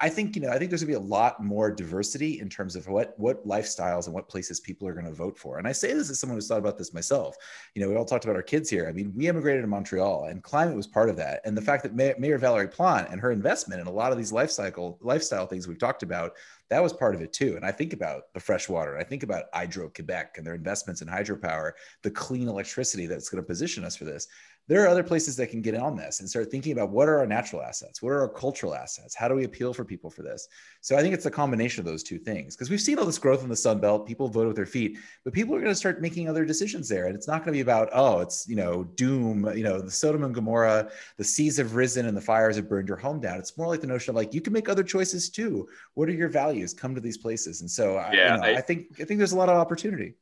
I, 0.00 0.08
think 0.08 0.36
you 0.36 0.42
know. 0.42 0.50
I 0.50 0.58
think 0.58 0.70
there's 0.70 0.80
gonna 0.80 0.96
be 0.96 1.04
a 1.04 1.08
lot 1.08 1.42
more 1.42 1.72
diversity 1.72 2.38
in 2.38 2.48
terms 2.48 2.76
of 2.76 2.86
what 2.86 3.18
what 3.18 3.44
lifestyles 3.44 4.06
and 4.06 4.14
what 4.14 4.28
places 4.28 4.60
people 4.60 4.86
are 4.86 4.92
going 4.92 5.06
to 5.06 5.12
vote 5.12 5.36
for. 5.36 5.58
And 5.58 5.66
I 5.66 5.72
say 5.72 5.92
this 5.92 6.08
as 6.08 6.20
someone 6.20 6.36
who's 6.36 6.46
thought 6.46 6.60
about 6.60 6.78
this 6.78 6.94
myself. 6.94 7.34
You 7.74 7.82
know, 7.82 7.88
we 7.88 7.96
all 7.96 8.04
talked 8.04 8.26
about 8.26 8.36
our 8.36 8.42
kids 8.44 8.70
here. 8.70 8.86
I 8.88 8.92
mean, 8.92 9.12
we 9.16 9.26
immigrated 9.26 9.64
to 9.64 9.66
Montreal, 9.66 10.26
and 10.26 10.40
climate 10.40 10.76
was 10.76 10.86
part 10.86 11.10
of 11.10 11.16
that. 11.16 11.40
And 11.44 11.56
the 11.56 11.62
fact 11.62 11.82
that 11.82 11.96
Mayor, 11.96 12.38
Valerie 12.38 12.68
Plante 12.68 13.10
and 13.10 13.20
her 13.20 13.32
investment 13.32 13.80
in 13.80 13.88
a 13.88 13.92
lot 13.92 14.12
of 14.12 14.18
these 14.18 14.30
life 14.30 14.52
cycle 14.52 15.00
lifestyle 15.00 15.48
things 15.48 15.66
we've 15.66 15.80
talked 15.80 16.04
about 16.04 16.34
that 16.70 16.82
was 16.82 16.92
part 16.92 17.14
of 17.14 17.20
it 17.20 17.32
too. 17.32 17.56
And 17.56 17.64
I 17.64 17.70
think 17.70 17.92
about 17.92 18.32
the 18.32 18.40
fresh 18.40 18.68
water. 18.68 18.96
I 18.96 19.04
think 19.04 19.22
about 19.22 19.44
Hydro 19.52 19.90
Quebec 19.90 20.34
and 20.38 20.46
their 20.46 20.54
investments 20.54 21.02
in 21.02 21.08
hydropower, 21.08 21.72
the 22.02 22.10
clean 22.10 22.48
electricity 22.48 23.06
that's 23.06 23.28
going 23.28 23.42
to 23.42 23.46
position 23.46 23.84
us 23.84 23.96
for 23.96 24.04
this 24.04 24.28
there 24.66 24.82
are 24.82 24.88
other 24.88 25.02
places 25.02 25.36
that 25.36 25.50
can 25.50 25.60
get 25.60 25.74
on 25.74 25.96
this 25.96 26.20
and 26.20 26.28
start 26.28 26.50
thinking 26.50 26.72
about 26.72 26.90
what 26.90 27.08
are 27.08 27.18
our 27.18 27.26
natural 27.26 27.62
assets? 27.62 28.02
What 28.02 28.10
are 28.10 28.20
our 28.20 28.28
cultural 28.28 28.74
assets? 28.74 29.14
How 29.14 29.28
do 29.28 29.34
we 29.34 29.44
appeal 29.44 29.74
for 29.74 29.84
people 29.84 30.10
for 30.10 30.22
this? 30.22 30.48
So 30.80 30.96
i 30.96 31.02
think 31.02 31.14
it's 31.14 31.26
a 31.26 31.30
combination 31.30 31.80
of 31.80 31.86
those 31.86 32.02
two 32.02 32.18
things 32.18 32.54
because 32.54 32.70
we've 32.70 32.80
seen 32.80 32.98
all 32.98 33.06
this 33.06 33.18
growth 33.18 33.42
in 33.42 33.48
the 33.48 33.56
sun 33.56 33.80
belt. 33.80 34.06
People 34.06 34.28
vote 34.28 34.46
with 34.46 34.56
their 34.56 34.66
feet 34.66 34.98
but 35.24 35.32
people 35.32 35.54
are 35.54 35.60
going 35.60 35.70
to 35.70 35.76
start 35.76 36.00
making 36.00 36.28
other 36.28 36.44
decisions 36.44 36.88
there 36.88 37.06
and 37.06 37.14
it's 37.14 37.28
not 37.28 37.38
going 37.38 37.46
to 37.46 37.52
be 37.52 37.60
about 37.60 37.88
oh 37.92 38.20
it's 38.20 38.46
you 38.48 38.56
know 38.56 38.84
doom 38.84 39.50
you 39.56 39.64
know 39.64 39.80
the 39.80 39.90
sodom 39.90 40.24
and 40.24 40.34
gomorrah 40.34 40.90
the 41.16 41.24
seas 41.24 41.56
have 41.56 41.74
risen 41.74 42.06
and 42.06 42.16
the 42.16 42.20
fires 42.20 42.56
have 42.56 42.68
burned 42.68 42.88
your 42.88 42.96
home 42.96 43.20
down. 43.20 43.38
It's 43.38 43.56
more 43.56 43.66
like 43.66 43.80
the 43.80 43.86
notion 43.86 44.10
of 44.10 44.16
like 44.16 44.34
you 44.34 44.40
can 44.40 44.52
make 44.52 44.68
other 44.68 44.82
choices 44.82 45.30
too. 45.30 45.68
What 45.94 46.08
are 46.08 46.12
your 46.12 46.28
values? 46.28 46.74
Come 46.74 46.94
to 46.94 47.00
these 47.00 47.18
places. 47.18 47.60
And 47.60 47.70
so 47.70 47.94
yeah, 47.94 48.00
I, 48.00 48.12
you 48.12 48.18
know, 48.18 48.42
I, 48.42 48.58
I 48.58 48.60
think 48.60 49.00
i 49.00 49.04
think 49.04 49.18
there's 49.18 49.32
a 49.32 49.36
lot 49.36 49.48
of 49.48 49.56
opportunity 49.56 50.14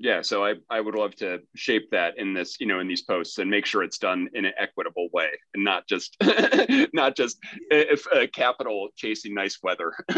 yeah 0.00 0.22
so 0.22 0.44
I, 0.44 0.54
I 0.70 0.80
would 0.80 0.94
love 0.94 1.14
to 1.16 1.40
shape 1.54 1.90
that 1.90 2.18
in 2.18 2.32
this 2.32 2.56
you 2.58 2.66
know 2.66 2.80
in 2.80 2.88
these 2.88 3.02
posts 3.02 3.38
and 3.38 3.50
make 3.50 3.66
sure 3.66 3.82
it's 3.82 3.98
done 3.98 4.28
in 4.32 4.46
an 4.46 4.52
equitable 4.58 5.08
way 5.12 5.28
and 5.54 5.62
not 5.62 5.86
just 5.86 6.16
not 6.94 7.14
just 7.14 7.38
if 7.70 8.06
uh, 8.12 8.26
capital 8.32 8.88
chasing 8.96 9.34
nice 9.34 9.58
weather. 9.62 9.92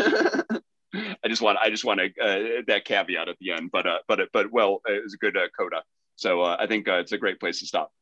I 0.95 1.28
just 1.28 1.41
want 1.41 1.59
i 1.59 1.70
just 1.70 1.85
want 1.85 2.01
to, 2.01 2.07
uh, 2.22 2.62
that 2.66 2.85
caveat 2.85 3.28
at 3.28 3.37
the 3.41 3.51
end 3.51 3.70
but 3.72 3.87
uh, 3.87 3.99
but 4.09 4.20
but 4.33 4.53
well 4.53 4.80
it 4.87 5.03
was 5.03 5.14
a 5.14 5.18
good 5.18 5.37
uh, 5.37 5.49
coda. 5.59 5.83
So 6.16 6.43
uh, 6.43 6.57
i 6.59 6.66
think 6.66 6.89
uh, 6.89 6.95
it's 6.95 7.12
a 7.12 7.18
great 7.18 7.41
place 7.41 7.61
to 7.61 7.66
stop. 7.66 7.93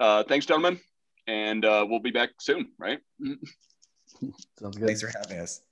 Uh, 0.00 0.24
thanks 0.24 0.46
gentlemen 0.46 0.80
and 1.26 1.64
uh, 1.64 1.86
we'll 1.88 2.00
be 2.00 2.10
back 2.10 2.30
soon 2.40 2.72
right? 2.78 2.98
Sounds 4.58 4.76
good. 4.76 4.86
Thanks 4.86 5.00
for 5.00 5.12
having 5.16 5.38
us 5.38 5.62